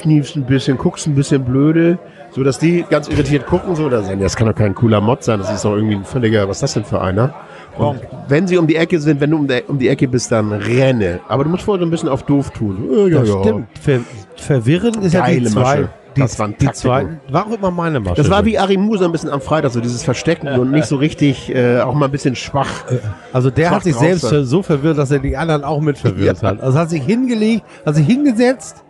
[0.02, 2.00] schniefst ein bisschen, guckst ein bisschen blöde,
[2.32, 5.52] so dass die ganz irritiert gucken, so, das kann doch kein cooler Mod sein, das
[5.52, 7.34] ist doch irgendwie ein völliger, was ist das denn für einer?
[7.78, 10.32] Und wenn sie um die Ecke sind, wenn du um die, um die Ecke bist,
[10.32, 11.20] dann renne.
[11.28, 12.88] Aber du musst vorher so ein bisschen auf doof tun.
[12.92, 13.42] Ja, ja, Das ja.
[13.42, 13.68] stimmt.
[13.82, 14.00] Ver
[14.36, 15.62] verwirren ist ja die Geile zwei.
[15.62, 15.90] Masche.
[16.16, 17.20] Die, Das waren die zweiten.
[17.32, 18.16] War auch immer meine Masche.
[18.18, 20.98] Das war wie Arimu so ein bisschen am Freitag, so dieses Verstecken und nicht so
[20.98, 22.84] richtig, äh, auch mal ein bisschen schwach.
[23.32, 24.44] Also der Schwach hat sich selbst sein.
[24.44, 26.50] so verwirrt, dass er die anderen auch mit verwirrt Ja.
[26.50, 26.62] hat.
[26.62, 28.84] Also hat sich hingelegt, hat sich hingesetzt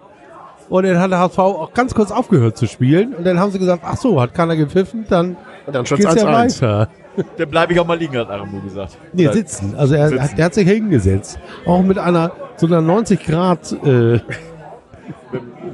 [0.68, 3.60] und dann hat der HSV auch ganz kurz aufgehört zu spielen und dann haben sie
[3.60, 6.26] gesagt, ach so, hat keiner gepfiffen, dann Und dann geht's ja 1-1.
[6.62, 6.90] weiter.
[7.38, 8.97] Dann bleibe ich auch mal liegen, hat Aramu gesagt.
[9.14, 9.76] Nee, sitzen.
[9.78, 10.24] Also er, Sitzen.
[10.24, 11.39] Hat, der hat sich hingesetzt.
[11.66, 13.72] Auch mit einer so einer 90 Grad.
[13.84, 14.22] Äh, Mit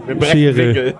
[0.07, 0.93] dem Schere.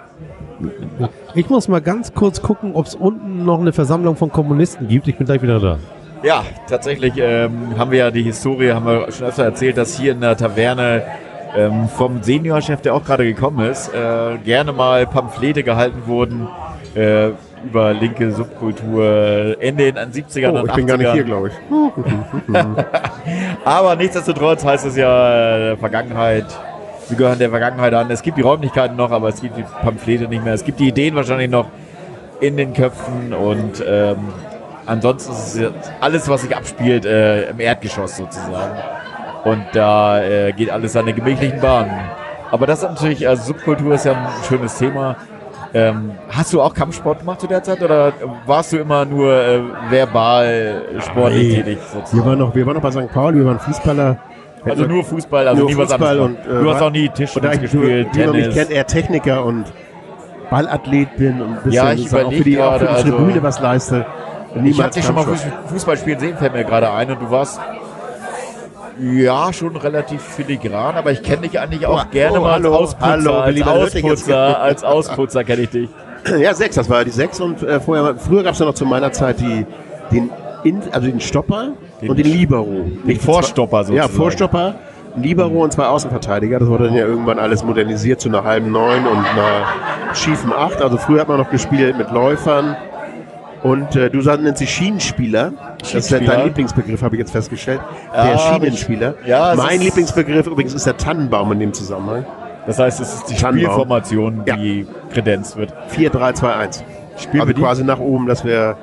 [1.35, 5.07] Ich muss mal ganz kurz gucken, ob es unten noch eine Versammlung von Kommunisten gibt.
[5.07, 5.77] Ich bin gleich wieder da.
[6.21, 10.11] Ja, tatsächlich ähm, haben wir ja die Historie, haben wir schon öfter erzählt, dass hier
[10.11, 11.03] in der Taverne
[11.55, 16.49] ähm, vom Seniorchef, der auch gerade gekommen ist, äh, gerne mal Pamphlete gehalten wurden
[16.95, 17.29] äh,
[17.63, 21.13] über linke Subkultur Ende in den 70ern Oh, und ich bin gar nicht 80ern.
[21.13, 21.53] hier, glaube ich.
[23.65, 26.45] Aber nichtsdestotrotz heißt es ja äh, Vergangenheit.
[27.07, 28.09] Sie gehören der Vergangenheit an.
[28.11, 30.53] Es gibt die Räumlichkeiten noch, aber es gibt die Pamphlete nicht mehr.
[30.53, 31.65] Es gibt die Ideen wahrscheinlich noch
[32.39, 34.17] in den Köpfen und ähm,
[34.85, 38.77] ansonsten ist es alles, was sich abspielt, äh, im Erdgeschoss sozusagen.
[39.43, 41.91] Und da äh, geht alles seine gemächlichen Bahnen.
[42.51, 45.15] Aber das ist natürlich, also Subkultur ist ja ein schönes Thema.
[45.73, 48.11] Ähm, hast du auch Kampfsport gemacht zu der Zeit oder
[48.47, 51.55] warst du immer nur äh, verbal sportlich Nee.
[51.63, 51.77] tätig?
[51.91, 52.27] Wir Sozusagen?
[52.29, 53.11] waren noch, wir waren noch bei St.
[53.13, 54.17] Pauli, wir waren Fußballer.
[54.65, 56.45] Also nur Fußball, also Nur nie was Fußball anderes.
[56.47, 58.55] und, äh, du hast auch nie und da Tischtennis ich gespielt, wie man mich Tennis.
[58.55, 59.65] kennt, eher Techniker und
[60.49, 63.43] Ballathlet bin und ein bisschen Ja, ich auch für die, auch für die also- Tribüne
[63.43, 64.05] was leiste.
[64.63, 65.25] Ich hab dich schon mal
[65.67, 67.11] Fußball spielen sehen, fällt mir gerade ein.
[67.11, 67.61] Und du warst
[68.99, 72.71] ja schon relativ filigran, aber ich kenne dich eigentlich auch Oh, gerne oh, mal hallo,
[72.71, 73.09] als Ausputzer.
[73.11, 75.89] hallo, als Ausputzer, als Ausputzer kenne ich dich.
[76.39, 78.73] Ja, sechs, das war ja die sechs und äh, vorher, früher gab es ja noch
[78.73, 79.65] zu meiner Zeit die,
[80.11, 80.29] den,
[80.65, 81.69] In, also den Stopper
[82.01, 82.85] Den- und den Libero.
[83.07, 84.13] Den Vorstopper Ja, sozusagen.
[84.13, 84.75] Vorstopper,
[85.15, 86.59] ein Libero und zwei Außenverteidiger.
[86.59, 90.81] Das wurde dann ja irgendwann alles modernisiert zu einer halben Neun und einer schiefen Acht.
[90.81, 92.75] Also früher hat man noch gespielt mit Läufern.
[93.63, 95.51] Und äh, du nennt sich Schienenspieler.
[95.79, 96.35] Das ist ja Schienenspieler.
[96.35, 97.81] dein Lieblingsbegriff, habe ich jetzt festgestellt.
[98.13, 99.15] Ja, der Schienenspieler.
[99.25, 102.25] Ja, mein Lieblingsbegriff übrigens ist der Tannenbaum in dem Zusammenhang.
[102.65, 103.73] Das heißt, es ist die Tannenbaum.
[103.73, 104.55] Spielformation, Ja.
[104.55, 105.73] die kredenzt wird.
[105.95, 106.83] 4-3-2-1.
[107.17, 108.77] Spielen also wir quasi nach oben, das wäre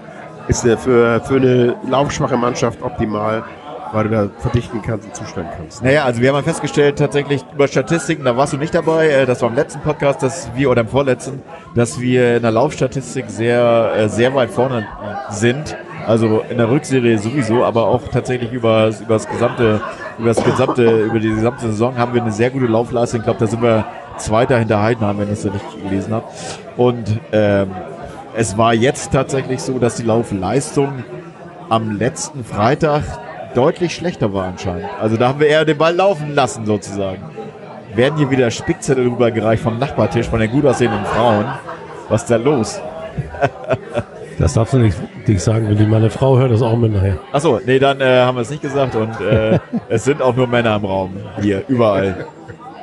[0.48, 3.42] ist für, für eine laufschwache Mannschaft optimal,
[3.92, 5.82] weil du da verdichten kannst und zustellen kannst.
[5.82, 9.26] Naja, also wir haben ja festgestellt, tatsächlich über Statistiken, da warst du nicht dabei, äh,
[9.26, 11.42] das war im letzten Podcast, dass wir, oder im vorletzten,
[11.74, 14.86] dass wir in der Laufstatistik sehr, äh, sehr weit vorne
[15.30, 15.76] sind.
[16.06, 19.80] Also in der Rückserie sowieso, aber auch tatsächlich über, über das gesamte,
[20.18, 23.20] über das gesamte, über die gesamte Saison haben wir eine sehr gute Laufleistung.
[23.20, 23.84] Ich glaube, da sind wir
[24.16, 26.26] Zweiter hinter Heidenheim, wenn ich es so nicht gelesen habe.
[26.76, 27.70] Und ähm,
[28.36, 31.04] es war jetzt tatsächlich so, dass die Laufleistung
[31.68, 33.02] am letzten Freitag
[33.56, 34.86] deutlich schlechter war anscheinend.
[35.00, 37.22] Also da haben wir eher den Ball laufen lassen sozusagen.
[37.94, 41.46] Werden hier wieder Spickzettel rübergereicht vom Nachbartisch von den gut aussehenden Frauen.
[42.08, 42.80] Was ist da los?
[44.38, 47.16] Das darfst du nicht, nicht sagen, wenn die meine Frau hört, das auch mit nachher.
[47.32, 50.46] Achso, nee, dann äh, haben wir es nicht gesagt und äh, es sind auch nur
[50.46, 51.16] Männer im Raum.
[51.40, 52.26] Hier, überall.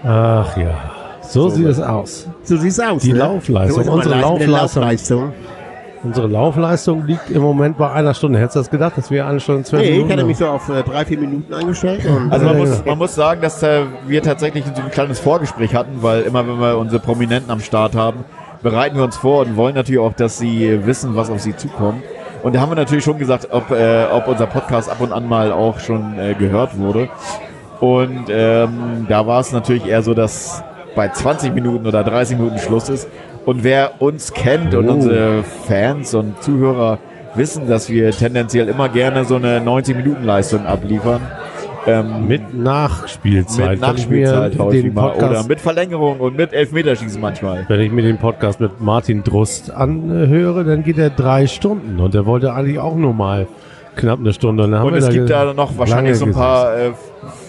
[0.04, 2.28] Ach ja, so, sieht es aus.
[2.42, 3.04] So sieht's aus.
[3.04, 3.20] Die ne?
[3.20, 4.52] Laufleistung, So unsere Laufleistung.
[4.52, 5.34] Laufleistung.
[6.04, 8.38] Unsere Laufleistung liegt im Moment bei einer Stunde.
[8.40, 10.28] Hättest du das gedacht, dass wir eine Stunde zwölf Nee, ich Minuten hatte haben?
[10.28, 12.06] mich so auf äh, drei, vier Minuten eingestellt.
[12.06, 12.84] Und, Also man Ja, muss, ja.
[12.86, 16.60] man muss sagen, dass äh, wir tatsächlich so ein kleines Vorgespräch hatten, weil immer wenn
[16.60, 18.26] wir unsere Prominenten am Start haben,
[18.62, 22.04] bereiten wir uns vor und wollen natürlich auch, dass sie wissen, was auf sie zukommt.
[22.44, 25.26] Und da haben wir natürlich schon gesagt, ob, äh, ob unser Podcast ab und an
[25.28, 27.08] mal auch schon äh, gehört wurde.
[27.80, 30.64] Und ähm, da war es natürlich eher so, dass
[30.96, 33.08] bei 20 Minuten oder 30 Minuten Schluss ist.
[33.46, 34.94] Und wer uns kennt und Oh.
[34.94, 37.00] unsere Fans und Zuhörer
[37.36, 41.22] wissen, dass wir tendenziell immer gerne so eine 90-Minuten-Leistung abliefern.
[41.86, 43.72] Ähm, Mit Nachspielzeit.
[43.72, 45.16] mit Nachspielzeit häufig mal.
[45.16, 47.66] Oder mit Verlängerung und mit Elfmeterschießen manchmal.
[47.68, 52.16] wenn ich mir den Podcast mit Martin Drust anhöre, dann geht er drei Stunden und
[52.16, 53.48] er wollte eigentlich auch nur mal
[53.98, 54.64] knapp eine Stunde.
[54.64, 56.92] Und, Und es da gibt da noch wahrscheinlich so ein paar äh,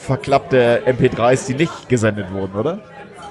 [0.00, 2.78] verklappte MP3s, die nicht gesendet wurden, oder?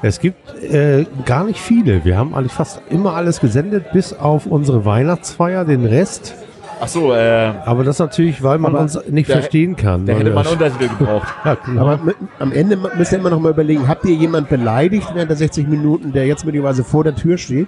[0.04, 2.04] Es gibt äh, gar nicht viele.
[2.04, 6.36] Wir haben eigentlich fast immer alles gesendet, bis auf unsere Weihnachtsfeier, den Rest.
[6.82, 10.06] Ach so, äh, Aber das natürlich, weil man uns nicht da- verstehen kann.
[10.06, 11.28] da hätte man Untertitel gebraucht.
[11.46, 11.82] ja, genau.
[11.88, 15.30] aber mit, am Ende müsst ihr immer noch mal überlegen, habt ihr jemand beleidigt während
[15.30, 17.68] der 60 Minuten, der jetzt möglicherweise vor der Tür steht?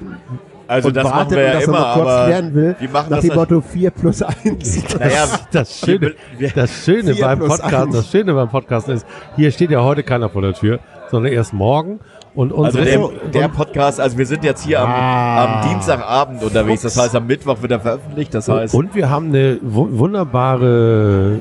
[0.67, 2.75] Also und das machen wartet wir ja und das immer, noch kurz aber klären will,
[2.79, 4.99] wir machen nach das dem Motto 4 plus 1.
[4.99, 6.13] Naja, Das Schöne,
[6.55, 7.95] das Schöne beim Podcast, eins.
[7.95, 9.05] das Schöne beim Podcast ist,
[9.38, 10.79] hier steht ja heute keiner vor der Tür,
[11.11, 11.99] sondern erst morgen.
[12.36, 13.09] Und Also unsere, der,
[13.41, 15.61] der Podcast, also wir sind jetzt hier am, Ah.
[15.63, 19.27] am Dienstagabend unterwegs, das heißt am Mittwoch wird er veröffentlicht, das heißt, und wir haben
[19.29, 21.39] eine wu- wunderbare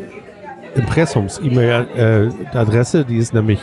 [0.76, 3.60] Impressums-E-Mail-Adresse, die ist nämlich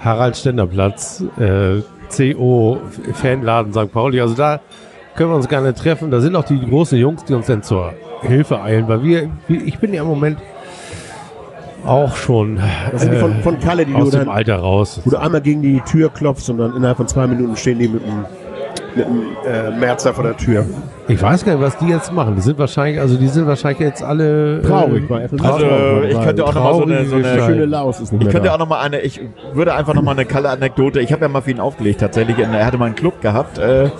[0.00, 1.80] Harald Ständerplatz, äh,
[2.14, 2.78] CO
[3.14, 3.92] Fanladen St.
[3.92, 4.20] Pauli.
[4.20, 4.60] Also da
[5.16, 6.10] können wir uns gerne treffen.
[6.10, 9.78] Da sind auch die großen Jungs, die uns dann zur Hilfe eilen, weil wir ich
[9.78, 10.38] bin ja im Moment
[11.84, 12.58] auch schon
[12.92, 15.00] Das sind die von, von Kalle, die du aus dem dann, Alter raus.
[15.04, 17.88] wo du einmal gegen die Tür klopfst und dann innerhalb von zwei Minuten stehen die
[17.88, 18.24] mit einem,
[18.94, 20.64] mit einem äh, Merzer vor der Tür.
[21.08, 22.34] Ich weiß gar nicht, was die jetzt machen.
[22.36, 26.10] Die sind wahrscheinlich, also die sind wahrscheinlich jetzt alle Traurig, äh, weil FSV Also, traurig,
[26.12, 28.48] ich könnte auch noch mal so eine- so eine- schöne Laus ist nicht Ich könnte
[28.48, 28.54] da.
[28.54, 29.20] auch noch mal eine, ich
[29.54, 31.00] würde einfach noch mal eine kalle Anekdote.
[31.00, 32.38] Ich habe ja mal für ihn aufgelegt tatsächlich.
[32.38, 33.58] Er hatte mal einen Club gehabt.
[33.58, 33.90] Äh,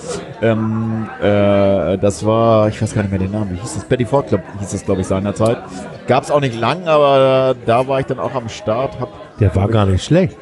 [0.43, 3.53] ähm, äh, das war, ich weiß gar nicht mehr den Namen.
[3.53, 3.84] Wie hieß das?
[3.84, 5.59] Betty Ford Club hieß das, glaube ich, seinerzeit.
[6.07, 9.01] Gab es auch nicht lang, aber da war ich dann auch am Start.
[9.01, 9.09] Hab
[9.41, 10.36] Der war gar nicht schlecht.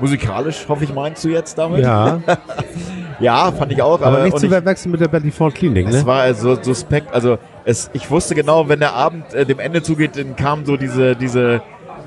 [0.00, 1.80] musikalisch, hoffe ich, meinst du jetzt damit?
[1.82, 2.20] Ja,
[3.18, 4.00] Ja, fand ich auch.
[4.00, 6.06] aber Aber, nicht und zu verwechseln mit der Betty Ford Klinik, es ne?
[6.06, 7.12] war also suspekt.
[7.14, 10.76] Also es, ich wusste genau, wenn der Abend äh, dem Ende zugeht, dann kam so
[10.76, 11.62] diese, diese,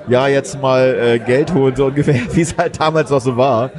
[0.08, 3.72] ja jetzt mal äh, Geld holen so ungefähr, wie es halt damals noch so war.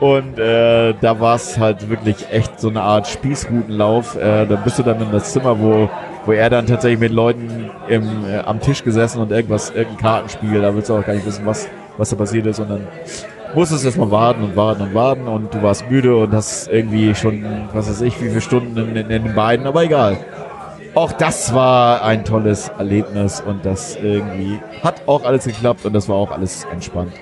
[0.00, 4.16] Und äh, da war es halt wirklich echt so eine Art Spießrutenlauf.
[4.16, 5.90] Äh, da bist du dann in das Zimmer, wo,
[6.24, 10.62] wo er dann tatsächlich mit Leuten im, äh, am Tisch gesessen und irgendwas, irgendein Kartenspiel,
[10.62, 11.68] da willst du auch gar nicht wissen, was,
[11.98, 12.58] was da passiert ist.
[12.60, 12.88] Und dann
[13.54, 17.44] musstest erstmal warten und warten und warten und du warst müde und hast irgendwie schon,
[17.72, 20.18] was weiß ich, wie viele Stunden in, in, in den beiden, aber egal.
[20.94, 26.08] Auch das war ein tolles Erlebnis und das irgendwie hat auch alles geklappt und das
[26.08, 27.12] war auch alles entspannt.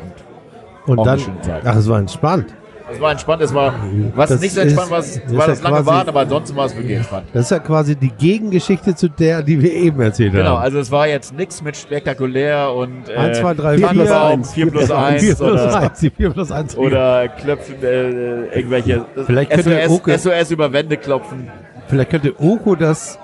[0.87, 1.63] Und Und auch dann, eine schöne Zeit.
[1.67, 2.55] ach, es war entspannt.
[2.93, 3.75] Es war entspannt, es war,
[4.15, 6.77] was Das nicht so entspannt ist- war, das ja lange Warten, aber ansonsten war es
[6.77, 7.27] wirklich entspannt.
[7.33, 10.63] Das ist ja quasi die Gegengeschichte zu der, die wir eben erzählt Genau, haben.
[10.63, 14.21] also es war jetzt nichts mit spektakulär und äh, 1, 2, 3, 4 plus 4,
[14.25, 14.53] 1.
[14.53, 16.77] 4 plus 1 4 plus oder 1, die 4 plus 1.
[16.79, 21.49] oder klopfen äh, irgendwelche Vielleicht könnte SOS, Oke- SOS über Wände klopfen.
[21.89, 23.19] Vielleicht könnte Oko das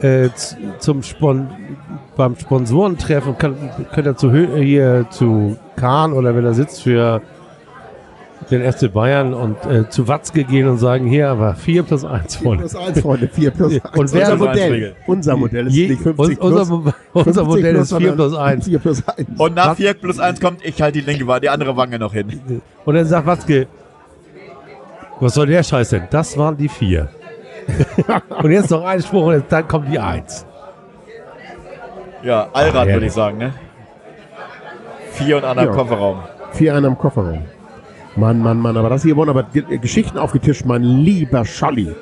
[0.00, 0.28] äh,
[0.78, 1.48] zum Spon
[2.16, 7.20] beim Sponsorentreffen, könnte er zu, Hö- hier zu Kahn oder wenn er sitzt für
[8.50, 12.36] den FC Bayern und äh, zu Watzke gehen und sagen, hier aber 4 plus 1
[12.36, 12.62] 4 Freunde.
[12.64, 13.98] plus 1, Freunde, 4 plus 1.
[13.98, 14.94] Und wer- unser Modell.
[15.06, 16.70] Unser Modell ist Je, nicht 50 un- plus.
[16.70, 18.64] unser, unser 50 Modell ist 4 sondern plus 1.
[18.66, 19.28] 4 plus 1.
[19.38, 19.76] Und nach Was?
[19.76, 22.62] 4 plus 1 kommt, ich halte die linke Wange, die andere Wange noch hin.
[22.84, 23.66] Und dann sagt Watzke,
[25.20, 26.04] was soll der Scheiß denn?
[26.10, 27.08] Das waren die 4.
[28.42, 30.46] und jetzt noch ein Spruch und dann kommt die 1.
[32.22, 33.52] Ja, Allrad würde ich sagen, ne?
[35.12, 35.74] Vier und einer im Ja.
[35.74, 36.20] Kofferraum.
[36.52, 37.42] 4 einer im Kofferraum.
[38.16, 41.92] Mann, Mann, Mann, aber das hier wurden aber Ge- Geschichten aufgetischt, mein lieber Scholli.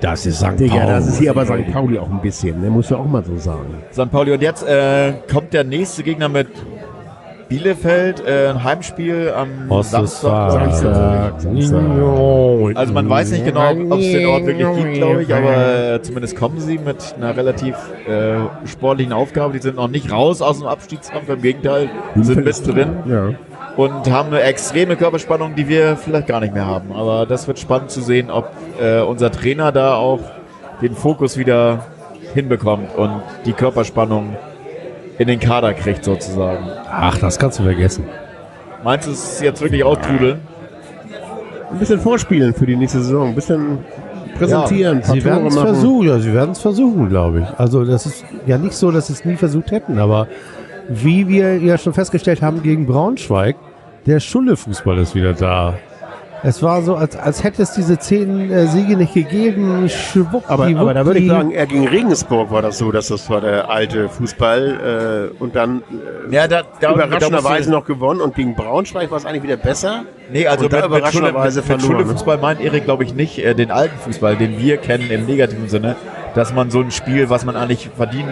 [0.00, 0.58] Das ist St.
[0.58, 0.86] Digga, Pauli.
[0.86, 1.72] das ist hier aber St.
[1.72, 2.70] Pauli auch ein bisschen, ne?
[2.70, 3.82] Muss ja auch mal so sagen.
[3.92, 4.10] St.
[4.10, 4.32] Pauli.
[4.32, 6.48] Und jetzt äh, kommt der nächste Gegner mit
[7.48, 9.48] Bielefeld, äh, ein Heimspiel am
[9.82, 10.52] Samstag.
[10.52, 11.80] Samstag, Samstag.
[12.76, 16.02] Also man weiß nicht genau, ob es den Ort wirklich gibt, glaube ich, aber äh,
[16.02, 17.74] zumindest kommen sie mit einer relativ
[18.06, 18.36] äh,
[18.66, 19.54] sportlichen Aufgabe.
[19.54, 21.88] Die sind noch nicht raus aus dem Abstiegskampf, im Gegenteil,
[22.20, 23.30] sind mit drin Ja.
[23.78, 26.90] Und haben eine extreme Körperspannung, die wir vielleicht gar nicht mehr haben.
[26.92, 28.50] Aber das wird spannend zu sehen, ob
[28.80, 30.18] äh, unser Trainer da auch
[30.82, 31.86] den Fokus wieder
[32.34, 34.36] hinbekommt und die Körperspannung
[35.18, 36.66] in den Kader kriegt sozusagen.
[36.90, 38.04] Ach, das kannst du vergessen.
[38.82, 40.40] Meinst du, es ist jetzt wirklich austrudeln?
[41.70, 43.78] Ein bisschen vorspielen für die nächste Saison, ein bisschen
[44.36, 47.60] präsentieren, paar Sie werden es versuchen, ja, sie werden es versuchen, glaube ich.
[47.60, 50.26] Also das ist ja nicht so, dass sie es nie versucht hätten, aber
[50.88, 53.54] wie wir ja schon festgestellt haben gegen Braunschweig,
[54.08, 55.78] der Schulle-Fußball ist wieder da.
[56.42, 59.88] Es war so, als, als hätte es diese zehn äh, Siege nicht gegeben.
[59.88, 63.28] Schwuppdi, Aber, aber da würde ich sagen, eher gegen Regensburg war das so, dass das
[63.28, 65.82] war der alte Fußball äh, und dann
[66.30, 70.04] äh, Ja, da, da, überraschenderweise noch gewonnen und gegen Braunschweig war es eigentlich wieder besser.
[70.32, 72.04] Nee, also Und da mit, mit, überraschenderweise mit, mit verloren, ne?
[72.04, 75.68] Schule-Fußball meint Erik, glaube ich, nicht äh, den alten Fußball, den wir kennen im negativen
[75.68, 75.96] Sinne,
[76.34, 78.28] dass man so ein Spiel, was man eigentlich verdient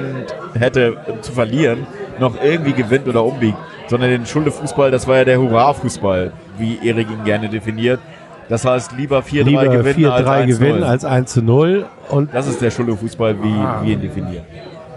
[0.54, 1.88] hätte äh, zu verlieren,
[2.20, 3.58] noch irgendwie gewinnt oder umbiegt.
[3.88, 8.00] Sondern den Schule-Fußball, das war ja der Hurra-Fußball, wie Erik ihn gerne definiert.
[8.48, 11.86] Das heißt, lieber 4-3 lieber gewinnen als 4-3 1 gewinnen als 1 zu 0.
[12.10, 13.80] Und Das ist der Schule-Fußball, wie Ah.
[13.84, 14.44] wir ihn definieren.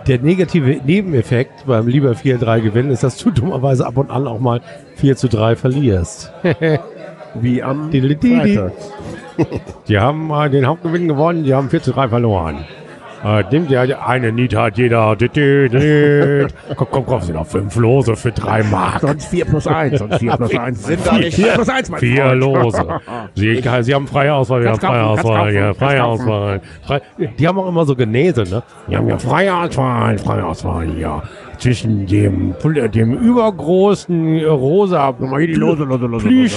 [0.07, 4.39] der negative Nebeneffekt beim lieber 4-3 gewinnen ist, dass du dummerweise ab und an auch
[4.39, 4.61] mal
[4.95, 6.31] 4 zu 3 verlierst.
[7.35, 7.91] Wie am.
[7.91, 8.71] Freitag.
[9.87, 12.65] Die haben äh, den Hauptgewinn gewonnen, die haben 4 zu 3 verloren.
[13.23, 15.15] Äh, nimmt ja eine Nied hat jeder.
[16.75, 19.01] Komm, komm, komm, sind noch fünf Lose für drei Mark.
[19.01, 19.99] Sonst 4 plus 1.
[19.99, 20.83] Sonst 4 plus 1.
[20.85, 22.39] Sind da nicht- 4 plus 1, mein Vier Freund.
[22.41, 22.85] Lose.
[23.35, 26.03] Sie, Sie haben freie Auswahl, wir haben freie Auswahl, kaufen, ja, freie.
[26.03, 26.61] Auswahl.
[26.83, 27.01] Frei,
[27.37, 28.63] die haben auch immer so Genese, ne?
[28.89, 31.21] Die haben ja freie Auswahl, freie Auswahl, ja.
[31.57, 32.55] Zwischen dem,
[32.93, 36.47] dem übergroßen rosa hier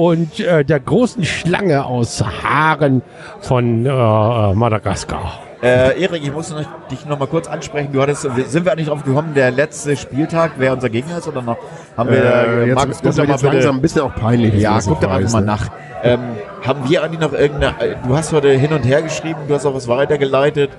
[0.00, 3.02] und äh, der großen Schlange aus Haaren
[3.40, 5.40] von äh, Madagaskar.
[5.62, 7.90] Äh, Erik, ich muss noch, dich noch mal kurz ansprechen.
[7.92, 11.42] Du hattest, sind wir eigentlich drauf gekommen, der letzte Spieltag, wer unser Gegner ist oder
[11.42, 11.58] noch?
[11.98, 14.54] Haben wir, Äh, jetzt, Markus, das doch jetzt mal bitte- langsam ein bisschen auch peinlich.
[14.54, 15.46] Ja, guck doch einfach mal ne?
[15.46, 15.68] nach.
[16.02, 16.20] Ähm,
[16.66, 19.66] haben wir eigentlich noch irgendeine, äh, du hast heute hin und her geschrieben, du hast
[19.66, 20.70] auch was weitergeleitet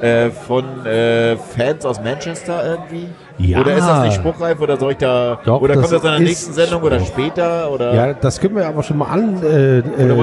[0.00, 3.08] äh, von äh, Fans aus Manchester irgendwie?
[3.42, 3.60] Ja.
[3.60, 6.10] Oder ist das nicht spruchreif oder soll ich da, Doch, oder das kommt das in
[6.10, 7.70] der nächsten Sendung oder später?
[7.70, 10.16] Oder, Ja, das können wir aber schon mal an äh, äh,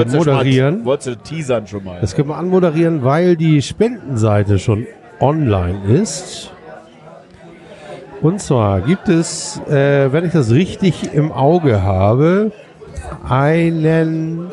[0.86, 1.98] wolltest du teasern schon mal?
[2.00, 4.86] Das können wir anmoderieren, weil die Spendenseite schon
[5.20, 6.52] online ist.
[8.22, 12.52] Und zwar gibt es, äh, wenn ich das richtig im Auge habe,
[13.28, 14.48] einen,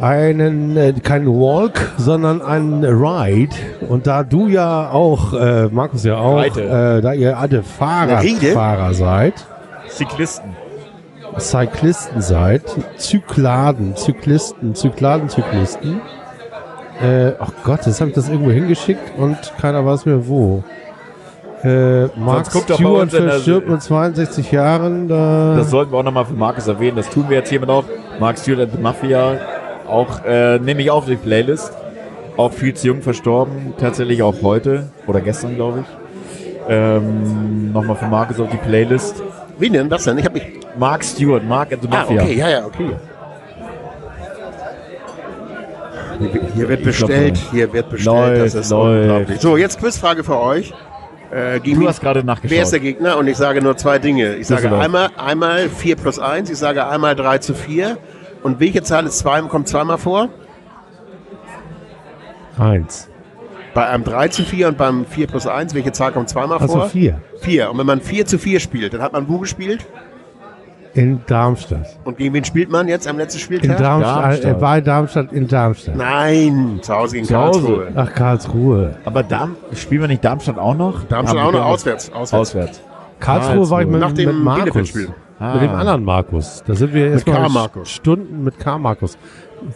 [0.00, 3.54] einen, äh, kein Walk, sondern einen Ride.
[3.88, 6.62] Und da du ja auch, äh, Markus ja auch, Reite.
[6.62, 7.62] äh, da ihr alle?
[7.62, 9.34] Fahrradfahrer seid,
[9.88, 10.56] Cyclisten.
[11.38, 12.62] Cyclisten seid,
[12.96, 16.00] Zykladen, Zyklisten, Zykladen, Zyklisten.
[17.02, 20.62] Äh, ach Gott, jetzt habe ich das irgendwo hingeschickt und keiner weiß mehr wo.
[21.62, 25.08] Äh, Mark Stewart verstirbt mit 62 Jahren.
[25.08, 26.96] Da Das sollten wir auch nochmal für Markus erwähnen.
[26.96, 27.84] Das tun wir jetzt hiermit auch.
[28.18, 29.59] Mark Stewart and the Mafia.
[29.90, 31.72] Auch äh, nehme ich auf die Playlist.
[32.36, 33.74] Auch viel zu jung verstorben.
[33.78, 34.88] Tatsächlich auch heute.
[35.06, 35.86] Oder gestern, glaube ich.
[36.68, 39.22] Ähm, nochmal für Markus auf die Playlist.
[39.58, 39.90] Wie denn?
[39.90, 40.16] Was denn?
[40.18, 40.44] Ich hab mich.
[40.78, 42.22] Mark Stewart, Mark and the Ah, Mafia.
[42.22, 42.90] okay, ja, ja, okay.
[46.54, 48.16] Hier- wird glaub, bestellt, hier wird bestellt.
[48.38, 49.00] läuft, das ist läuft.
[49.02, 49.40] unglaublich.
[49.40, 50.72] So, jetzt Quizfrage für euch.
[51.30, 52.82] Äh, Du hast gerade Wer ist der nachgeschaut.
[52.82, 53.16] Gegner?
[53.18, 54.34] Und ich sage nur zwei Dinge.
[54.34, 57.96] Ich sage einmal, einmal 4 plus 1, ich sage einmal 3 zu 4.
[58.42, 60.28] Und welche Zahl ist zwei, kommt zweimal vor?
[62.58, 63.08] eins.
[63.72, 66.74] Bei einem 3 zu 4 und beim 4 plus 1, welche Zahl kommt zweimal Also
[66.80, 66.88] vor?
[66.88, 67.20] vier.
[67.40, 67.70] 4.
[67.70, 69.86] Und wenn man 4 zu 4 spielt, dann hat man wo gespielt?
[70.92, 71.86] In Darmstadt.
[72.04, 73.78] Und gegen wen spielt man jetzt am letzten In Spieltag?
[73.78, 74.56] Darmstadt, Darmstadt.
[74.56, 75.96] Äh, bei Darmstadt in Darmstadt.
[75.96, 77.60] Nein, zu Hause gegen Zu Hause.
[77.60, 77.92] Karlsruhe.
[77.94, 78.98] Ach, Karlsruhe.
[79.04, 81.04] Aber Darm, spielen wir nicht Darmstadt auch noch?
[81.04, 82.10] Darmstadt auch noch auswärts.
[82.12, 82.32] Auswärts.
[82.34, 82.80] Auswärts.
[83.20, 84.92] Karlsruhe war ich mit, Nach dem mit Markus.
[85.40, 85.52] Bielefeld-Spiel.
[85.60, 85.80] Mit dem Ah.
[85.80, 86.62] anderen Markus.
[86.66, 87.60] Da sind wir erstmal.
[87.84, 89.16] Stunden mit Karl Markus.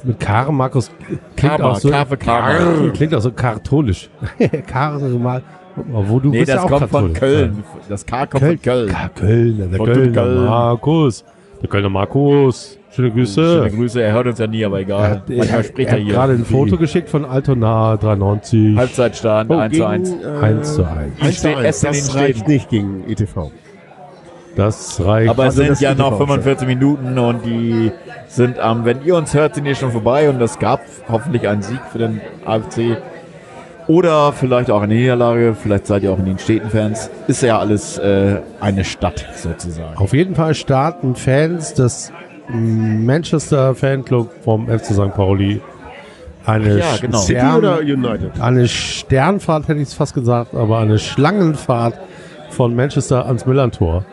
[0.03, 0.91] Mit Karl Markus
[1.37, 2.91] klingt Karma, auch so, K für Karma.
[2.95, 4.09] klingt auch so katholisch.
[4.67, 5.43] Karl mal,
[5.87, 7.19] wo du Nee, bist ja das auch kommt katholisch.
[7.19, 7.65] von Köln.
[7.89, 8.57] Das K kommt Köln.
[8.59, 8.89] von Köln.
[8.89, 10.45] Ka- Köln, der Von Kölner Köln.
[10.47, 11.25] Markus.
[11.61, 12.79] Der Kölner Markus.
[12.91, 13.43] Schöne Grüße.
[13.43, 15.11] Schöne Grüße, er hört uns ja nie, aber Er egal.
[15.11, 16.15] hat, er, Manchmal spricht er er hat hier.
[16.15, 18.77] gerade ein Foto geschickt von Altona 93.
[18.77, 20.11] Halbzeitstand, Oh, 1 zu 1.
[20.13, 21.13] gegen, äh, 1 zu 1.
[21.21, 21.65] 1 zu 1.
[21.65, 23.51] Essen in Das reicht nicht gegen ETV.
[24.57, 25.31] Das reicht.
[25.31, 27.91] Aber es Also sind ja noch aber auch 45 Minuten und die
[28.29, 31.63] sind am, wenn ihr uns hört, sind die schon vorbei und es gab hoffentlich einen
[31.63, 32.99] Sieg für den AFC.
[33.87, 37.11] Oder vielleicht auch eine Niederlage, vielleicht seid ihr auch in den Städten-Fans.
[37.27, 39.97] Ist ja alles äh, eine Stadt sozusagen.
[39.99, 42.11] Auf jeden Fall starten Fans des
[42.49, 45.15] Manchester Fanclub vom FC St.
[45.15, 45.61] Pauli
[46.47, 47.19] eine, ja, genau.
[47.19, 48.41] City Stern, oder United?
[48.41, 51.99] eine Sternfahrt, hätte ich es fast gesagt, aber eine Schlangenfahrt
[52.51, 54.05] von Manchester ans Millantor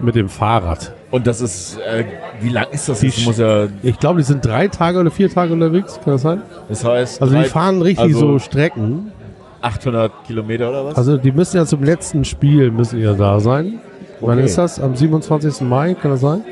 [0.00, 0.92] mit dem Fahrrad.
[1.10, 2.04] Und das ist, äh,
[2.40, 3.00] wie lang ist das?
[3.00, 6.12] Die Das muss ja, Ich glaube, die sind drei Tage oder vier Tage unterwegs, kann
[6.14, 6.42] das sein?
[6.68, 9.12] das heißt, Also die drei- fahren richtig also so Strecken.
[9.60, 10.94] 800 Kilometer oder was?
[10.96, 13.80] Also die müssen ja zum letzten Spiel müssen ja da sein.
[14.20, 14.46] Wann Okay.
[14.46, 14.78] ist das?
[14.80, 15.62] Am 27.
[15.68, 16.42] Mai, kann das sein?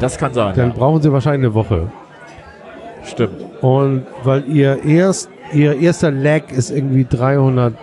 [0.00, 0.54] das kann sein.
[0.54, 0.74] Dann Ja.
[0.76, 1.90] brauchen sie wahrscheinlich eine Woche.
[3.04, 3.40] Stimmt.
[3.62, 7.74] Und weil ihr erst, ihr erster Leg ist irgendwie 300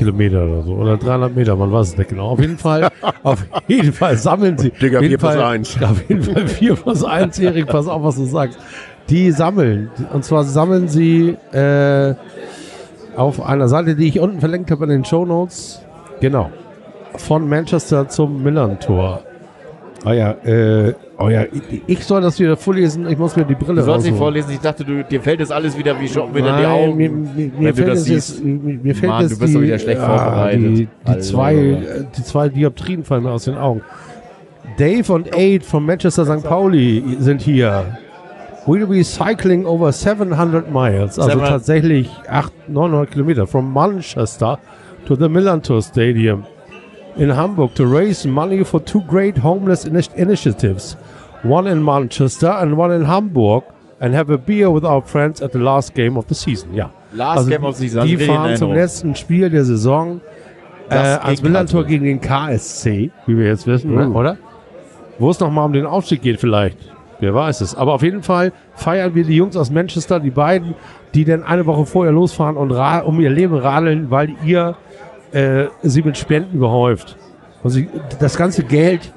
[0.00, 0.72] Kilometer oder so.
[0.72, 2.30] Oder 300 Meter, man weiß es nicht genau.
[2.30, 2.88] Auf jeden Fall,
[3.22, 4.70] auf jeden Fall sammeln sie.
[4.70, 5.82] Digga, auf jeden 4 plus Fall, 1.
[5.82, 8.58] Auf jeden Fall 4 plus 1, Erik, pass auf, was du sagst.
[9.10, 9.90] Die sammeln.
[10.10, 12.14] Und zwar sammeln sie äh,
[13.14, 15.82] auf einer Seite, die ich unten verlinkt habe in den Show Notes.
[16.20, 16.50] Genau.
[17.16, 19.20] Von Manchester zum Millern-Tor.
[20.06, 23.08] Oh ja, äh, oh ja, ich, ich soll das wieder vorlesen.
[23.08, 24.52] Ich muss mir die Brille Du sollst nicht vorlesen.
[24.52, 26.96] Ich dachte, du, dir fällt das alles wieder wie schon wieder die Nein, Augen.
[26.96, 29.50] Mir, mir, mir wenn du fällt das jetzt, mir, mir fällt Mann, es du bist
[29.50, 30.62] die, doch wieder schlecht ja, vorbereitet.
[30.62, 31.20] Die, die, Hallo.
[31.20, 33.82] zwei, äh, die zwei Dioptrien fallen mir aus den Augen.
[34.78, 36.44] Dave und Aid von Manchester St.
[36.44, 37.98] Pauli sind hier.
[38.66, 44.58] We'll be cycling over 700 miles, also 700 tatsächlich 800, 900 Kilometer, from Manchester
[45.06, 46.44] to the Millantor Stadium
[47.16, 50.96] in Hamburg to raise money for two great homeless ini- initiatives,
[51.42, 53.64] one in Manchester and one in Hamburg,
[54.00, 56.74] and have a beer with our friends at the last game of the season.
[56.74, 60.20] Ja, Last Game of the Season, Die also fahren zum letzten Spiel der Saison
[60.88, 64.06] äh, gegen Millantor gegen den KSC, wie wir jetzt wissen, ne?
[64.06, 64.16] Mhm.
[64.16, 64.36] oder?
[65.18, 66.78] Wo es nochmal um den Aufstieg geht vielleicht.
[67.20, 67.74] Wer weiß es.
[67.74, 70.74] Aber auf jeden Fall feiern wir die Jungs aus Manchester, die beiden,
[71.12, 74.76] die dann eine Woche vorher losfahren und um ihr Leben radeln, weil ihr
[75.32, 77.16] äh, sie mit Spenden behäuft.
[77.62, 77.88] Und sie
[78.18, 79.12] das ganze Geld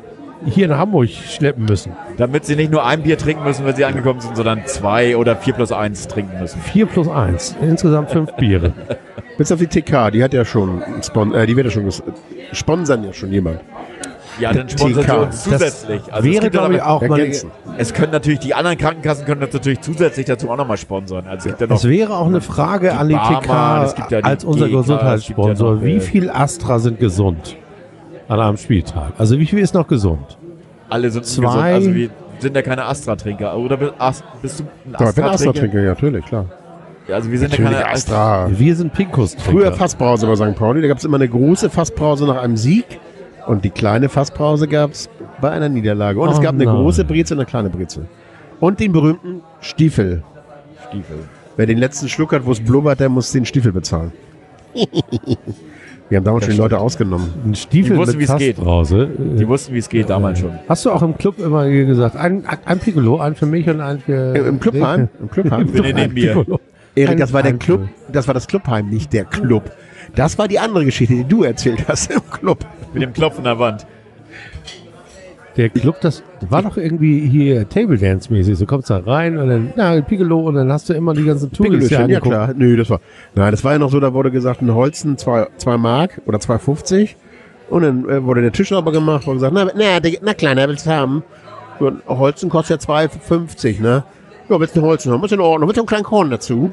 [0.45, 1.94] hier in Hamburg schleppen müssen.
[2.18, 5.35] Damit sie nicht nur ein Bier trinken müssen, wenn sie angekommen sind, sondern zwei oder
[5.35, 6.60] vier plus eins trinken müssen.
[6.60, 7.56] 4 plus 1.
[7.61, 8.73] Insgesamt fünf Biere.
[9.38, 11.90] Bis auf die TK, die hat ja schon, Spon äh, die wird ja schon,
[12.52, 13.61] sponsern ja schon jemand.
[14.39, 15.22] Ja, dann sponsern sie TK.
[15.22, 16.01] uns zusätzlich.
[16.11, 17.31] Also es wäre, gibt ja glaube ich, auch mal.
[17.77, 21.26] Es können natürlich, die anderen Krankenkassen können das natürlich zusätzlich dazu auch nochmal sponsern.
[21.27, 24.18] Also es gibt ja noch Es wäre auch eine Frage an die Barmann, TK ja
[24.19, 25.69] die als unser GK, Gesundheitssponsor.
[25.69, 27.57] ja noch, wie äh, viel Astra sind gesund
[28.27, 29.14] an einem Spieltag?
[29.18, 30.38] Also wie viel ist noch gesund?
[30.89, 31.64] alle sind Zwei- gesund.
[31.65, 33.57] Also wir sind ja keine Astra-Trinker.
[33.57, 35.31] Oder bist, du ein Aber ich bin Astra-Trinker?
[35.31, 36.45] Astra-Trinker, ja, natürlich, klar.
[37.07, 38.47] Ja, also wir sind ja Natürlich keine Astra.
[38.51, 39.35] Wir sind Pinkus.
[39.38, 40.55] Früher Fasspause bei St.
[40.55, 42.85] Pauli, da gab es immer eine große Fasspause nach einem Sieg
[43.48, 45.10] und die kleine Fasspause gab es
[45.41, 46.20] bei einer Niederlage.
[46.20, 46.76] Und es Oh gab eine nein.
[46.76, 48.07] große Brezel und eine kleine Brezel.
[48.60, 50.24] Und den berühmten Stiefel.
[50.88, 51.18] Stiefel.
[51.57, 54.11] Wer den letzten Schluck hat, wo es blubbert, der muss den Stiefel bezahlen.
[56.10, 57.28] Wir haben damals schon die Leute ausgenommen.
[57.45, 58.56] Ein Stiefel Die wussten, mit wie's geht.
[58.56, 59.10] Fassbrause.
[59.18, 60.52] Die wussten, wie es geht damals schon.
[60.68, 63.99] Hast du auch im Club immer gesagt, ein, ein Piccolo, ein für mich und ein
[63.99, 64.36] für...
[64.36, 65.10] Im Clubheim?
[65.20, 65.74] Im Clubheim?
[65.74, 66.34] In den Bier.
[66.36, 66.60] Piccolo.
[66.95, 69.72] Erik, das war der Club, das war das Clubheim, nicht der Club.
[70.15, 72.60] Das war die andere Geschichte, die du erzählt hast im Club.
[72.94, 73.85] Mit dem Klopfen an der Wand.
[75.56, 78.57] Der Club, das war doch irgendwie hier Table Dance mäßig.
[78.57, 81.52] Du kommst da rein und dann, na, Piccolo und dann hast du immer die ganzen
[81.52, 82.26] Touris hier ja angeguckt.
[82.26, 82.53] klar.
[82.56, 82.99] Nö, das war.
[83.35, 87.10] Nein, das war ja noch so, da wurde gesagt, ein Holzen 2 Mark oder 2,50.
[87.69, 90.68] Und dann äh, wurde der Tisch aber gemacht und gesagt, na, na, der- na kleiner,
[90.68, 91.23] willst du haben?
[91.80, 94.03] Und Holzen kostet ja 2,50, ne?
[94.49, 95.23] Ja, willst du ein Holzen haben?
[95.23, 95.68] Ist in Ordnung.
[95.69, 96.72] Willst du einen kleinen Korn dazu?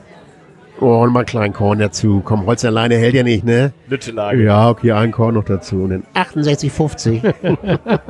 [0.83, 2.23] Oh, und mal einen kleinen Korn dazu.
[2.25, 3.73] Komm, Holz alleine hält ja nicht, ne?
[3.89, 4.43] Lüttelage.
[4.45, 5.83] Ja, okay, ein Korn noch dazu.
[5.83, 7.35] Und dann 68,50.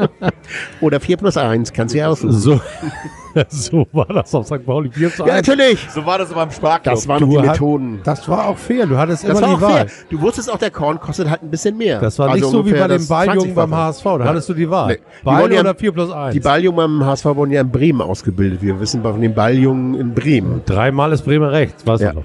[0.80, 2.32] Oder 4 plus 1, kannst du ja aussuchen.
[2.32, 2.60] So,
[3.48, 4.64] so war das auf St.
[4.64, 5.48] Pauli 4 zu Ja, 1.
[5.48, 5.86] natürlich.
[5.92, 6.94] So war das immer im Sparklub.
[6.94, 8.00] Das waren Du die hat- Methoden.
[8.04, 8.86] Das war auch fair.
[8.86, 9.88] Du hattest Das immer war die auch Wahl.
[9.88, 10.06] fair.
[10.10, 11.98] Du wusstest auch, der Korn kostet halt ein bisschen mehr.
[12.00, 13.76] Das war Also nicht so wie bei dem das Balljungen beim 20-fache.
[13.76, 14.04] HSV.
[14.04, 14.92] Da hattest du die Wahl.
[14.94, 14.98] Nee.
[15.24, 16.34] Ball ja- oder 4 plus 1.
[16.34, 18.62] Die Balljungen beim HSV wurden ja in Bremen ausgebildet.
[18.62, 20.62] Wir wissen von den Balljungen in Bremen.
[20.66, 22.10] Dreimal ist Bremer rechts, weißt Ja.
[22.12, 22.24] du noch.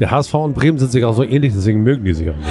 [0.00, 2.48] Der HSV und Bremen sind sich auch so ähnlich, deswegen mögen die sich auch nicht.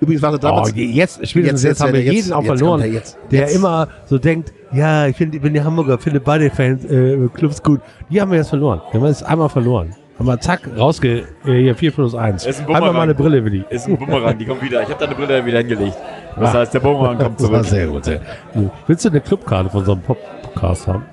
[0.00, 0.74] Übrigens war es Oh, damals.
[0.74, 3.18] je- jetzt, spätestens Jetzt- jetzt, haben wir jetzt- jeden auch jetzt verloren, er jetzt.
[3.30, 3.54] der Jetzt.
[3.56, 7.62] immer so denkt, ja, ich finde, ich bin der Hamburger, finde beide Fans, äh, Clubs
[7.62, 7.80] gut.
[8.10, 8.80] Die haben wir jetzt verloren.
[8.90, 9.94] Wir haben jetzt einmal verloren.
[10.18, 12.44] Haben wir zack, rausge, äh, hier 4 plus 1.
[12.46, 12.96] Ist ein Einmal Bumerang.
[12.96, 13.64] meine Brille, Willi.
[13.70, 14.82] Ist ein Bumerang, die kommt wieder.
[14.82, 15.96] Ich habe deine Brille wieder hingelegt.
[16.38, 16.58] Das Ah.
[16.60, 17.66] heißt, der Bumerang kommt Das war zurück.
[17.70, 18.04] sehr gut.
[18.04, 18.20] Sehr.
[18.86, 21.04] Willst du eine Clubkarte von unserem Podcast haben?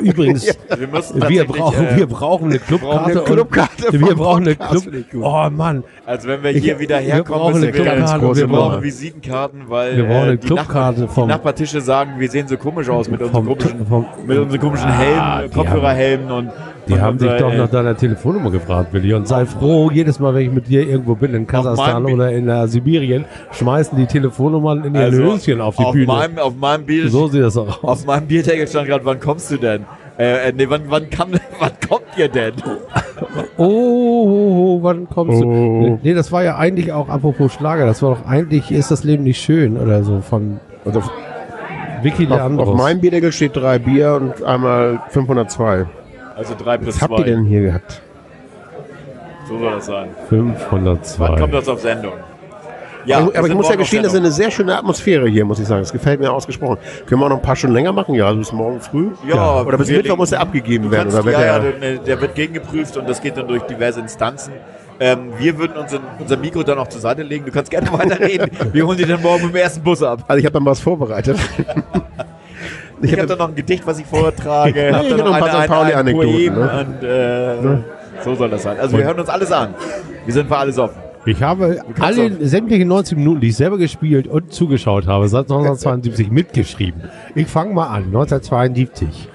[0.00, 0.46] Übrigens,
[0.76, 3.20] Wir, wir, brauchen, äh, wir brauchen eine Clubkarte.
[3.22, 4.84] Clubkarte Wir brauchen eine Club.
[4.92, 5.06] ich.
[5.20, 8.14] Oh Mann, Also wenn wir hier wieder wir herkommen, brauchen wir, Clubkarte.
[8.14, 11.14] und große Wir wir brauchen brauchen Visitenkarten, weil Wir brauchen eine äh, die, Clubkarte Nachbar,
[11.14, 14.60] vom- die Nachbartische sagen, wir sehen so komisch aus mit unseren komischen, vom, mit unseren
[14.60, 16.50] komischen Helmen, die Kopfhörerhelmen und
[16.88, 19.14] Die haben dich doch äh, nach deiner Telefonnummer gefragt, Willi.
[19.14, 22.46] Und sei froh, jedes Mal, wenn ich mit dir irgendwo bin, in Kasachstan oder in
[22.46, 26.06] der Sibirien, schmeißen die Telefonnummern in ihr also Höschen auf die auf Bühne.
[26.06, 28.00] Meinem, auf meinem Bild, so sieht das auch aus.
[28.00, 29.84] auf meinem Bierdeckel stand gerade, wann kommst du denn?
[30.18, 32.52] Äh, äh, nee, wann, wann, kam, wann kommt ihr denn?
[33.56, 35.96] Oh, oh, oh, wann kommst Oh.
[35.96, 36.00] du?
[36.02, 39.24] Nee, das war ja eigentlich auch, apropos Schlager, das war doch eigentlich, ist das Leben
[39.24, 41.10] nicht schön oder so von Also auf,
[42.02, 45.86] Vicky auf, auf meinem Bierdeckel steht drei Bier und einmal 502.
[46.36, 48.02] Also drei plus Was habt ihr denn hier gehabt?
[49.48, 50.08] So soll das sein.
[50.28, 51.18] 502.
[51.18, 52.14] Wann kommt das auf Sendung?
[53.06, 55.58] Ja, aber, aber ich muss ja gestehen, das ist eine sehr schöne Atmosphäre hier, muss
[55.58, 55.82] ich sagen.
[55.82, 56.78] Das gefällt mir ausgesprochen.
[57.06, 58.14] Können wir auch noch ein paar Stunden länger machen?
[58.14, 59.10] Ja, also bis morgen früh.
[59.28, 61.10] Ja, Oder bis Mittwoch muss er abgegeben werden.
[61.10, 64.00] kannst, Oder ja, ja, der, der, der wird gegengeprüft und das geht dann durch diverse
[64.00, 64.54] Instanzen.
[65.00, 67.44] Ähm, wir würden uns in, unser Mikro dann auch zur Seite legen.
[67.44, 68.50] Du kannst gerne weiterreden.
[68.72, 70.24] Wir holen dich dann morgen mit dem ersten Bus ab.
[70.26, 71.36] also ich habe dann was vorbereitet.
[73.02, 74.70] Ich, hab habe dann noch ein Gedicht, was ich vortrage.
[75.04, 75.68] Ich dann hab noch ein paar St.
[75.68, 76.86] Pauli-Anekdoten, Poem ne?
[76.86, 78.78] und äh, so soll das sein.
[78.78, 79.74] Also wir hören uns alles an.
[80.24, 81.00] Wir sind für alles offen.
[81.26, 86.30] Ich habe alle sämtliche 90 Minuten, die ich selber gespielt und zugeschaut habe, seit 1972
[86.30, 87.02] mitgeschrieben.
[87.34, 88.04] Ich fange mal an.
[88.04, 89.28] 1972.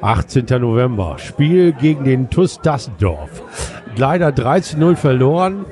[0.00, 0.46] 18.
[0.60, 1.16] November.
[1.18, 3.42] Spiel gegen den TuS Dassendorf.
[3.96, 5.64] Leider 13-0 verloren.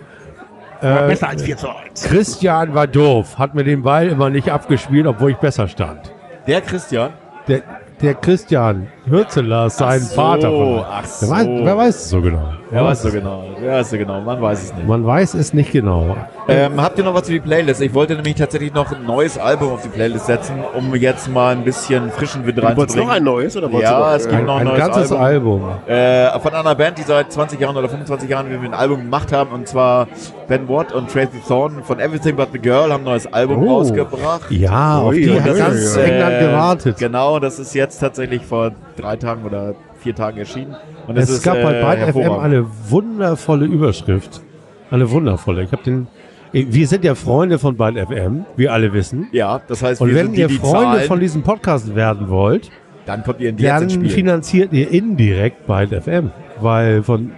[0.80, 2.04] Äh, Besser als 4 zu 1.
[2.04, 6.12] Christian war doof, hat mir den Ball immer nicht abgespielt, obwohl ich besser stand.
[6.46, 7.12] Der Christian.
[7.46, 7.62] Der,
[8.00, 10.50] der Christian Hürzeler ist sein so, Vater.
[10.50, 11.64] Von, ach wer, weiß, so.
[11.64, 12.52] wer weiß es so genau?
[12.72, 13.44] Ja, weißt du genau.
[13.62, 14.20] Ja, weißt du genau.
[14.22, 14.86] Man weiß es nicht.
[14.86, 16.16] Man weiß es nicht genau.
[16.46, 17.80] Ähm, habt ihr noch was für die Playlist?
[17.80, 21.52] Ich wollte nämlich tatsächlich noch ein neues Album auf die Playlist setzen, um jetzt mal
[21.52, 23.10] ein bisschen frischen Wind Du wolltest noch reinzubringen.
[23.12, 25.64] ein neues oder Ja, du noch, es gibt äh, noch ein Ein neues ganzes Album.
[25.64, 25.88] Album.
[25.88, 29.00] Äh, von einer Band, die seit 20 Jahren oder 25 Jahren wie wir ein Album
[29.00, 30.06] gemacht haben, und zwar
[30.48, 33.78] Ben Watt und Tracy Thorn von Everything But the Girl haben ein neues Album Oh.
[33.78, 34.50] rausgebracht.
[34.50, 35.96] Ja, auf die hat ganz.
[35.96, 36.96] England Äh, gewartet.
[36.98, 40.76] Genau, das ist jetzt tatsächlich vor drei Tagen oder vier Tagen erschienen.
[41.06, 44.42] Und es Es ist, gab bei äh, Byte FM eine wundervolle Überschrift.
[44.90, 45.62] Eine wundervolle.
[45.62, 46.06] Ich habe den.
[46.54, 49.26] Wir sind ja Freunde von Byte FM, wie alle wissen.
[49.32, 51.96] Ja, das heißt, Und wir wenn sind die, ihr die Freunde zahlen, von diesem Podcast
[51.96, 52.70] werden wollt,
[53.06, 56.30] dann kommt ihr in die dann finanziert ihr indirekt Byte FM.
[56.60, 57.32] Weil von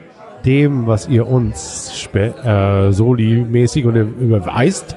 [0.45, 4.97] dem, was ihr uns äh, Soli-mäßig und überweist,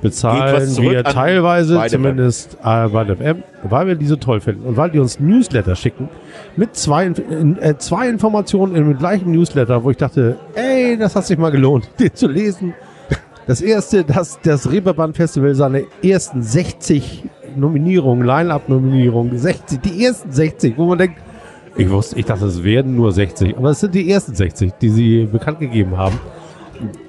[0.00, 4.76] bezahlen wir teilweise Byte zumindest äh, Byte FM, weil wir die so toll finden und
[4.76, 6.08] weil die uns Newsletter schicken
[6.56, 11.26] mit zwei, äh, zwei Informationen in dem gleichen Newsletter, wo ich dachte, ey, das hat
[11.26, 12.74] sich mal gelohnt, den zu lesen.
[13.46, 17.24] Das erste, dass das Reeperbahn Festival seine ersten 60
[17.56, 21.16] Nominierungen, Line-Up-Nominierungen, 60, die ersten 60, wo man denkt,
[21.76, 24.88] ich wusste, ich dachte, es werden nur 60, aber es sind die ersten 60, die
[24.90, 26.18] sie bekannt gegeben haben.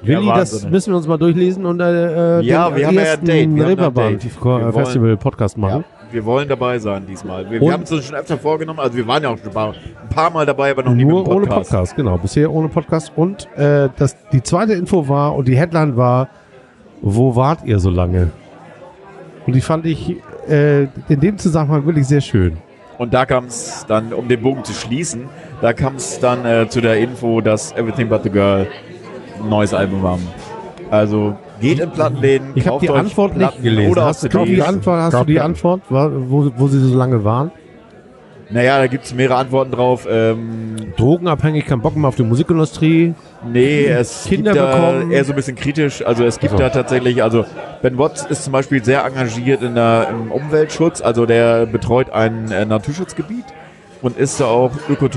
[0.04, 0.72] Willi, das Wahnsinn.
[0.72, 4.20] müssen wir uns mal durchlesen und äh, Ja, den wir haben ja Date, wir Reeperbahn
[4.20, 4.74] Date.
[4.74, 5.84] Festival Podcast machen.
[5.88, 7.50] Ja, wir wollen dabei sein diesmal.
[7.50, 9.54] Wir, wir haben es uns schon öfter vorgenommen, also wir waren ja auch schon ein
[9.54, 11.72] paar, ein paar Mal dabei, aber noch nie Nur mit dem ohne Podcast.
[11.72, 12.18] Podcast, genau.
[12.18, 13.12] Bisher ohne Podcast.
[13.16, 16.30] Und äh, das, die zweite Info war, und die Headline war,
[17.02, 18.30] wo wart ihr so lange?
[19.46, 20.16] Und die fand ich
[20.48, 22.58] äh, in dem Zusammenhang wirklich sehr schön.
[22.98, 25.26] Und da kam es dann, um den Bogen zu schließen,
[25.62, 28.68] da kam es dann äh, zu der Info, dass Everything But the Girl
[29.42, 30.28] ein neues Album haben.
[30.92, 33.92] Also geht in Plattenläden, Ich habe die Antwort nicht gelesen.
[33.92, 34.62] Oder Hast, du die.
[34.62, 37.52] Antwort, hast du die Antwort, wo, wo sie so lange waren?
[38.50, 40.08] Naja, da gibt es mehrere Antworten drauf.
[40.08, 43.16] Ähm, Drogenabhängig, kein Bock mehr auf die Musikindustrie.
[43.52, 45.12] Nee, es Kinder gibt da bekommen.
[45.12, 46.06] eher so ein bisschen kritisch.
[46.06, 46.64] Also es gibt Ach so.
[46.64, 47.46] da tatsächlich, also
[47.82, 51.02] Ben Watts ist zum Beispiel sehr engagiert in der, im Umweltschutz.
[51.02, 53.46] Also der betreut ein äh, Naturschutzgebiet
[54.04, 55.08] und ist da auch Öko,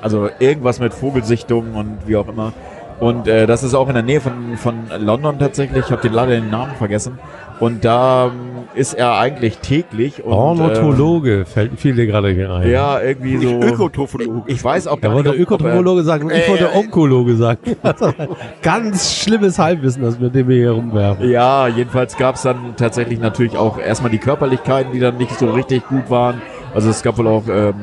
[0.00, 2.52] also irgendwas mit Vogelsichtungen und wie auch immer.
[3.00, 5.84] Und äh, das ist auch in der Nähe von, von London tatsächlich.
[5.86, 7.18] Ich habe den leider den Namen vergessen.
[7.60, 10.24] Und da ähm, ist er eigentlich täglich.
[10.24, 12.68] Und, Ornithologe fällt fiel dir gerade hier ein.
[12.70, 13.60] Ja, irgendwie so.
[13.60, 14.42] Ökotrophologe.
[14.46, 17.36] Ich weiß auch Er gar wollte nicht, er- Ökotrophologe sagen, ich Äh, wollte äh, Onkologe
[17.36, 17.58] sagen.
[18.62, 21.28] Ganz schlimmes Halbwissen, das mit dem wir hier rumwerfen.
[21.30, 25.50] Ja, jedenfalls gab es dann tatsächlich natürlich auch erstmal die Körperlichkeiten, die dann nicht so
[25.50, 26.40] richtig gut waren.
[26.74, 27.74] Also es gab wohl auch ähm,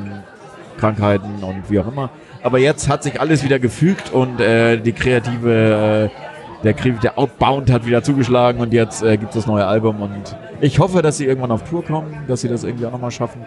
[0.77, 2.09] Krankheiten und wie auch immer.
[2.43, 7.72] Aber jetzt hat sich alles wieder gefügt und äh, die kreative, äh, der, der Outbound
[7.72, 11.18] hat wieder zugeschlagen und jetzt äh, gibt es das neue Album und ich hoffe, dass
[11.18, 13.41] sie irgendwann auf Tour kommen, dass sie das irgendwie auch nochmal schaffen.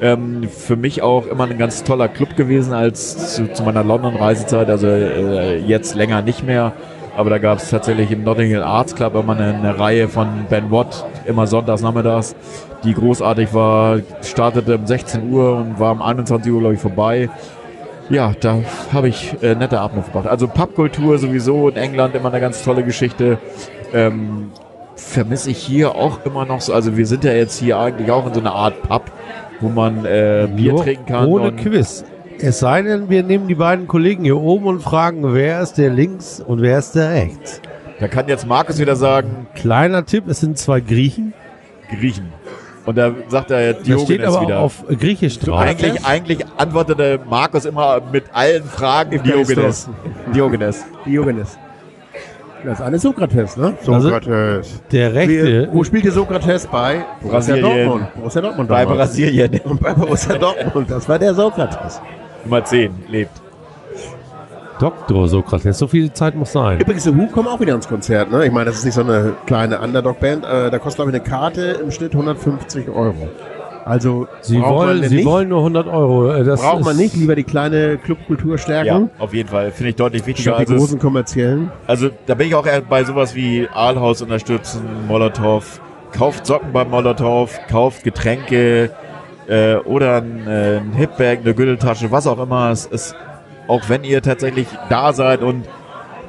[0.00, 4.68] Ähm, für mich auch immer ein ganz toller Club gewesen als zu, zu meiner London-Reisezeit,
[4.68, 6.72] also äh, jetzt länger nicht mehr.
[7.16, 10.46] Aber da gab es tatsächlich im Notting Hill Arts Club immer eine, eine Reihe von
[10.50, 12.34] Ben Watt, immer sonntags nachmittags,
[12.82, 17.28] die großartig war, startete um 16 Uhr und war um 21 Uhr, glaube ich, vorbei.
[18.10, 18.58] Ja, da
[18.92, 20.26] habe ich äh, nette Abend verbracht.
[20.26, 23.38] Also Pubkultur sowieso in England immer eine ganz tolle Geschichte.
[23.92, 24.50] Ähm,
[24.96, 26.72] vermisse ich hier auch immer noch so.
[26.74, 29.10] Also wir sind ja jetzt hier eigentlich auch in so einer Art Pub,
[29.60, 31.28] wo man äh, Bier Nur trinken kann.
[31.28, 32.04] Ohne Quiz.
[32.38, 35.90] Es sei denn, wir nehmen die beiden Kollegen hier oben und fragen, wer ist der
[35.90, 37.60] links und wer ist der rechts.
[38.00, 41.32] Da kann jetzt Markus wieder sagen, Kleiner Tipp, es sind zwei Griechen.
[41.88, 42.32] Griechen.
[42.86, 44.58] Und da sagt er Das steht Diogenes aber wieder.
[44.60, 45.60] auf Griechisch drauf.
[45.60, 49.88] eigentlich, eigentlich antwortete Markus immer mit allen Fragen Diogenes.
[50.34, 50.84] Diogenes.
[51.06, 51.58] Diogenes.
[52.64, 53.74] Das eine ist Sokrates, ne?
[53.86, 54.82] Also- Sokrates.
[54.90, 57.04] Der Wie, rechte, wo spielte Sokrates bei?
[57.20, 57.86] Borussia Brasilien.
[57.88, 58.14] Dortmund.
[58.14, 58.98] Borussia Dortmund Bei damals.
[58.98, 59.60] Brasilien.
[59.64, 60.90] Und bei Borussia Dortmund.
[60.90, 62.00] Das war der Sokrates.
[62.44, 63.32] Nummer 10 lebt.
[64.84, 66.78] Doktor Sokrates, so viel Zeit muss sein.
[66.80, 68.44] Übrigens, The Who kommen auch wieder ins Konzert, ne?
[68.44, 70.44] Ich meine, das ist nicht so eine kleine Underdog-Band.
[70.44, 73.28] Äh, da kostet, glaube ich, eine Karte im Schnitt 150 Euro.
[73.86, 76.30] Also Sie wollen, Sie nicht, wollen nur 100 Euro.
[76.32, 78.86] Äh, Das braucht man nicht, lieber die kleine Clubkultur stärken.
[78.86, 79.70] Ja, auf jeden Fall.
[79.72, 80.52] Finde ich deutlich wichtiger.
[80.54, 81.70] Statt die Also, es- großen kommerziellen.
[81.86, 85.80] also da bin ich auch eher bei sowas wie Aalhaus unterstützen, Molotow.
[86.16, 88.90] Kauft Socken beim Molotow, kauft Getränke
[89.48, 92.70] äh, oder ein, äh, ein Hipbag, eine Gürteltasche, was auch immer.
[92.70, 93.14] Es ist,
[93.68, 95.64] auch wenn ihr tatsächlich da seid und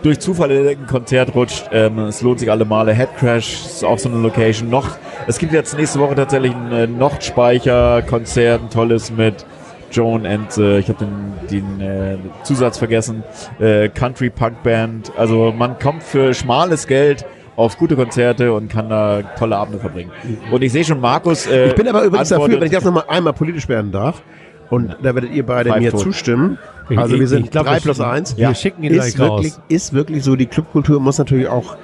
[0.04, 2.94] durch Zufall in irgendein Konzert rutscht, ähm, es lohnt sich alle Male.
[2.94, 4.70] Headcrash ist auch so eine Location.
[4.70, 4.88] Noch,
[5.26, 9.46] es gibt jetzt nächste Woche tatsächlich ein äh, Nochtspeicher-Konzert, ein tolles mit
[9.92, 13.24] Joan Enze, ich habe den, den äh, Zusatz vergessen,
[13.60, 15.12] äh, Country Punk Band.
[15.18, 17.26] Also man kommt für schmales Geld
[17.56, 20.12] auf gute Konzerte und kann da tolle Abende verbringen.
[20.52, 21.48] Und ich sehe schon Markus.
[21.48, 24.22] Äh, Ich bin aber übrigens dafür, wenn ich das nochmal einmal politisch werden darf.
[24.70, 26.02] Und da werdet ihr beide Pfeift mir tot.
[26.02, 26.58] zustimmen.
[26.96, 28.38] Also wir sind ich glaub, 3 wir plus schicken- 1.
[28.38, 29.62] wir schicken ihn ist gleich wirklich, raus.
[29.70, 31.78] ist wirklich so, die Clubkultur muss natürlich auch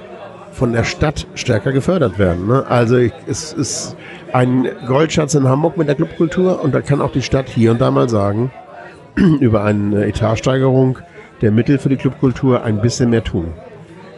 [0.52, 2.48] von der Stadt stärker gefördert werden.
[2.48, 2.65] Ne?
[2.68, 3.95] Also ich, es ist
[4.34, 7.80] ein Goldschatz in Hamburg mit der Clubkultur und da kann auch die Stadt hier und
[7.82, 8.52] da mal sagen,
[9.40, 10.98] über eine Etatsteigerung
[11.41, 13.53] der Mittel für die Clubkultur ein bisschen mehr tun.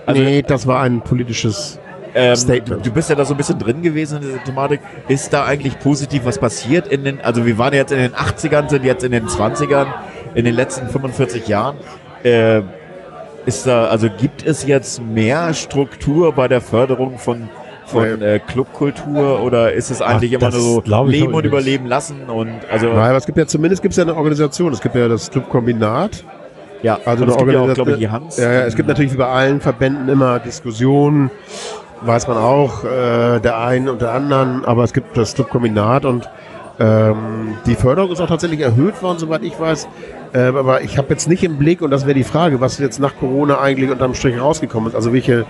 [0.05, 1.79] Also- nee, das war ein politisches
[2.15, 2.85] Ähm, Statement.
[2.85, 4.81] Du bist ja da so ein bisschen drin gewesen in dieser Thematik.
[5.07, 8.69] Ist da eigentlich positiv was passiert in den, also wir waren jetzt in den 80ern,
[8.69, 9.87] sind jetzt in den 20ern,
[10.35, 11.75] in den letzten 45 Jahren.
[12.23, 12.61] Äh,
[13.45, 17.49] ist da, also gibt es jetzt mehr Struktur bei der Förderung von
[17.85, 22.21] von äh, Clubkultur oder ist es eigentlich immer das nur so leben und überleben lassen
[22.29, 24.71] und also Nein, aber es gibt ja zumindest gibt's ja eine Organisation.
[24.71, 26.23] Es gibt ja das Clubkombinat.
[26.81, 28.37] ja, Also es eine gibt ja Organisation- glaube ich, die Hans.
[28.37, 31.29] Ja, ja, es gibt natürlich wie bei allen Verbänden immer Diskussionen,
[32.01, 36.29] weiß man auch, äh, der einen und der anderen, aber es gibt das Clubkombinat und
[36.83, 39.87] ähm, die Förderung ist auch tatsächlich erhöht worden, soweit ich weiß.
[40.33, 42.99] Äh, aber ich habe jetzt nicht im Blick, und das wäre die Frage, was jetzt
[42.99, 44.95] nach Corona eigentlich unterm Strich rausgekommen ist.
[44.95, 45.45] Also welche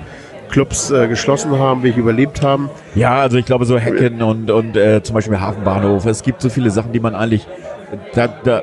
[0.50, 2.70] Clubs äh, geschlossen haben, welche überlebt haben.
[2.94, 6.06] Ja, also ich glaube so Hecken und, und äh, zum Beispiel Hafenbahnhof.
[6.06, 7.48] Es gibt so viele Sachen, die man eigentlich,
[8.14, 8.62] da, da,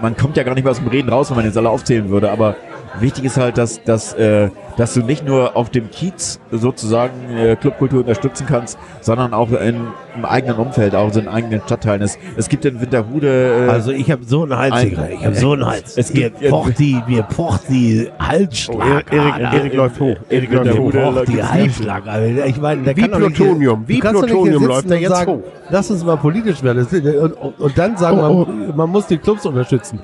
[0.00, 2.08] man kommt ja gar nicht mehr aus dem Reden raus, wenn man jetzt alle aufzählen
[2.10, 2.54] würde, aber
[3.00, 7.56] wichtig ist halt, dass, dass, äh, dass du nicht nur auf dem Kiez sozusagen äh,
[7.56, 9.86] Clubkultur unterstützen kannst, sondern auch in,
[10.16, 12.02] im eigenen Umfeld, auch in eigenen Stadtteilen.
[12.02, 14.98] Es, es gibt in Winterhude, äh, Also ich habe so einen Hals, Ein-.
[15.12, 15.96] Ich habe so einen Hals.
[15.96, 19.06] Es mir gibt- pocht die, mir pocht die Halsschlag.
[19.10, 20.16] Oh, Erik, Erik läuft hoch.
[20.28, 20.92] Erik läuft hoch.
[20.92, 22.06] Pocht die Halsschlag.
[22.06, 22.46] Alter.
[22.46, 25.42] Ich meine, der Wie kann nicht hier- Plutonium, wie Plutonium läuft der jetzt sagen, hoch.
[25.70, 26.86] Lass uns mal politisch werden.
[26.86, 30.00] Und, und, und dann sagen Oh, wir, man muss die Clubs unterstützen.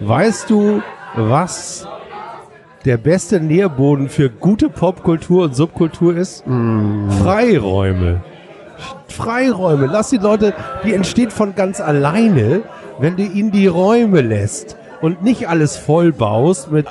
[0.00, 0.80] Weißt du,
[1.16, 1.86] was
[2.84, 6.44] der beste Nährboden für gute Popkultur und Subkultur ist?
[7.22, 8.22] Freiräume.
[9.08, 9.86] Freiräume.
[9.86, 12.62] Lass die Leute, die entsteht von ganz alleine,
[12.98, 16.86] wenn du ihnen die Räume lässt und nicht alles vollbaust mit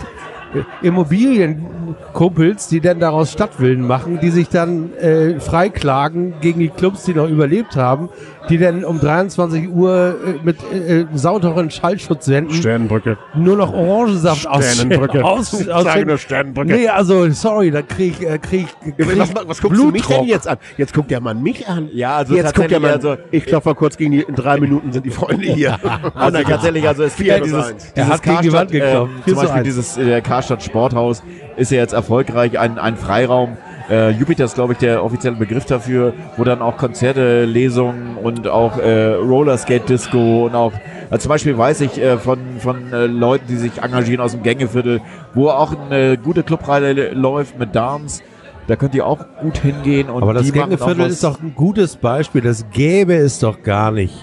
[0.53, 7.03] äh, Immobilienkumpels, die dann daraus Stadtvillen machen, die sich dann äh, freiklagen gegen die Clubs,
[7.03, 8.09] die noch überlebt haben,
[8.49, 13.18] die dann um 23 Uhr äh, mit äh, äh, sauteren Schallschutzwänden Sternenbrücke.
[13.36, 15.24] nur noch Orangensaft aus, Sternenbrücke.
[15.24, 16.74] aus, Ich aus sage nur Sternenbrücke.
[16.74, 20.26] Nee, also sorry, da krieg ich äh, krieg, krieg Was, was guckst du mich denn
[20.26, 20.57] jetzt an?
[20.78, 21.90] Jetzt guckt der Mann mich an.
[21.94, 22.91] Ja, also jetzt guckt der Mann.
[22.91, 24.22] tatsächlich, also- ich klopfe mal kurz gegen die.
[24.22, 25.78] In drei Minuten sind die Freunde hier.
[26.15, 27.86] Also ganz ehrlich, also es gibt Vier ja dieses, eins.
[27.86, 29.14] Er dieses hat gegen die Wand geklopft.
[29.24, 31.24] Vier zum zu Beispiel dieses äh, Karstadt Sporthaus
[31.57, 33.57] ist ja jetzt erfolgreich, ein, ein Freiraum.
[33.89, 38.47] Äh, Jupiter ist, glaube ich, der offizielle Begriff dafür, wo dann auch Konzerte, Lesungen und
[38.47, 40.73] auch äh, Rollerskate-Disco und auch,
[41.09, 44.43] also zum Beispiel weiß ich äh, von, von äh, Leuten, die sich engagieren aus dem
[44.43, 45.01] Gängeviertel,
[45.34, 48.22] wo auch eine gute Clubreihe läuft mit Dance.
[48.68, 50.09] Da könnt ihr auch gut hingehen.
[50.09, 52.41] Und Aber das Gängeviertel ist doch ein gutes Beispiel.
[52.41, 54.14] Das gäbe es doch gar nicht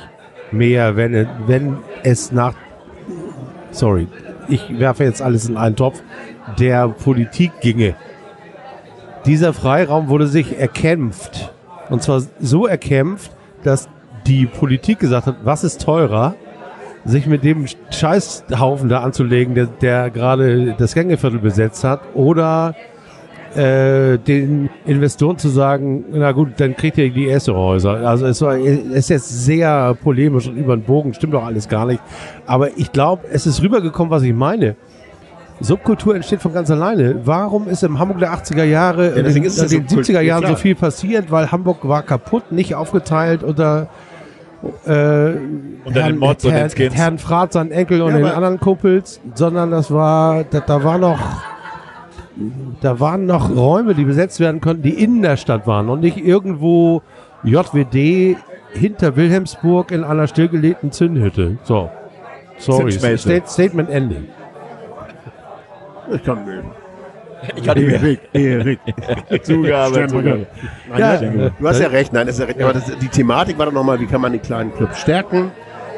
[0.53, 2.55] mehr, wenn, wenn es nach,
[3.71, 4.09] sorry,
[4.49, 6.03] ich werfe jetzt alles in einen Topf,
[6.59, 7.95] der Politik ginge.
[9.27, 11.53] Dieser Freiraum wurde sich erkämpft.
[11.91, 13.31] Und zwar so erkämpft,
[13.63, 13.89] dass
[14.27, 16.35] die Politik gesagt hat, was ist teurer,
[17.05, 22.75] sich mit dem Scheißhaufen da anzulegen, der, der gerade das Gängeviertel besetzt hat, oder
[23.55, 28.07] äh, den Investoren zu sagen, na gut, dann kriegt ihr die Esserhäuser.
[28.07, 31.69] Also es war, es ist jetzt sehr polemisch und über den Bogen, stimmt doch alles
[31.69, 32.03] gar nicht.
[32.47, 34.77] Aber ich glaube, es ist rübergekommen, was ich meine.
[35.61, 37.21] Subkultur entsteht von ganz alleine.
[37.25, 40.53] Warum ist im Hamburg der 80er Jahre, es in den Subkultur, 70er Jahren klar.
[40.53, 41.31] so viel passiert?
[41.31, 43.89] Weil Hamburg war kaputt, nicht aufgeteilt unter
[44.87, 45.35] äh,
[45.85, 46.93] Unter den Mods und den Herrn.
[46.93, 50.99] Herrn Frat, sein Enkel und Ja, den anderen Kumpels, sondern das war, da, da war
[50.99, 51.19] noch
[52.81, 56.17] da waren noch Räume, die besetzt werden konnten, die in der Stadt waren und nicht
[56.17, 57.03] irgendwo
[57.45, 58.37] JWD
[58.73, 61.59] hinter Wilhelmsburg in einer stillgelegten Zündhütte.
[61.63, 61.91] So.
[62.59, 62.93] Sorry.
[62.93, 64.27] Statement Ending.
[66.13, 66.63] Ich kann nicht.
[67.57, 68.19] Ich kann nicht mehr.
[68.33, 68.81] Erik.
[69.43, 70.47] Zugabe.
[70.97, 72.63] Ja, Du hast ja recht, nein, das ist ja recht.
[72.63, 75.51] Aber das, die Thematik war doch nochmal, wie kann man die kleinen Clubs stärken?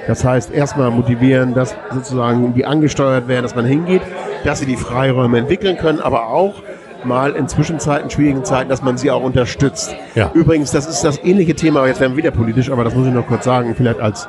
[0.07, 4.03] Das heißt, erstmal motivieren, dass sozusagen die angesteuert werden, dass man hingeht,
[4.45, 6.63] dass sie die Freiräume entwickeln können, aber auch
[7.05, 9.95] mal in Zwischenzeiten, schwierigen Zeiten, dass man sie auch unterstützt.
[10.15, 10.31] Ja.
[10.33, 13.07] Übrigens, das ist das ähnliche Thema, aber jetzt werden wir wieder politisch, aber das muss
[13.07, 14.29] ich noch kurz sagen, vielleicht als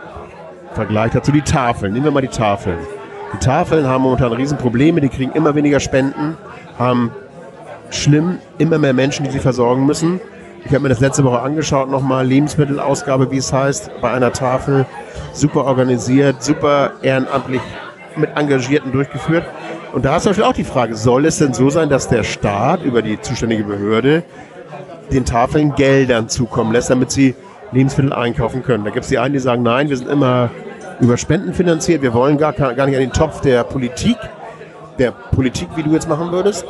[0.73, 1.93] Vergleich dazu, die Tafeln.
[1.93, 2.77] Nehmen wir mal die Tafeln.
[3.33, 6.37] Die Tafeln haben momentan Riesenprobleme, die kriegen immer weniger Spenden,
[6.79, 7.11] haben
[7.89, 10.19] schlimm immer mehr Menschen, die sie versorgen müssen.
[10.65, 14.85] Ich habe mir das letzte Woche angeschaut, nochmal Lebensmittelausgabe, wie es heißt, bei einer Tafel.
[15.33, 17.61] Super organisiert, super ehrenamtlich
[18.15, 19.45] mit Engagierten durchgeführt.
[19.93, 22.23] Und da ist zum Beispiel auch die Frage, soll es denn so sein, dass der
[22.23, 24.23] Staat über die zuständige Behörde
[25.11, 27.35] den Tafeln Geldern zukommen lässt, damit sie
[27.71, 28.83] Lebensmittel einkaufen können?
[28.83, 30.49] Da gibt es die einen, die sagen, nein, wir sind immer
[30.99, 32.01] über Spenden finanziert.
[32.01, 34.17] Wir wollen gar, gar nicht an den Topf der Politik,
[34.99, 36.65] der Politik, wie du jetzt machen würdest.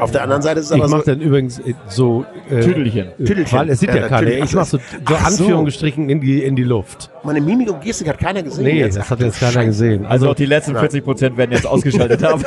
[0.00, 2.60] Auf der anderen Seite ist es Ich aber so, mache dann übrigens äh, so äh,
[2.60, 3.08] Tüdelchen.
[3.18, 3.58] äh, Tüdelchen.
[3.58, 4.30] Weil es sieht ja, Ja, keiner.
[4.30, 5.44] Ich mache so, so Ach so.
[5.44, 7.10] Anführungsstrichen in die, in die Luft.
[7.22, 8.64] meine Mimik und Gestik hat keiner gesehen.
[8.64, 8.96] Nee, jetzt.
[8.96, 10.04] das hat jetzt keiner gesehen.
[10.04, 12.42] Also auch die letzten 40 Prozent werden jetzt ausgeschaltet haben.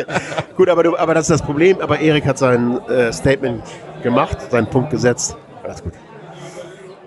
[0.56, 1.78] Gut, aber, du, aber das ist das Problem.
[1.80, 3.62] Aber Erik hat sein äh, Statement
[4.02, 5.36] gemacht, seinen Punkt gesetzt.
[5.62, 5.92] Alles gut.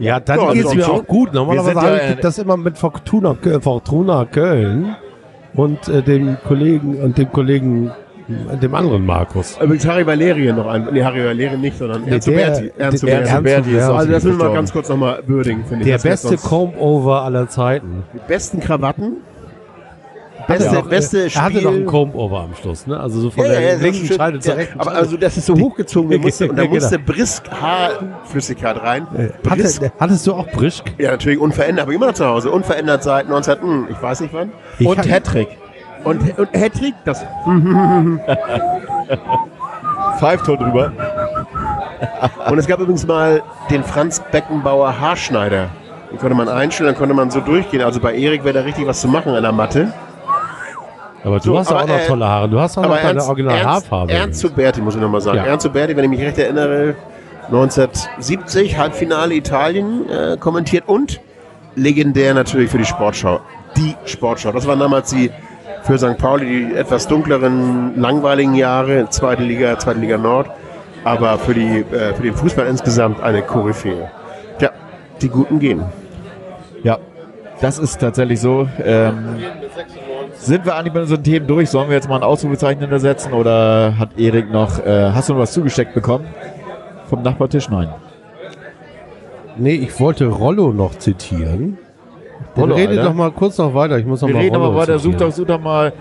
[0.01, 1.33] Ja, dann Ja, geht es also mir auch gut.
[1.33, 4.95] Normalerweise habe ich das immer mit Fortuna, Fortuna Köln
[5.53, 7.91] und äh, dem Kollegen und dem Kollegen,
[8.51, 9.57] äh, dem anderen Markus.
[9.61, 10.87] Übrigens Harry Valerien noch ein.
[10.91, 12.13] Nee, Harry Valerien nicht, sondern Berti.
[12.13, 12.71] Ernst Berti.
[12.77, 15.91] Ernst Berti Also das müssen wir ganz kurz nochmal würdigen, finde ich.
[15.91, 18.03] Der beste Comb-Over aller Zeiten.
[18.13, 19.17] Die besten Krawatten.
[20.47, 21.41] Beste, Er auch- beste er Spiel.
[21.41, 22.99] hatte noch einen Comb-Over am Schluss, ne?
[22.99, 24.05] Also so von Ja, der ja, linken.
[24.07, 26.75] Scheide zur rechten Aber also das ist so hochgezogen, musste, und da Genau.
[26.75, 29.07] musste Brisk Haarflüssigkeit rein.
[29.43, 30.85] Brisk, Hatte, hattest du auch Brisk?
[30.97, 32.51] ja, natürlich unverändert, aber immer noch zu Hause.
[32.51, 34.51] Unverändert seit 19, hm, ich weiß nicht wann.
[34.79, 35.49] Ich Und Hattrick.
[36.03, 37.23] Und, und Hattrick, das
[40.19, 40.91] Pfeifton drüber.
[42.49, 45.69] Und es gab übrigens mal den Franz Beckenbauer Haarschneider.
[46.11, 47.81] Den konnte man einstellen, dann konnte man so durchgehen.
[47.81, 49.93] Also bei Erik wäre da richtig was zu machen an der Matte.
[51.23, 52.49] Aber du So, hast ja auch aber, noch äh, tolle Haare.
[52.49, 54.13] Du hast auch noch deine Ernst, original Ernst, Haarfarbe.
[54.13, 55.37] Ernst Zuberti, muss ich nochmal sagen.
[55.37, 55.45] Ja.
[55.45, 56.95] Ernst Zuberti, wenn ich mich recht erinnere,
[57.47, 61.19] 1970, Halbfinale Italien äh, kommentiert und
[61.75, 63.39] legendär natürlich für die Sportschau.
[63.77, 64.51] Die Sportschau.
[64.51, 65.31] Das waren damals die
[65.83, 66.17] für St.
[66.17, 70.49] Pauli die etwas dunkleren, langweiligen Jahre, zweite Liga, zweite Liga Nord.
[71.03, 74.11] Aber für, die, äh, für den Fußball insgesamt eine Koryphäe.
[74.59, 74.69] Tja,
[75.21, 75.83] die Guten gehen.
[76.83, 76.99] Ja,
[77.59, 78.67] das ist tatsächlich so.
[78.83, 79.37] Ähm,
[80.45, 81.69] sind wir eigentlich mit unseren Themen durch?
[81.69, 85.41] Sollen wir jetzt mal ein Ausrufezeichen hintersetzen oder hat Erik noch, äh, hast du noch
[85.41, 86.25] was zugesteckt bekommen?
[87.09, 87.69] Vom Nachbartisch?
[87.69, 87.89] Nein.
[89.57, 91.77] Nee, ich wollte Rollo noch zitieren.
[92.57, 93.03] Rollo, rede Alter.
[93.03, 93.97] doch mal kurz noch weiter.
[93.97, 94.99] Ich muss noch Wir mal reden Rollo aber weiter.
[94.99, 95.93] Such doch, such doch mal.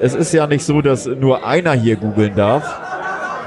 [0.00, 2.80] Es ist ja nicht so, dass nur einer hier googeln darf.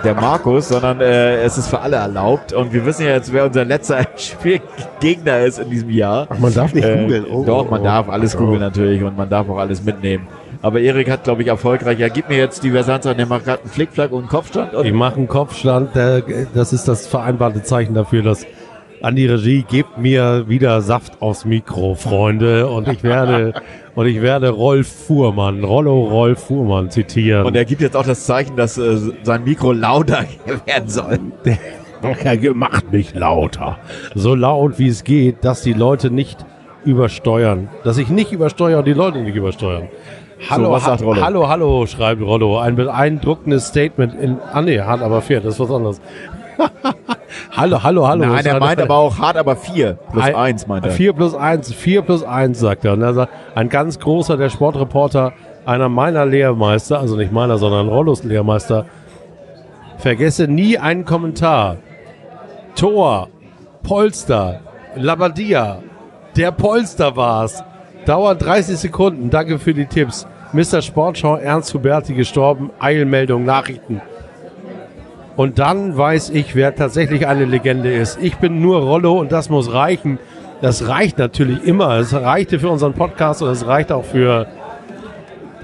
[0.03, 2.53] Der Markus, sondern äh, es ist für alle erlaubt.
[2.53, 6.27] Und wir wissen ja jetzt, wer unser letzter Spielgegner ist in diesem Jahr.
[6.29, 7.25] Ach, man darf nicht Äh, googeln.
[7.31, 8.39] Oh, doch, man oh, darf alles oh.
[8.39, 10.27] googeln natürlich und man darf auch alles mitnehmen.
[10.63, 11.99] Aber Erik hat, glaube ich, erfolgreich.
[11.99, 14.73] Ja, gib mir jetzt die Versanz an, der macht gerade einen Flickflack und einen Kopfstand.
[14.73, 15.89] Und Ich mache einen Kopfstand.
[16.53, 18.45] Das ist das vereinbarte Zeichen dafür, dass
[19.01, 22.67] an die Regie gebt mir wieder Saft aufs Mikro, Freunde.
[22.67, 23.53] Und ich werde
[23.95, 27.45] und ich werde Rolf Fuhrmann, Rollo Rolf Fuhrmann zitieren.
[27.45, 30.25] und er gibt jetzt auch das Zeichen, dass äh, sein Mikro lauter
[30.65, 31.19] werden soll.
[32.23, 33.77] Er macht mich lauter.
[34.15, 36.43] So laut wie es geht, dass die Leute nicht
[36.83, 37.69] übersteuern.
[37.83, 39.87] Dass ich nicht übersteuere und die Leute nicht übersteuern.
[40.49, 41.21] Hallo, was sagt ha- Rollo?
[41.21, 42.57] hallo, hallo, schreibt Rollo.
[42.57, 44.37] Ein beeindruckendes Statement in.
[44.51, 46.01] Ah nee, hart aber fair, das ist was anderes.
[47.51, 48.25] hallo, hallo, hallo.
[48.25, 50.91] Nein, er meint aber auch hart, aber vier plus Ein- eins, meint er.
[50.91, 52.93] 4 plus 1, 4 plus 1, sagt er.
[52.93, 55.33] Und er sagt, ein ganz großer, der Sportreporter,
[55.65, 58.85] einer meiner Lehrmeister, also nicht meiner, sondern Rollos Lehrmeister,
[59.97, 61.77] vergesse nie einen Kommentar.
[62.75, 63.27] Tor,
[63.83, 64.61] Polster,
[64.95, 65.79] Labadia,
[66.35, 67.63] der Polster war's.
[68.05, 70.25] Dauert 30 Sekunden, danke für die Tipps.
[70.53, 70.81] Mr.
[70.81, 74.01] Sportschau, Ernst Huberti gestorben, Eilmeldung, Nachrichten.
[75.41, 78.19] Und dann weiß ich, wer tatsächlich eine Legende ist.
[78.21, 80.19] Ich bin nur Rollo und das muss reichen.
[80.61, 81.97] Das reicht natürlich immer.
[81.97, 84.45] Es reichte für unseren Podcast und es reicht auch für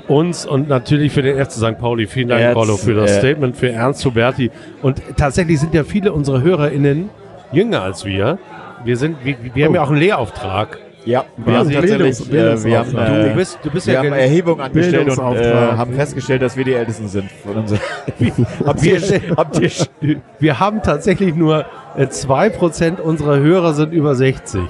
[0.07, 1.77] uns und natürlich für den FC St.
[1.77, 2.07] Pauli.
[2.07, 4.49] Vielen Dank, Rollo, für das äh, Statement, für Ernst Huberti.
[4.81, 7.11] Und tatsächlich sind ja viele unserer HörerInnen
[7.51, 8.39] jünger als wir.
[8.83, 10.79] Wir sind, wir, wir haben ja auch einen Lehrauftrag.
[11.07, 13.99] Ja, wir haben tatsächlich, Bildungs- äh, wir haben, äh, Du bist, du bist wir ja
[14.01, 15.77] haben Erhebung angestellt und äh, Bildungsauftrag.
[15.77, 17.31] haben festgestellt, dass wir die Ältesten sind.
[17.31, 17.73] Von uns.
[18.65, 19.01] habt, ihr,
[19.38, 19.59] habt
[20.01, 21.65] ihr, wir haben tatsächlich nur
[21.95, 24.61] äh, 2% unserer Hörer sind über 60.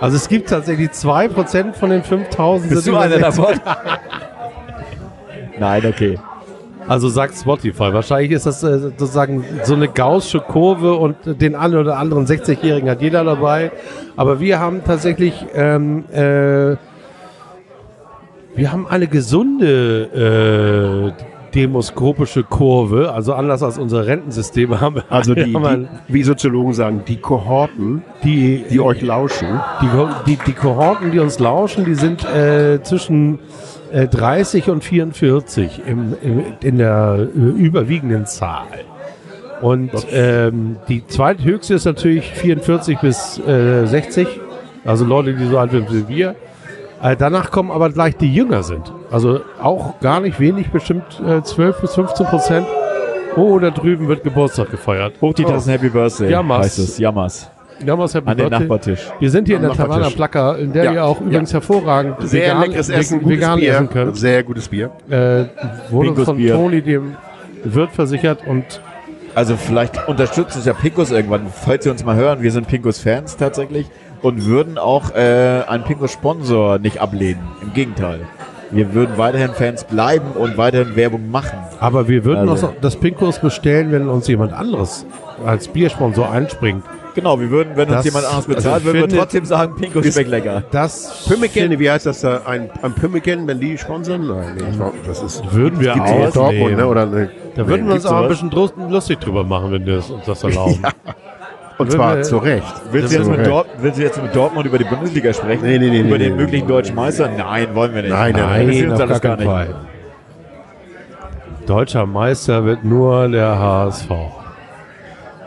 [0.00, 3.44] Also es gibt tatsächlich 2% von den 5000 bist sind du über einer 60.
[3.44, 3.60] davon?
[5.58, 6.18] Nein, okay.
[6.88, 7.92] Also sagt Spotify.
[7.92, 12.88] Wahrscheinlich ist das äh, sozusagen so eine gaussche Kurve und den einen oder anderen 60-Jährigen
[12.88, 13.70] hat jeder dabei.
[14.16, 16.76] Aber wir haben tatsächlich, ähm, äh,
[18.56, 23.12] wir haben eine gesunde äh, demoskopische Kurve.
[23.12, 28.02] Also anders als unser Rentensystem haben wir Also die, die, wie Soziologen sagen, die Kohorten,
[28.24, 29.60] die, die euch lauschen.
[29.82, 29.88] Die,
[30.26, 33.38] die, die Kohorten, die uns lauschen, die sind äh, zwischen
[33.92, 38.66] äh, 30 und 44 im, im, in der äh, überwiegenden Zahl.
[39.60, 44.28] Und ähm, die zweithöchste ist natürlich 44 bis äh, 60,
[44.84, 46.36] also Leute, die so alt sind wie wir.
[47.02, 48.92] Äh, danach kommen aber gleich die jünger sind.
[49.10, 52.66] Also auch gar nicht wenig, bestimmt äh, 12 bis 15 Prozent.
[53.36, 55.14] Oh, da drüben wird Geburtstag gefeiert.
[55.20, 56.64] Hoch die Tassen Happy Birthday Jammers.
[56.66, 56.98] heißt es.
[56.98, 57.50] Jammers.
[57.84, 58.48] Damals Happy An den.
[58.50, 59.08] Nachbartisch.
[59.20, 60.16] Wir sind hier in der Am Taverna Nachbartisch.
[60.16, 63.72] Placa, in der Ja, ihr auch übrigens hervorragend Sehr vegan, leckeres Essen, gutes vegan Bier.
[63.74, 64.16] essen könnt.
[64.16, 64.90] Sehr gutes Bier.
[65.08, 65.44] Äh,
[65.90, 66.54] wurde Pinkos von Bier.
[66.54, 67.16] Toni, dem
[67.62, 68.80] Wirt, versichert und
[69.36, 72.42] Also vielleicht unterstützt uns ja Pinkos irgendwann, falls Sie uns mal hören.
[72.42, 73.86] Wir sind Pinkos-Fans tatsächlich
[74.22, 77.40] und würden auch äh, einen Pinkos-Sponsor nicht ablehnen.
[77.62, 78.20] Im Gegenteil.
[78.70, 81.58] Wir würden weiterhin Fans bleiben und weiterhin Werbung machen.
[81.80, 82.68] Aber wir würden Also.
[82.68, 85.06] auch das Pinkos bestellen, wenn uns jemand anderes
[85.46, 86.84] als Biersponsor einspringt.
[87.14, 89.44] Genau, wir würden, wenn uns Das- jemand anderes also bezahlt, ich würden wir finde- trotzdem
[89.44, 90.62] sagen, Pinkos schmeckt lecker.
[90.70, 92.42] Das Pümmiken, wie heißt das da?
[92.44, 94.26] Ein, ein Pümmiken, wenn die sponsern?
[94.28, 95.52] Nein, nee, ich glaub, das ist.
[95.52, 96.32] würden wir ausnehmen.
[96.32, 96.86] Dortmund, ne?
[96.86, 97.30] Oder, ne?
[97.56, 100.44] Da würden wir uns auch ein bisschen lustig drüber machen, wenn wir es uns das
[100.44, 100.80] erlauben.
[101.78, 102.74] Und zwar zu Recht.
[102.90, 103.46] Willst du, jetzt mit.
[103.46, 105.64] Dort, willst du jetzt mit Dortmund über die Bundesliga sprechen?
[105.64, 106.72] Nee, nee, nee, Über nee, den nee, möglichen nee.
[106.72, 107.30] deutschen Meister?
[107.36, 108.10] Nein, wollen wir nicht.
[108.10, 108.82] Nein, nein, nein.
[108.82, 109.46] Das uns alles gar nicht.
[109.46, 109.74] Fall.
[111.66, 114.10] Deutscher Meister wird nur der HSV.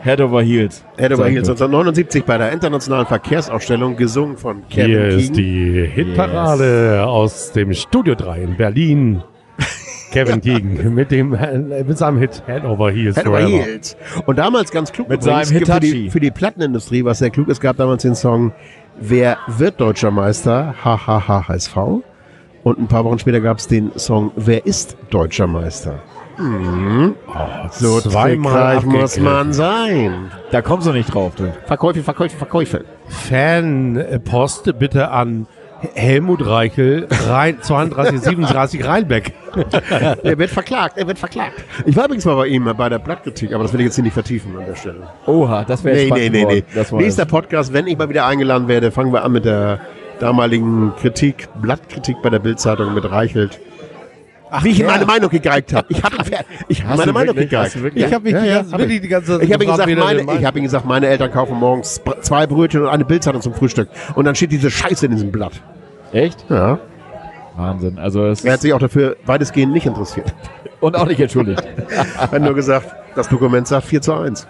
[0.02, 0.84] Head over Heels.
[0.96, 1.52] Head over Heels wir.
[1.52, 5.18] 1979 bei der internationalen Verkehrsausstellung gesungen von Kevin Hier King.
[5.18, 9.22] ist die Hitparade aus dem Studio 3 in Berlin.
[10.12, 13.64] Kevin King mit, dem, mit seinem Hit Head Over Heels Head over Forever.
[13.64, 13.96] Heels.
[14.26, 16.10] Und damals ganz klug Mit übrigens, seinem für die, Hitachi.
[16.10, 18.52] für die Plattenindustrie, was sehr klug ist, gab damals den Song
[19.00, 20.74] Wer wird deutscher Meister?
[20.84, 21.76] HHH HSV.
[22.62, 26.00] Und ein paar Wochen später gab es den Song Wer ist deutscher Meister?
[26.38, 27.14] Mhm.
[27.70, 30.30] So zweimal muss man sein.
[30.50, 31.52] Da kommst du nicht drauf, du.
[31.66, 32.84] Verkäufe, Verkäufe, Verkäufe.
[33.08, 35.46] Fanpost bitte an
[35.94, 39.32] Helmut Reichel, Rhein, 32, 37 Rheinbeck.
[40.22, 41.64] Er wird verklagt, er wird verklagt.
[41.84, 44.04] Ich war übrigens mal bei ihm bei der Blattkritik, aber das will ich jetzt hier
[44.04, 45.08] nicht vertiefen an der Stelle.
[45.26, 46.90] Oha, das wäre Nee, spannend nee, nee, nee.
[46.90, 49.80] war Nächster Podcast, wenn ich mal wieder eingeladen werde, fangen wir an mit der
[50.20, 53.58] damaligen Kritik, Blattkritik bei der Bildzeitung mit Reichelt.
[54.60, 55.86] Wie ich ihm meine Meinung gegeigt habe.
[55.88, 56.16] Ich habe
[56.68, 57.76] ich hab meine Meinung gegeigt.
[57.94, 59.96] Ich habe mich Ja, die ja, ganze, hab wirklich die ganze Ich habe ihm gesagt,
[59.96, 63.54] meine, ich hab ihm gesagt, meine Eltern kaufen morgens zwei Brötchen und eine Bildzeitung zum
[63.54, 63.88] Frühstück.
[64.14, 65.52] Und dann steht diese Scheiße in diesem Blatt.
[66.12, 66.44] Echt?
[66.50, 66.78] Ja.
[67.56, 67.98] Wahnsinn.
[67.98, 70.34] Also es Er hat sich auch dafür weitestgehend nicht interessiert.
[70.80, 71.62] und auch nicht entschuldigt.
[71.88, 74.46] Er hat nur gesagt, das Dokument sagt 4 zu 1.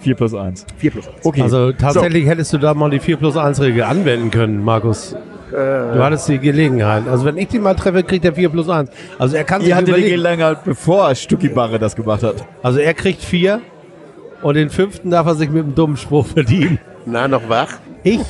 [0.00, 0.66] 4 plus 1.
[0.76, 1.16] 4 plus 1.
[1.24, 1.42] Okay.
[1.42, 5.16] Also tatsächlich hättest du da mal die 4 plus 1 Regel anwenden können, Markus.
[5.54, 5.94] Äh.
[5.94, 7.06] Du hattest die Gelegenheit.
[7.08, 8.90] Also wenn ich den mal treffe, kriegt er 4 plus 1.
[9.18, 10.16] Also er kann sich Ihr hattet die überlegen.
[10.22, 12.44] Gelegenheit, bevor Stucki Barre das gemacht hat.
[12.62, 13.60] Also er kriegt 4
[14.42, 16.78] und den fünften darf er sich mit einem dummen Spruch verdienen.
[17.06, 17.68] Na, noch wach?
[18.02, 18.20] Ich,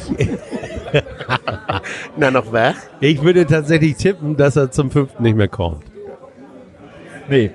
[2.17, 2.75] Na, noch wach?
[3.01, 5.83] ich würde tatsächlich tippen, dass er zum fünften nicht mehr kommt.
[7.29, 7.51] Nee.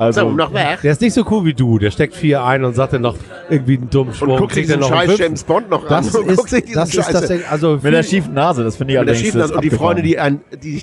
[0.00, 0.80] Also, So, noch wach?
[0.82, 1.78] Der ist nicht so cool wie du.
[1.78, 3.16] Der steckt 4 ein und sagt dann noch
[3.50, 4.28] irgendwie einen dummen Spruch.
[4.28, 5.18] Und guckt sich einen scheiß.
[5.18, 6.22] James Bond noch Das an.
[6.26, 8.76] Und guckt sich ist, diesen das ist Scheiße- tatsächlich, also mit der schiefen Nase, das
[8.76, 9.70] finde ich Und, der allerdings schiefen das, und die.
[9.70, 10.80] Freunde, die, ein, die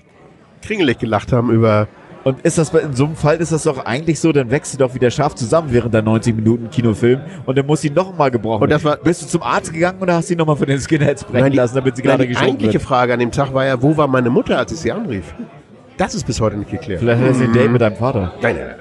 [0.64, 1.88] kringelig gelacht haben über.
[2.24, 4.78] Und ist das in so einem Fall ist das doch eigentlich so, dann wächst du
[4.78, 8.30] doch wieder scharf zusammen während der 90 Minuten Kinofilm und dann muss sie noch mal
[8.30, 10.56] gebrochen Und das war- Bist du zum Arzt gegangen oder hast du sie noch mal
[10.58, 12.84] von den Skinheads brechen Nein, die- lassen, damit sie Nein, gerade die geschoben eigentliche wird?
[12.84, 15.34] Frage an dem Tag war ja, wo war meine Mutter, als ich sie anrief?
[15.98, 17.00] Das ist bis heute nicht geklärt.
[17.00, 18.34] Vielleicht hat sie ein Date mit deinem Vater.
[18.42, 18.76] Nein, nein, nein.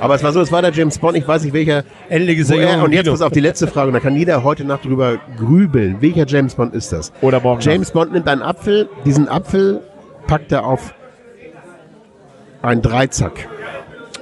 [0.00, 1.84] Aber es war so, es war der James Bond, ich weiß nicht welcher.
[2.08, 4.42] Endlich ist er er, und jetzt pass auf die letzte Frage, und da kann jeder
[4.42, 5.96] heute Nacht drüber grübeln.
[6.00, 7.12] Welcher James Bond ist das?
[7.20, 9.80] Oder morgen James Bond nimmt einen Apfel, diesen Apfel
[10.26, 10.94] packt er auf
[12.62, 13.48] einen Dreizack.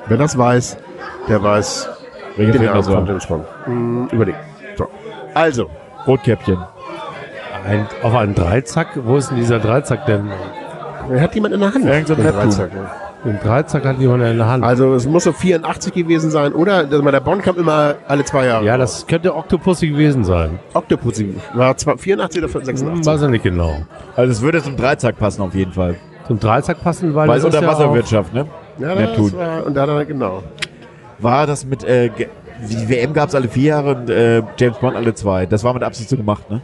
[0.08, 0.76] Wer das weiß,
[1.28, 1.88] der weiß
[2.36, 3.06] Welcher den Namen von?
[3.06, 3.44] James Bond.
[3.64, 4.38] Hm, überlegen.
[4.76, 4.86] So.
[5.34, 5.70] Also,
[6.06, 6.58] Rotkäppchen.
[7.66, 8.88] Ein, auf einen Dreizack?
[8.94, 10.30] Wo ist denn dieser Dreizack denn?
[11.20, 11.84] hat jemand in der Hand?
[11.84, 12.22] Irgend so ein.
[12.22, 13.05] Dreizack, ja.
[13.26, 14.62] Den Dreizack hat jemand in der Hand.
[14.64, 16.74] Also es muss so 84 gewesen sein, oder?
[16.76, 18.64] Also, Der Bond kam immer alle zwei Jahre.
[18.64, 20.58] ja, das könnte Octopussy gewesen sein.
[20.74, 21.34] Octopussy.
[21.54, 23.06] War zwar 84 oder Hm, 86?
[23.06, 23.82] weiß ich nicht genau.
[24.14, 25.96] Also es würde zum Dreizack passen auf jeden Fall.
[26.28, 28.46] Zum Dreizack passen, weil, Weil es das ist ja auch, Unterwasserwirtschaft, ne?
[28.78, 29.24] Ja, Neptun.
[29.30, 30.42] das war, und da hat er, genau.
[31.18, 32.10] War das mit, äh,
[32.70, 35.46] die WM gab es alle vier Jahre und äh, James Bond alle zwei.
[35.46, 36.60] Das war mit Absicht so gemacht, ne?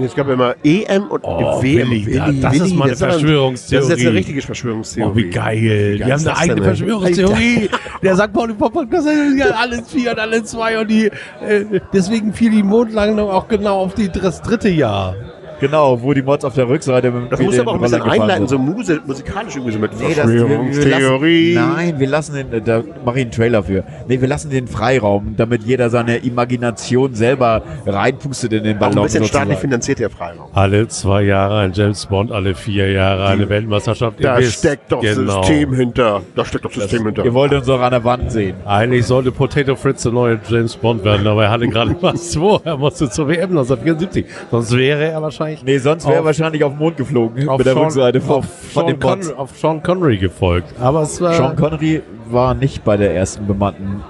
[0.00, 1.90] Es gab immer EM und Oh, WM.
[1.90, 3.80] Willi, da- das ist mal eine das ist aber- Verschwörungstheorie.
[3.82, 5.10] Das ist jetzt eine richtige Verschwörungstheorie.
[5.12, 5.96] Oh, wie geil.
[5.98, 6.64] Die haben eine eigene denn?
[6.64, 7.68] Verschwörungstheorie.
[8.02, 8.32] Der St.
[8.32, 11.06] Pauli Pop Podcast ist ja alles vier und alles zwei und die,
[11.46, 15.14] äh, deswegen fiel die Mondlandung auch genau auf die, das dritte Jahr.
[15.62, 18.02] Genau, wo die Mods auf der Rückseite mit Das mit muss aber auch ein bisschen
[18.02, 22.34] einleiten, so muse, musikalisch irgendwie so mit Nee, das, wir, wir lassen, nein, wir lassen
[22.34, 23.84] den, da mache ich einen Trailer für.
[24.08, 28.98] Nee, wir lassen den Freiraum, damit jeder seine Imagination selber reinpustet in den Auch Ballon.
[28.98, 29.44] ein bisschen sozusagen.
[29.44, 30.48] staatlich finanziert der Freiraum.
[30.52, 34.18] Alle zwei Jahre ein James Bond, alle vier Jahre eine Weltmeisterschaft.
[34.20, 35.42] Ihr Da wisst, steckt doch genau.
[35.42, 36.22] System hinter.
[36.34, 37.24] Da steckt doch System hinter.
[37.24, 38.56] Ihr wollt uns doch an der Wand sehen.
[38.66, 42.60] Eigentlich sollte Potato Fritz der neue James Bond werden, aber er hatte gerade was vor.
[42.64, 44.26] Er musste zur WM 1974.
[44.50, 47.66] Sonst wäre er wahrscheinlich Nee, sonst wäre er wahrscheinlich auf den Mond geflogen auf mit
[47.66, 49.00] der Sean- Rückseite von, auf, von Sean.
[49.00, 50.74] Con auf Sean Connery gefolgt.
[50.80, 54.02] Aber es war, Sean Connery war nicht bei der ersten bemannten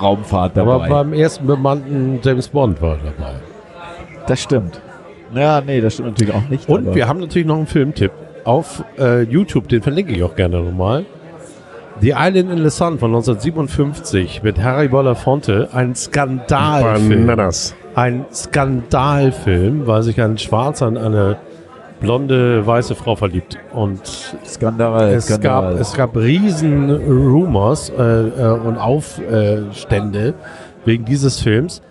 [0.00, 0.88] Raumfahrt aber dabei.
[0.88, 3.32] beim ersten bemannten James Bond war er dabei.
[4.26, 4.80] Das stimmt.
[5.34, 6.68] Ja, nee, das stimmt natürlich auch nicht.
[6.68, 8.12] Und aber- wir haben natürlich noch einen Filmtipp
[8.44, 11.04] auf äh, YouTube, den verlinke ich auch gerne nochmal.
[12.00, 17.26] The Island in the Sun von 1957 mit Harry Belafonte, ein Skandalfilm.
[17.26, 17.74] Bananas.
[17.94, 21.38] Ein Skandalfilm, weil sich ein Schwarzer in eine
[22.00, 23.58] blonde, weiße Frau verliebt.
[23.72, 24.06] Und
[24.44, 25.72] Skandal, es Skandal.
[25.72, 30.34] gab, es gab riesen Rumors äh, äh, und Aufstände
[30.84, 31.82] wegen dieses Films.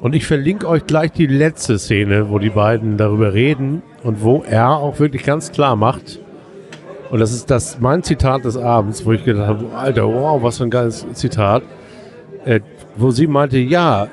[0.00, 4.42] Und ich verlinke euch gleich die letzte Szene, wo die beiden darüber reden und wo
[4.48, 6.20] er auch wirklich ganz klar macht.
[7.10, 10.58] Und das ist das mein Zitat des Abends, wo ich gedacht habe, Alter, wow, was
[10.58, 11.62] für ein geiles Zitat.
[12.44, 12.60] Äh,
[12.96, 14.08] wo sie meinte, ja,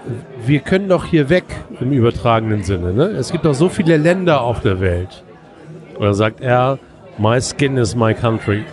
[0.45, 1.45] wir können doch hier weg
[1.79, 2.93] im übertragenen Sinne.
[2.93, 3.05] Ne?
[3.05, 5.23] Es gibt doch so viele Länder auf der Welt.
[5.99, 6.77] Dann sagt er,
[7.17, 8.63] my skin is my country.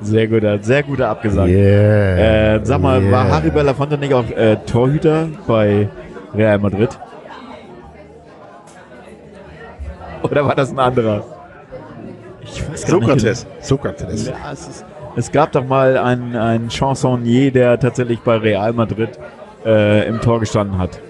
[0.00, 1.48] sehr guter, sehr guter Abgesang.
[1.48, 2.54] Yeah.
[2.56, 3.12] Äh, sag mal, Yeah.
[3.12, 5.88] war Harry Belafonte nicht auch äh, Torhüter bei
[6.34, 6.90] Real Madrid?
[10.22, 11.24] Oder war das ein anderer?
[12.42, 13.06] Ich weiß gar nicht.
[13.06, 13.46] Sokrates.
[13.60, 14.26] Sokrates.
[14.26, 14.84] Ja, es, ist,
[15.16, 19.10] es gab doch mal einen, einen Chansonnier, der tatsächlich bei Real Madrid
[19.64, 21.00] äh, im Tor gestanden hat.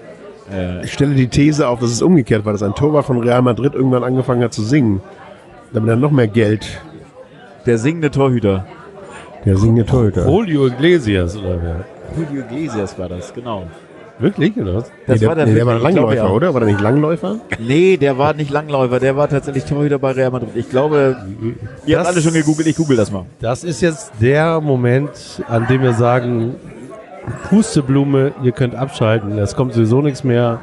[0.51, 3.41] Äh, Ich stelle die These auf, dass es umgekehrt war, dass ein Torwart von Real
[3.41, 5.01] Madrid irgendwann angefangen hat zu singen.
[5.73, 6.81] Damit er noch mehr Geld.
[7.65, 8.65] der singende Torhüter.
[9.45, 10.25] Der singende Torhüter.
[10.27, 11.85] Julio Iglesias oder wer?
[12.17, 13.67] Julio Iglesias war das, genau.
[14.19, 14.91] Wirklich, oder was?
[15.05, 16.29] Das nee, der, war der, nee, der war ich glaube, Langläufer, ja.
[16.31, 16.53] oder?
[16.53, 17.35] War der nicht Langläufer?
[17.59, 20.49] Nee, der war nicht Langläufer, der war tatsächlich Torhüter bei Real Madrid.
[20.55, 21.17] Ich glaube,
[21.85, 23.25] ihr habt Das- alle schon gegoogelt, ich google das mal.
[23.41, 26.55] Das ist jetzt der Moment, an dem wir sagen,
[27.49, 29.37] Pusteblume, ihr könnt abschalten.
[29.37, 30.61] Es kommt sowieso nichts mehr.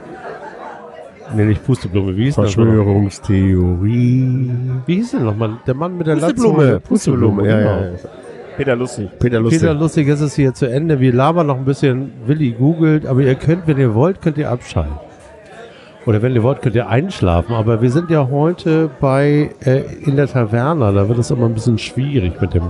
[1.36, 2.56] Nee, nicht Pusteblume, wie hieß das?
[2.56, 2.64] noch?
[2.64, 4.50] Verschwörungstheorie.
[4.86, 5.58] Wie hieß denn nochmal?
[5.66, 6.64] Der Mann mit der Pusteblume.
[6.64, 7.70] Latze- Pusteblume, ja, genau.
[7.70, 7.86] ja.
[7.86, 7.92] ja.
[8.56, 9.08] Peter Lustig.
[9.18, 9.60] Peter Lustig.
[9.60, 11.00] Peter Lustig, jetzt ist hier zu Ende.
[11.00, 12.12] Wir labern noch ein bisschen.
[12.26, 14.94] Willi googelt, aber ihr könnt, wenn ihr wollt, könnt ihr abschalten.
[16.06, 17.54] Oder wenn ihr wollt, könnt ihr einschlafen.
[17.54, 20.92] Aber wir sind ja heute bei äh, in der Taverne.
[20.92, 22.64] Da wird es immer ein bisschen schwierig mit dem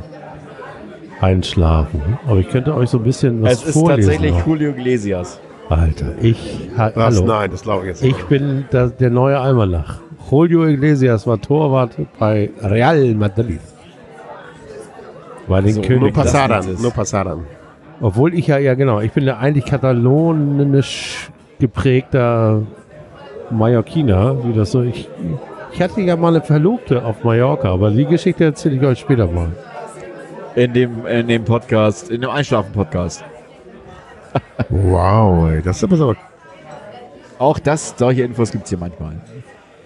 [1.21, 2.01] Einschlafen.
[2.27, 4.11] Aber ich könnte euch so ein bisschen was Es ist vorlesen.
[4.11, 4.47] tatsächlich noch.
[4.47, 5.41] Julio Iglesias.
[5.69, 7.17] Alter, ich ha, Was?
[7.17, 7.27] hallo.
[7.27, 10.01] Nein, das glaube ich jetzt Ich bin da, der neue Almanach.
[10.31, 13.61] Julio Iglesias war Torwart bei Real Madrid.
[15.49, 16.15] Bei den So, Nur Königen.
[16.15, 16.69] das Passaran.
[16.69, 16.81] es.
[16.81, 17.47] Nur Passaran.
[18.01, 21.31] Obwohl ich ja, ja genau, ich bin ja eigentlich katalonisch
[21.61, 22.63] geprägter
[23.51, 24.83] Mallorquiner, wie das so.
[24.83, 25.09] Ich,
[25.73, 29.27] ich hatte ja mal eine Verlobte auf Mallorca, aber die Geschichte erzähle ich euch später
[29.27, 29.53] mal.
[30.57, 33.25] In dem, in dem Podcast, in dem Einschlafen-Podcast.
[34.69, 35.63] Wow, ey.
[35.63, 36.15] Das ist aber so.
[37.39, 39.17] Auch das, solche Infos gibt's hier manchmal.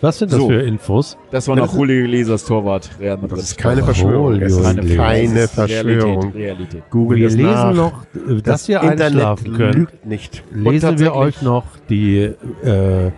[0.00, 0.48] Was sind das So.
[0.48, 1.16] für Infos?
[1.30, 3.32] Das war noch das Julio Iglesias Torwart, Real Madrid.
[3.38, 4.38] Das ist keine Verschwörung.
[4.38, 6.32] Das ist Keine keine, keine Realität, Verschwörung.
[6.32, 6.82] Realität.
[6.90, 7.74] Google Wir es lesen nach.
[7.74, 9.74] noch, äh, dass ihr einschlafen könnt.
[9.74, 10.44] lügt nicht.
[10.52, 12.18] Lesen wir euch noch die
[12.62, 13.10] äh,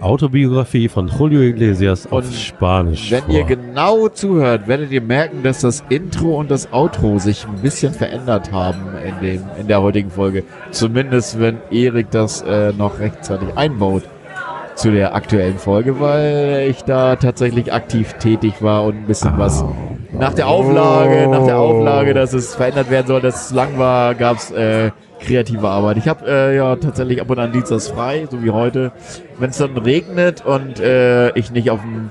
[0.00, 3.34] Autobiografie von Julio Iglesias auf Und Spanisch Wenn vor.
[3.34, 7.94] ihr genau zuhört, werdet ihr merken, dass das Intro und das Outro sich ein bisschen
[7.94, 10.42] verändert haben in, dem, in der heutigen Folge.
[10.72, 14.02] Zumindest wenn Erik das äh, noch rechtzeitig einbaut
[14.74, 19.64] zu der aktuellen Folge, weil ich da tatsächlich aktiv tätig war und ein bisschen was
[20.12, 24.14] nach der Auflage, nach der Auflage, dass es verändert werden soll, dass es lang war,
[24.14, 24.90] gab es äh,
[25.20, 25.96] kreative Arbeit.
[25.96, 28.92] Ich habe äh, ja tatsächlich ab und an Dienstags frei, so wie heute.
[29.38, 32.10] Wenn es dann regnet und äh, ich nicht auf dem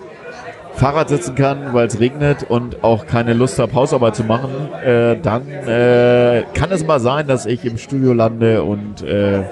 [0.76, 4.52] Fahrrad sitzen kann, weil es regnet und auch keine Lust habe, Hausarbeit zu machen,
[4.84, 9.44] äh, dann äh, kann es mal sein, dass ich im Studio lande und äh,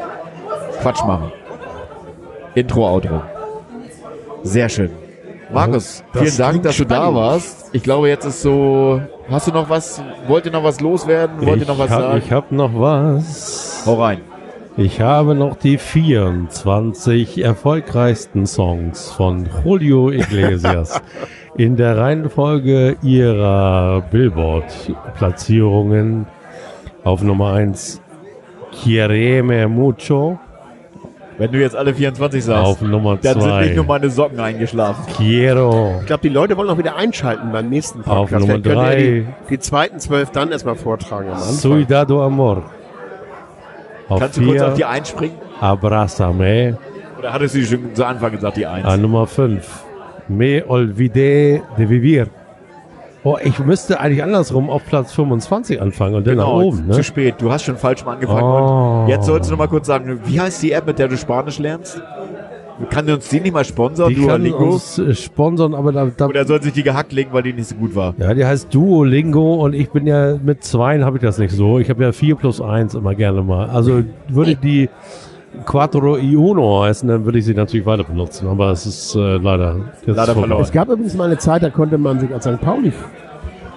[0.82, 1.32] Quatsch mache.
[2.56, 3.22] Intro, Outro.
[4.44, 4.90] Sehr schön.
[5.53, 7.15] Markus, Das vielen Dank, dass du da spannend.
[7.15, 7.69] warst.
[7.73, 9.02] Ich glaube, jetzt ist so.
[9.30, 10.02] Hast du noch was?
[10.28, 11.45] Wollt ihr noch was loswerden?
[11.45, 12.22] Wollt ihr ich noch was hab, sagen?
[12.26, 13.84] Ich habe noch was.
[13.86, 14.22] Hau rein.
[14.78, 21.02] Ich habe noch die 24 erfolgreichsten Songs von Julio Iglesias
[21.57, 26.26] in der Reihenfolge ihrer Billboard-Platzierungen
[27.03, 27.99] auf Nummer 1
[28.72, 30.40] Quiereme Mucho,
[31.42, 34.40] Wenn du jetzt alle 24 sagst, auf Nummer dann sind nicht nur 2 meine Socken
[34.40, 35.12] eingeschlafen.
[35.18, 38.46] Quiero, Ich glaube, die Leute wollen auch wieder einschalten beim nächsten Auf Podcast.
[38.46, 38.96] Nummer Vielleicht könnt ihr drei.
[38.96, 41.72] Die, die zweiten zwölf dann erstmal vortragen am Anfang.
[41.72, 42.62] Cuidado Amor.
[44.08, 45.36] Auf Kannst du kurz auf die 4 einspringen?
[45.60, 46.78] Abrázame.
[47.18, 48.86] Oder hattest du schon zu Anfang gesagt, die 1?
[48.86, 49.84] An Nummer 5.
[50.28, 52.28] Me olvidé de vivir.
[53.23, 57.03] Oh, ich müsste eigentlich andersrum auf Platz 25 anfangen und dann nach oben, zu ne?
[57.03, 57.35] spät.
[57.38, 58.41] Du hast schon falsch mal angefangen.
[58.41, 59.03] Oh.
[59.03, 61.18] Und jetzt sollst du noch mal kurz sagen, wie heißt die App, mit der du
[61.18, 62.02] Spanisch lernst?
[62.89, 64.73] Kann uns die nicht mal sponsern, Die kann Duolingo?
[64.73, 67.68] uns äh, sponsern, aber da, da Oder soll sich die gehackt legen, weil die nicht
[67.68, 68.15] so gut war?
[68.18, 71.77] ja, die heißt Duolingo und ich bin ja mit zweien habe ich das nicht so.
[71.77, 73.69] Ich habe ja 4 plus 1 immer gerne mal.
[73.69, 74.89] Also würde die
[75.65, 78.48] Quattro y Uno heißen, dann würde ich sie natürlich weiter benutzen.
[78.48, 80.61] Aber es ist äh, leider, jetzt Leider verloren.
[80.61, 82.61] Es gab übrigens mal eine Zeit, da konnte man sich als St.
[82.61, 82.94] Pauli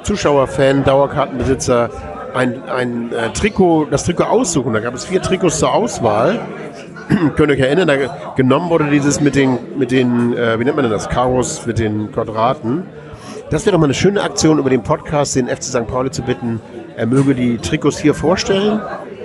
[0.02, 1.90] Zuschauerfan, Dauerkartenbesitzer
[2.34, 4.72] ein, ein äh, Trikot, das Trikot aussuchen.
[4.72, 6.40] Da gab es vier Trikots zur Auswahl.
[7.36, 10.76] Könnt ihr euch erinnern, da genommen wurde dieses mit den, mit den äh, wie nennt
[10.76, 12.84] man denn das, Karos mit den Quadraten.
[13.50, 15.86] Das wäre doch mal eine schöne Aktion, über den Podcast den FC St.
[15.86, 16.60] Pauli zu bitten,
[16.96, 18.80] er möge die Trikots hier vorstellen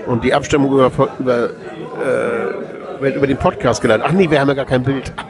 [0.08, 1.50] und die Abstimmung über, über,
[2.00, 4.06] äh, über den Podcast geleitet.
[4.08, 5.12] Ach nee, wir haben ja gar kein Bild.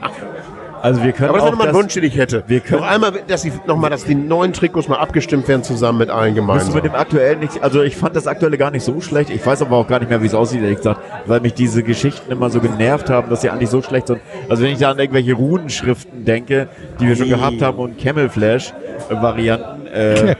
[0.82, 2.46] Also wir können Aber das wäre nochmal ein Wunsch, den ich hätte.
[2.48, 5.62] wir können- noch einmal, dass die, noch mal, dass die neuen Trikots mal abgestimmt werden
[5.62, 6.74] zusammen mit allen gemeinsam.
[6.74, 9.30] wir dem aktuellen nicht, also ich fand das aktuelle gar nicht so schlecht.
[9.30, 11.84] Ich weiß aber auch gar nicht mehr, wie es aussieht, ehrlich gesagt, weil mich diese
[11.84, 14.22] Geschichten immer so genervt haben, dass sie eigentlich so schlecht sind.
[14.48, 16.70] Also wenn ich da an irgendwelche Runenschriften denke,
[17.02, 20.36] die wir schon gehabt haben und Camouflage-Varianten, äh,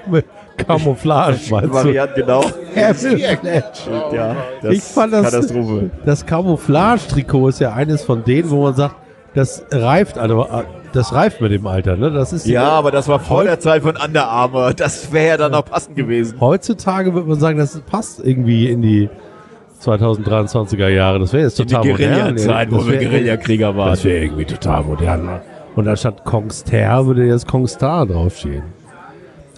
[0.68, 1.74] Camouflage, meinst du?
[1.74, 2.44] Varianten, genau.
[2.76, 5.90] Ja, das Ich fand das- Katastrophe.
[6.06, 8.96] Das Camouflage-Trikot ist ja eines von denen, wo man sagt,
[9.36, 10.48] das reift, also,
[10.94, 12.10] das reift mit dem Alter, ne?
[12.12, 14.74] Das ist Ja, aber das war vor der Zeit von Under Armour.
[14.74, 16.40] Das wäre ja dann auch passend gewesen.
[16.40, 19.10] heutzutage würde man sagen, das passt irgendwie in die
[19.84, 21.20] 2023er Jahre.
[21.20, 22.12] Das wäre jetzt In die total modern.
[22.14, 23.90] Guerilla-Zeit, wo wir Guerillakrieger waren.
[23.92, 25.30] Das wäre irgendwie total modern.
[25.76, 28.64] Und anstatt Kongster würde jetzt Kongstar draufstehen.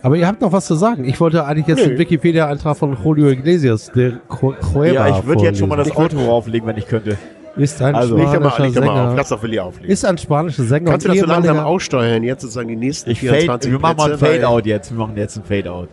[0.03, 1.05] Aber ihr habt noch was zu sagen.
[1.05, 1.89] Ich wollte eigentlich jetzt Nö.
[1.89, 5.91] den Wikipedia-Eintrag von Julio Iglesias, der Cu- Cueva Ja, ich würde jetzt schon mal das.
[5.95, 7.17] Auto rauflegen, wenn ich könnte.
[7.57, 8.97] Ist ein Also- mal, spanischer leg doch mal auf.
[8.97, 9.13] Sänger.
[9.17, 9.91] Lass doch Willi auflegen.
[9.91, 10.89] Ist ein spanischer Sänger.
[10.91, 12.23] Kannst du das so langsam aussteuern?
[12.23, 14.91] Jetzt sozusagen die nächsten Ich fade, 24 wir machen mal ein Fade-Out jetzt.
[14.91, 15.89] Wir machen jetzt ein Fade-Out.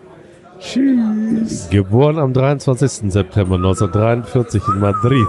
[1.70, 3.10] Geboren am 23.
[3.12, 5.26] September 1943 in Madrid.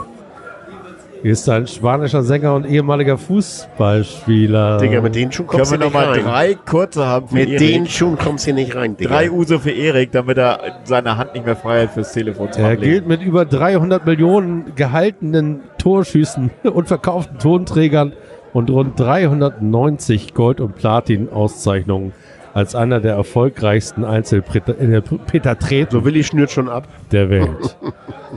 [1.21, 4.77] Ist ein spanischer Sänger und ehemaliger Fußballspieler.
[4.77, 6.23] Digga, mit den Schuhen kommst Können du wir nicht noch mal rein.
[6.23, 7.59] drei kurze haben für Mit Erik?
[7.59, 9.09] den Schuhen kommst du hier nicht rein, Digga.
[9.09, 12.61] Drei Uso für Erik, damit er seine Hand nicht mehr frei hat fürs Telefon zu
[12.61, 12.83] er ablegen.
[12.91, 18.13] gilt mit über 300 Millionen gehaltenen Torschüssen und verkauften Tonträgern
[18.53, 22.13] und rund 390 Gold- und Platin-Auszeichnungen
[22.53, 26.87] als einer der erfolgreichsten Einzelpetertreten So Willi schnürt schon ab.
[27.11, 27.77] der Welt.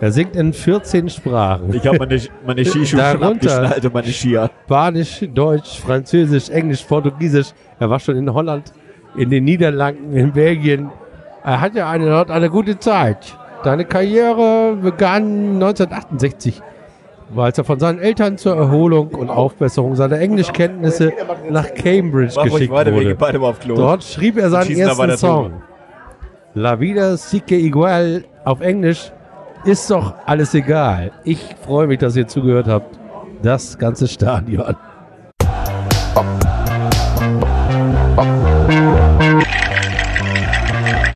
[0.01, 1.75] er singt in 14 Sprachen.
[1.75, 4.51] Ich habe meine, meine Skischuhe schon abgeschnallt und meine Skier.
[4.65, 7.49] Spanisch, Deutsch, Französisch, Englisch, Portugiesisch.
[7.79, 8.73] Er war schon in Holland,
[9.17, 10.91] in den Niederlanden, in Belgien.
[11.45, 13.37] Er hatte eine, dort eine gute Zeit.
[13.65, 16.61] Seine Karriere begann 1968,
[17.37, 21.13] als er von seinen Eltern zur Erholung und Aufbesserung seiner Englischkenntnisse
[21.51, 23.17] nach Cambridge geschickt wurde.
[23.75, 25.63] Dort schrieb er seinen ersten Song.
[26.55, 29.11] La vida sigue igual auf Englisch.
[29.65, 31.13] Ist doch alles egal.
[31.25, 32.99] Ich freue mich, dass ihr zugehört habt.
[33.43, 34.77] Das ganze Stadion.